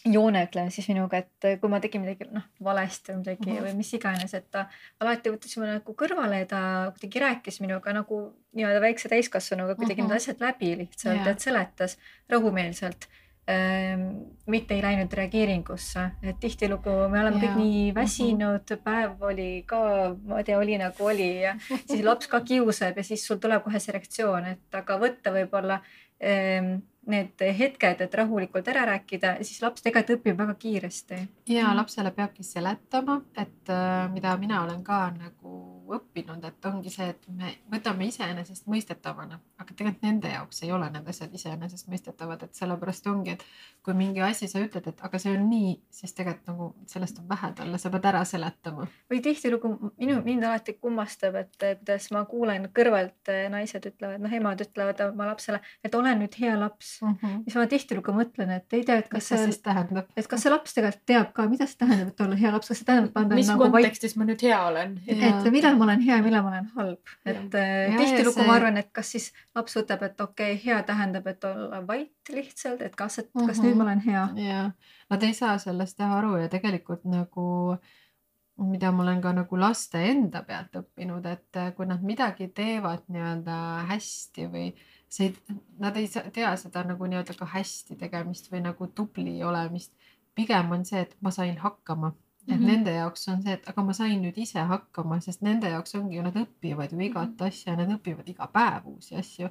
[0.05, 3.67] joone ütleme siis minuga, et kui ma tegin midagi noh valesti või midagi mm -hmm.
[3.67, 4.67] või mis iganes, et ta
[5.01, 6.61] alati võttis mu nagu kõrvale ja ta
[6.95, 8.23] kuidagi rääkis minuga nagu
[8.57, 10.11] nii-öelda väikse täiskasvanuga kuidagi mm -hmm.
[10.11, 11.99] need asjad läbi lihtsalt yeah., et seletas
[12.29, 13.09] rahumeelselt.
[14.47, 17.43] Mitte ei läinud reageeringusse, et tihtilugu me oleme yeah.
[17.43, 17.97] kõik nii mhm.
[17.97, 19.81] väsinud päev oli ka,
[20.29, 23.65] ma ei tea, oli nagu oli ja siis laps ka kiusab ja siis sul tuleb
[23.65, 25.81] kohe see reaktsioon, et aga võtta võib-olla
[26.23, 26.77] ähm,
[27.11, 31.19] need hetked, et rahulikult ära rääkida, siis laps tegelikult õpib väga kiiresti.
[31.51, 31.77] ja mhm.
[31.83, 37.29] lapsele peabki seletama, et äh, mida mina olen ka nagu õppinud, et ongi see, et
[37.29, 43.37] me võtame iseenesestmõistetavana, aga tegelikult nende jaoks ei ole need asjad iseenesestmõistetavad, et sellepärast ongi,
[43.37, 43.45] et
[43.83, 47.29] kui mingi asi sa ütled, et aga see on nii, siis tegelikult nagu sellest on
[47.29, 48.87] vähe talle, sa pead ära seletama.
[49.11, 54.33] või tihtilugu minu, mind alati kummastab, et kuidas ma kuulen kõrvalt äh, naised ütlevad, noh,
[54.33, 57.17] emad ütlevad oma lapsele, et ole nüüd hea laps mm.
[57.21, 57.43] -hmm.
[57.47, 60.43] siis ma tihtilugu mõtlen, et ei tea, et kas mis see siis tähendab, et kas
[60.43, 63.11] see laps tegelikult teab ka, mida see tähendab, et olla hea laps, kas see tähendab,
[63.17, 64.23] et ma mis nagu kontekstis vait...
[64.23, 64.97] ma nüüd hea olen?
[65.07, 68.47] et millal ma olen hea ja millal ma olen halb, et äh, tihtilugu see...
[68.49, 72.33] ma arvan, et kas siis laps võtab, et okei okay,, hea tähendab, et olla vait
[72.35, 73.67] lihtsalt, et kas, et kas mm -hmm.
[73.67, 74.29] nüüd ma olen hea.
[74.47, 74.63] ja,
[75.11, 77.77] nad ei saa sellest teha aru ja tegelikult nagu
[78.63, 83.57] mida ma olen ka nagu laste enda pealt õppinud, et kui nad midagi teevad nii-öelda
[83.89, 84.67] hästi või
[85.13, 85.33] see,
[85.83, 89.93] nad ei tea seda nagu nii-öelda ka hästi tegemist või nagu tubli olemist.
[90.35, 92.15] pigem on see, et ma sain hakkama,
[92.49, 92.67] et mm -hmm.
[92.67, 96.17] nende jaoks on see, et aga ma sain nüüd ise hakkama, sest nende jaoks ongi
[96.17, 97.47] ju, nad õpivad ju igat mm -hmm.
[97.47, 99.51] asja, nad õpivad iga päev uusi asju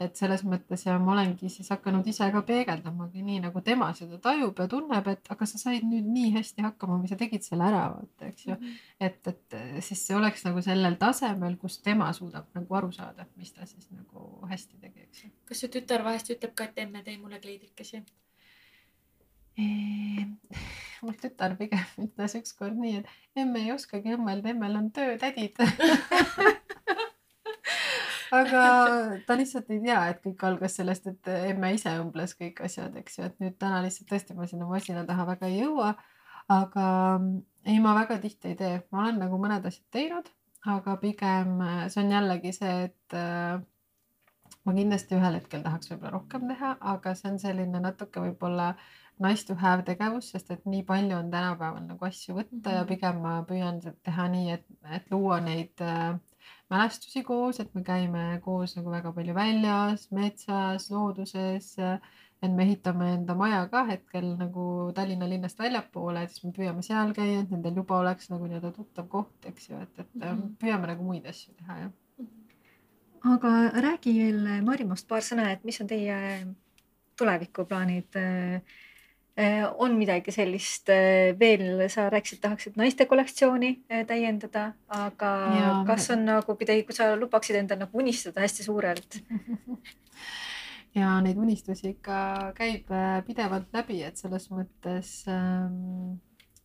[0.00, 4.18] et selles mõttes ja ma olengi siis hakanud ise ka peegeldamagi nii nagu tema seda
[4.22, 7.68] tajub ja tunneb, et aga sa said nüüd nii hästi hakkama või sa tegid selle
[7.68, 8.64] ära, vaata, eks ju mm.
[8.64, 8.80] -hmm.
[9.08, 13.52] et, et siis see oleks nagu sellel tasemel, kus tema suudab nagu aru saada, mis
[13.52, 15.30] ta siis nagu hästi tegi, eks ju.
[15.48, 18.02] kas su tütar vahest ütleb ka, et emme tee mulle kleidikesi?
[21.02, 25.58] mul tütar pigem ütles ükskord nii, et emme ei oskagi õmmelda, emmel on töötädid
[28.38, 28.62] aga
[29.26, 33.18] ta lihtsalt ei tea, et kõik algas sellest, et emme ise õmbles kõik asjad, eks
[33.18, 35.92] ju, et nüüd täna lihtsalt tõesti ma sinna masina taha väga ei jõua.
[36.52, 36.86] aga
[37.64, 40.30] ei, ma väga tihti ei tee, ma olen nagu mõned asjad teinud,
[40.68, 41.60] aga pigem
[41.92, 43.60] see on jällegi see, et äh,
[44.64, 48.72] ma kindlasti ühel hetkel tahaks võib-olla rohkem teha, aga see on selline natuke võib-olla
[49.20, 52.88] nice to have tegevus, sest et nii palju on tänapäeval nagu asju võtta ja mhm.
[52.90, 54.66] pigem ma püüan teha nii, et,
[54.98, 56.16] et luua neid äh,
[56.72, 61.76] mälestusi koos, et me käime koos nagu väga palju väljas, metsas, looduses.
[62.42, 64.64] et me ehitame enda maja ka hetkel nagu
[64.94, 68.72] Tallinna linnast väljapoole, et siis me püüame seal käia, et nendel juba oleks nagu nii-öelda
[68.74, 70.56] tuttav koht, eks ju, et, et mm -hmm.
[70.58, 71.92] püüame nagu muid asju teha, jah.
[73.34, 73.52] aga
[73.86, 76.16] räägi veel Marimost paar sõna, et mis on teie
[77.16, 78.91] tulevikuplaanid äh, Äh,
[79.80, 85.70] on midagi sellist äh, veel, sa rääkisid, tahaksid naiste kollektsiooni äh, täiendada, aga ja.
[85.88, 89.16] kas on nagu midagi, kui sa lubaksid endal nagu unistada hästi suurelt
[90.98, 96.18] ja neid unistusi ikka käib äh, pidevalt läbi, et selles mõttes ähm,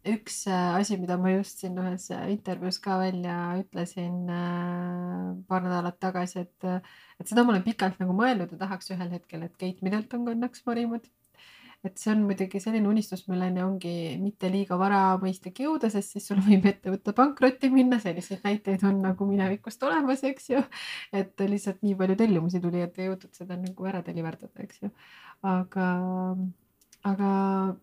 [0.07, 5.99] üks äh, asi, mida ma just siin ühes intervjuus ka välja ütlesin äh, paar nädalat
[6.03, 6.88] tagasi, et,
[7.22, 10.68] et seda ma olen pikalt nagu mõelnud ja tahaks ühel hetkel, et Kate Middleton kannaks
[10.68, 11.07] Marimad
[11.85, 16.27] et see on muidugi selline unistus, milleni ongi mitte liiga vara mõistlik jõuda, sest siis
[16.29, 20.63] sul võib ettevõte pankrotti minna, selliseid näiteid on nagu minevikust olemas, eks ju.
[21.13, 24.93] et lihtsalt nii palju tellimusi tuli, et ei jõutud seda nagu ära deliverdada, eks ju.
[25.47, 25.89] aga,
[27.11, 27.33] aga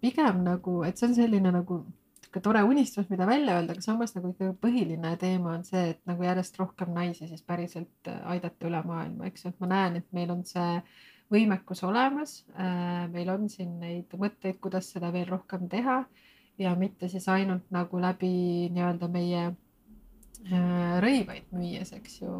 [0.02, 1.84] pigem nagu, et see on selline nagu
[2.24, 6.00] sihuke tore unistus, mida välja öelda, aga samas nagu ikkagi põhiline teema on see, et
[6.08, 10.08] nagu järjest rohkem naisi siis päriselt aidata üle maailma, eks ju, et ma näen, et
[10.16, 10.80] meil on see
[11.34, 12.42] võimekus olemas.
[12.54, 16.04] Äh, meil on siin neid mõtteid, kuidas seda veel rohkem teha
[16.58, 22.36] ja mitte siis ainult nagu läbi nii-öelda meie äh, rõivaid müües, eks ju,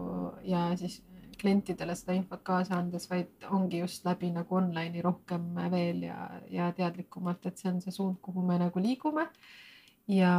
[0.47, 1.01] ja siis
[1.41, 6.19] klientidele seda infot kaasa andes, vaid ongi just läbi nagu online'i rohkem veel ja,
[6.51, 9.27] ja teadlikumalt, et see on see suund, kuhu me nagu liigume
[10.09, 10.33] ja,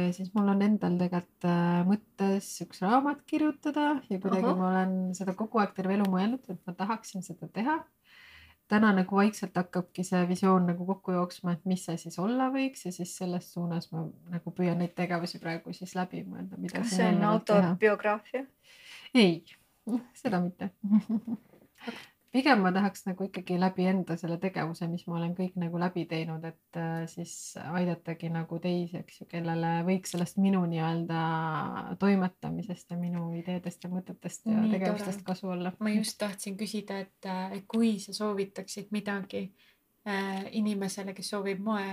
[0.00, 4.94] ja siis mul on endal tegelikult äh, mõttes üks raamat kirjutada ja kuidagi ma olen
[5.16, 7.82] seda kogu aeg terve elu mõelnud, et ma tahaksin seda teha.
[8.68, 12.86] täna nagu vaikselt hakkabki see visioon nagu kokku jooksma, et mis see siis olla võiks
[12.86, 16.58] ja siis selles suunas ma nagu püüan neid tegevusi praegu siis läbi mõelda.
[16.72, 18.46] kas see on autobiograafia?
[19.14, 19.44] ei,
[20.16, 20.72] seda mitte
[22.34, 26.04] pigem ma tahaks nagu ikkagi läbi enda selle tegevuse, mis ma olen kõik nagu läbi
[26.10, 31.20] teinud, et äh, siis aidatagi nagu teisi, eks ju, kellele võiks sellest minu nii-öelda
[32.00, 35.28] toimetamisest ja minu ideedest ja mõtetest ja Nii tegevustest tore.
[35.30, 35.72] kasu olla.
[35.78, 39.46] ma just tahtsin küsida, et äh, kui sa soovitaksid midagi
[40.08, 41.86] äh, inimesele, kes soovib moe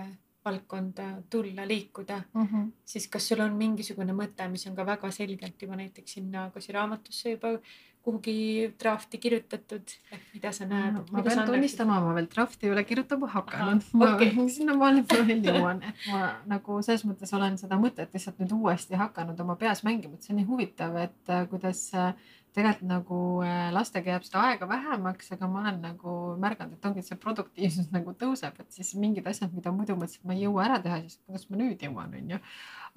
[0.46, 2.72] valdkonda tulla, liikuda mm, -hmm.
[2.86, 6.72] siis kas sul on mingisugune mõte, mis on ka väga selgelt juba näiteks sinna Kosi
[6.74, 7.60] raamatusse juba
[8.02, 9.94] kuhugi drafti kirjutatud,
[10.34, 10.98] mida sa näed?
[11.14, 13.86] ma pean tunnistama, ma veel drafti ei ole kirjutama hakanud.
[14.08, 14.34] Okay.
[14.50, 18.98] sinnamaani ma veel jõuan, et ma nagu selles mõttes olen seda mõtet lihtsalt nüüd uuesti
[19.00, 22.14] hakanud oma peas mängima, et see on nii huvitav, et äh, kuidas äh,
[22.56, 27.06] tegelikult nagu äh, lastega jääb seda aega vähemaks, aga ma olen nagu märganud, et ongi
[27.06, 30.68] see produktiivsus nagu tõuseb, et siis mingid asjad, mida muidu mõtlesin, et ma ei jõua
[30.68, 32.42] ära teha, siis kuidas ma nüüd jõuan, onju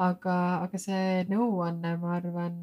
[0.03, 2.57] aga, aga see nõuanne, ma arvan,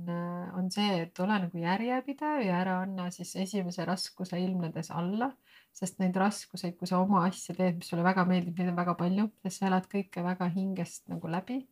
[0.59, 5.31] on see, et ole nagu järjepidev ja ära anna siis esimese raskuse ilmnedes alla,
[5.75, 8.97] sest neid raskuseid, kui sa oma asja teed, mis sulle väga meeldib, neid on väga
[8.99, 11.63] palju, sest sa elad kõike väga hingest nagu läbi.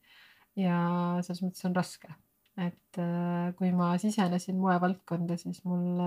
[0.59, 0.77] ja
[1.23, 2.09] selles mõttes on raske,
[2.59, 6.01] et äh, kui ma sisenesin moevaldkonda, siis mul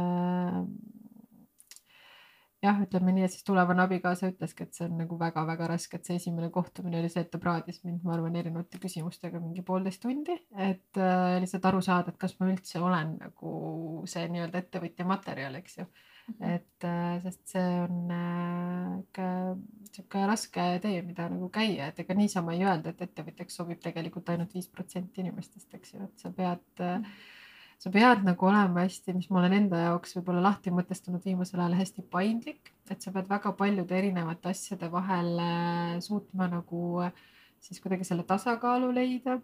[2.63, 6.09] jah, ütleme nii, et siis tulevane abikaasa ütleski, et see on nagu väga-väga raske, et
[6.09, 10.03] see esimene kohtumine oli see, et ta praadis mind, ma arvan, erinevate küsimustega mingi poolteist
[10.05, 10.37] tundi,
[10.69, 13.53] et äh, lihtsalt aru saada, et kas ma üldse olen nagu
[14.11, 15.89] see nii-öelda ettevõtja materjal, eks ju.
[16.31, 16.55] -hmm.
[16.55, 19.57] et äh, sest see on äh,
[19.93, 24.31] sihuke raske tee, mida nagu käia, et ega niisama ei öelda, et ettevõtjaks sobib tegelikult
[24.33, 27.15] ainult viis protsenti inimestest, eks ju, et sa pead mm.
[27.83, 31.81] Sa pead nagu olema hästi, mis ma olen enda jaoks võib-olla lahti mõtestanud viimasel ajal,
[31.81, 37.11] hästi paindlik, et sa pead väga paljude erinevate asjade vahel äh, suutma nagu äh,
[37.63, 39.41] siis kuidagi selle tasakaalu leida.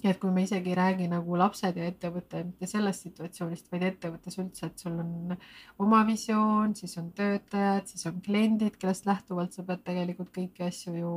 [0.00, 3.82] ja et kui me isegi ei räägi nagu lapsed ja ettevõte mitte sellest situatsioonist, vaid
[3.88, 5.34] ettevõttes üldse, et sul on
[5.84, 10.94] oma visioon, siis on töötajad, siis on kliendid, kellest lähtuvalt sa pead tegelikult kõiki asju
[10.96, 11.12] ju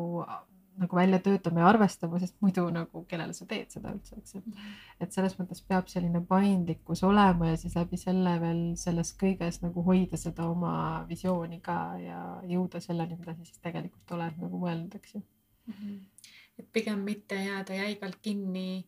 [0.81, 5.03] nagu välja töötama ja arvestama, sest muidu nagu kellele sa teed seda üldse, eks, et
[5.05, 9.83] et selles mõttes peab selline paindlikkus olema ja siis läbi selle veel selles kõiges nagu
[9.85, 10.73] hoida seda oma
[11.09, 15.73] visiooni ka ja jõuda selleni, mida sa siis tegelikult oled nagu mõelnud, eks ju mm.
[15.73, 16.29] -hmm.
[16.59, 18.85] et pigem mitte jääda jäigalt kinni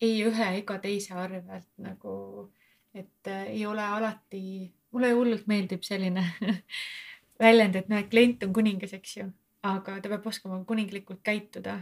[0.00, 2.50] ei ühe ega teise arvelt nagu,
[2.94, 6.24] et äh, ei ole alati, mulle hullult meeldib selline
[7.42, 9.30] väljend, et noh, et klient on kuningas, eks ju
[9.74, 11.78] aga ta peab oskama kuninglikult käituda.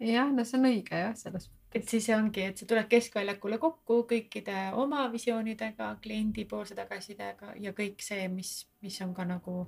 [0.00, 1.54] jah, no see on õige jah, selles mõttes.
[1.74, 8.02] et siis ongi, et sa tuled keskväljakule kokku kõikide oma visioonidega, kliendipoolse tagasisidega ja kõik
[8.04, 8.52] see, mis,
[8.82, 9.66] mis on ka nagu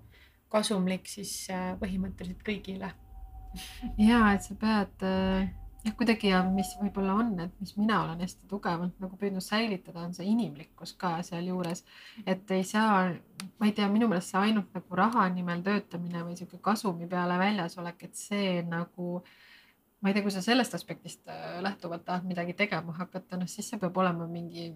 [0.51, 2.95] kasumlik siis äh, põhimõtteliselt kõigile
[3.99, 5.51] ja et sa pead äh,
[5.85, 10.05] jah, kuidagi ja mis võib-olla on, et mis mina olen hästi tugevalt nagu püüdnud säilitada,
[10.05, 11.85] on see inimlikkus ka sealjuures.
[12.27, 13.11] et ei saa,
[13.59, 17.39] ma ei tea, minu meelest see ainult nagu raha nimel töötamine või sihuke kasumi peale
[17.40, 19.23] väljas olek, et see nagu
[20.01, 23.69] ma ei tea, kui sa sellest aspektist äh, lähtuvalt tahad midagi tegema hakata, noh siis
[23.70, 24.70] see peab olema mingi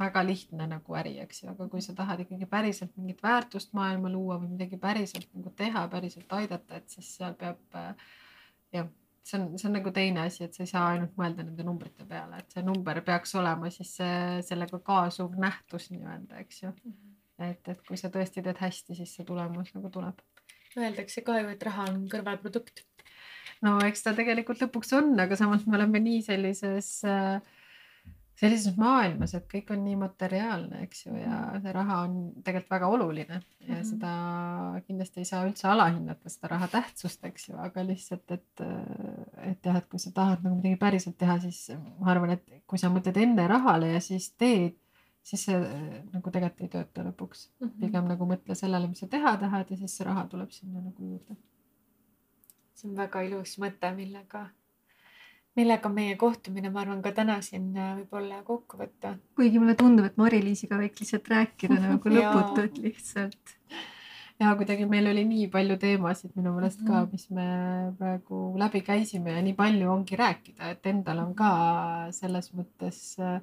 [0.00, 4.08] väga lihtne nagu äri, eks ju, aga kui sa tahad ikkagi päriselt mingit väärtust maailma
[4.10, 7.92] luua või midagi päriselt nagu teha, päriselt aidata, et siis seal peab äh,
[8.72, 8.88] jah
[9.24, 12.06] see on, see on nagu teine asi, et sa ei saa ainult mõelda nende numbrite
[12.08, 13.96] peale, et see number peaks olema siis
[14.48, 16.92] sellega kaasuv nähtus nii-öelda, eks ju mm.
[16.92, 17.50] -hmm.
[17.50, 20.20] et, et kui sa tõesti teed hästi, siis see tulemus nagu tuleb.
[20.76, 22.84] Öeldakse ka ju, et raha on kõrvalprodukt.
[23.62, 27.40] no eks ta tegelikult lõpuks on, aga samas me oleme nii sellises äh,
[28.38, 32.88] sellises maailmas, et kõik on nii materiaalne, eks ju, ja see raha on tegelikult väga
[32.90, 33.84] oluline ja mm -hmm.
[33.90, 38.64] seda kindlasti ei saa üldse alahinnata, seda raha tähtsust, eks ju, aga lihtsalt, et,
[39.50, 42.78] et jah, et kui sa tahad nagu midagi päriselt teha, siis ma arvan, et kui
[42.78, 44.74] sa mõtled enne rahale ja siis teed,
[45.22, 45.60] siis see
[46.12, 47.68] nagu tegelikult ei tööta lõpuks mm.
[47.68, 47.80] -hmm.
[47.80, 51.04] pigem nagu mõtle sellele, mis sa teha tahad ja siis see raha tuleb sinna nagu
[51.04, 51.36] juurde.
[52.74, 54.48] see on väga ilus mõte, millega
[55.58, 59.14] millega meie kohtumine, ma arvan, ka täna siin äh, võib-olla kokku võtta.
[59.38, 63.54] kuigi mulle tundub, et Mari-Liisiga võiks lihtsalt rääkida nagu lõputult lihtsalt.
[64.42, 67.10] ja kuidagi meil oli nii palju teemasid minu meelest ka, mhm.
[67.12, 67.48] mis me
[68.00, 71.52] praegu läbi käisime ja nii palju ongi rääkida, et endal on ka
[72.16, 73.38] selles mõttes äh,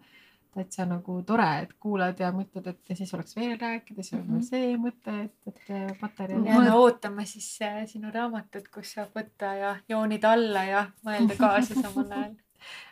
[0.51, 4.27] täitsa nagu tore, et kuulad ja mõtled, et ja siis oleks veel rääkida, siis on
[4.27, 4.47] mm -hmm.
[4.49, 6.47] see mõte, et, et materjali.
[6.49, 11.81] jääme ootama siis äh, sinu raamatut, kus saab võtta ja joonida alla ja mõelda kaasa
[11.81, 12.35] samal ajal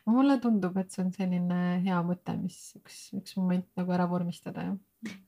[0.06, 4.66] mulle tundub, et see on selline hea mõte, mis üks, üks moment nagu ära vormistada
[4.70, 4.78] jah.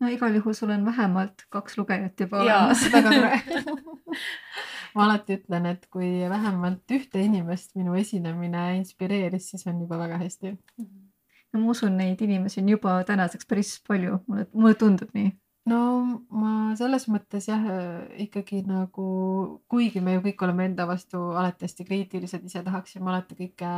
[0.02, 2.88] no igal juhul sul on vähemalt kaks lugejat juba olemas.
[2.94, 3.78] väga tore
[4.96, 10.20] ma alati ütlen, et kui vähemalt ühte inimest minu esinemine inspireeris, siis on juba väga
[10.26, 10.60] hästi mm.
[10.82, 11.11] -hmm
[11.54, 15.32] no ma usun, neid inimesi on juba tänaseks päris palju, mulle, mulle tundub nii.
[15.70, 15.78] No
[16.34, 17.62] ma selles mõttes jah,
[18.24, 19.04] ikkagi nagu,
[19.70, 23.74] kuigi me ju kõik oleme enda vastu alati hästi kriitilised, ise tahaksime alati kõike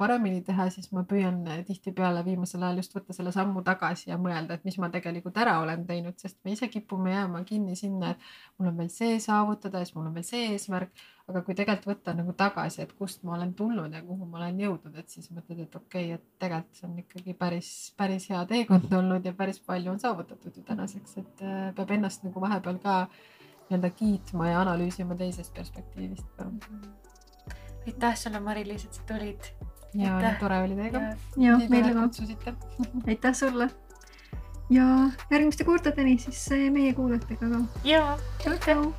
[0.00, 4.56] paremini teha, siis ma püüan tihtipeale viimasel ajal just võtta selle sammu tagasi ja mõelda,
[4.56, 8.56] et mis ma tegelikult ära olen teinud, sest me ise kipume jääma kinni sinna, et
[8.56, 11.88] mul on veel see saavutada ja siis mul on veel see eesmärk aga kui tegelikult
[11.92, 15.30] võtta nagu tagasi, et kust ma olen tulnud ja kuhu ma olen jõudnud, et siis
[15.34, 19.34] mõtled, et okei okay,, et tegelikult see on ikkagi päris, päris hea teekond olnud ja
[19.36, 23.02] päris palju on saavutatud ju tänaseks, et äh, peab ennast nagu vahepeal ka
[23.70, 26.42] nii-öelda kiitma ja analüüsima teisest perspektiivist
[27.86, 29.52] aitäh sulle, Mari-Liis, et sa tulid.
[29.94, 31.00] ja tore oli teiega.
[31.36, 31.94] ja meile
[32.44, 32.52] ka.
[33.14, 33.70] aitäh sulle
[34.70, 34.84] ja
[35.30, 37.64] järgmiste kordadeni siis meie kuulajatega ka.
[37.84, 38.92] ja, tšau,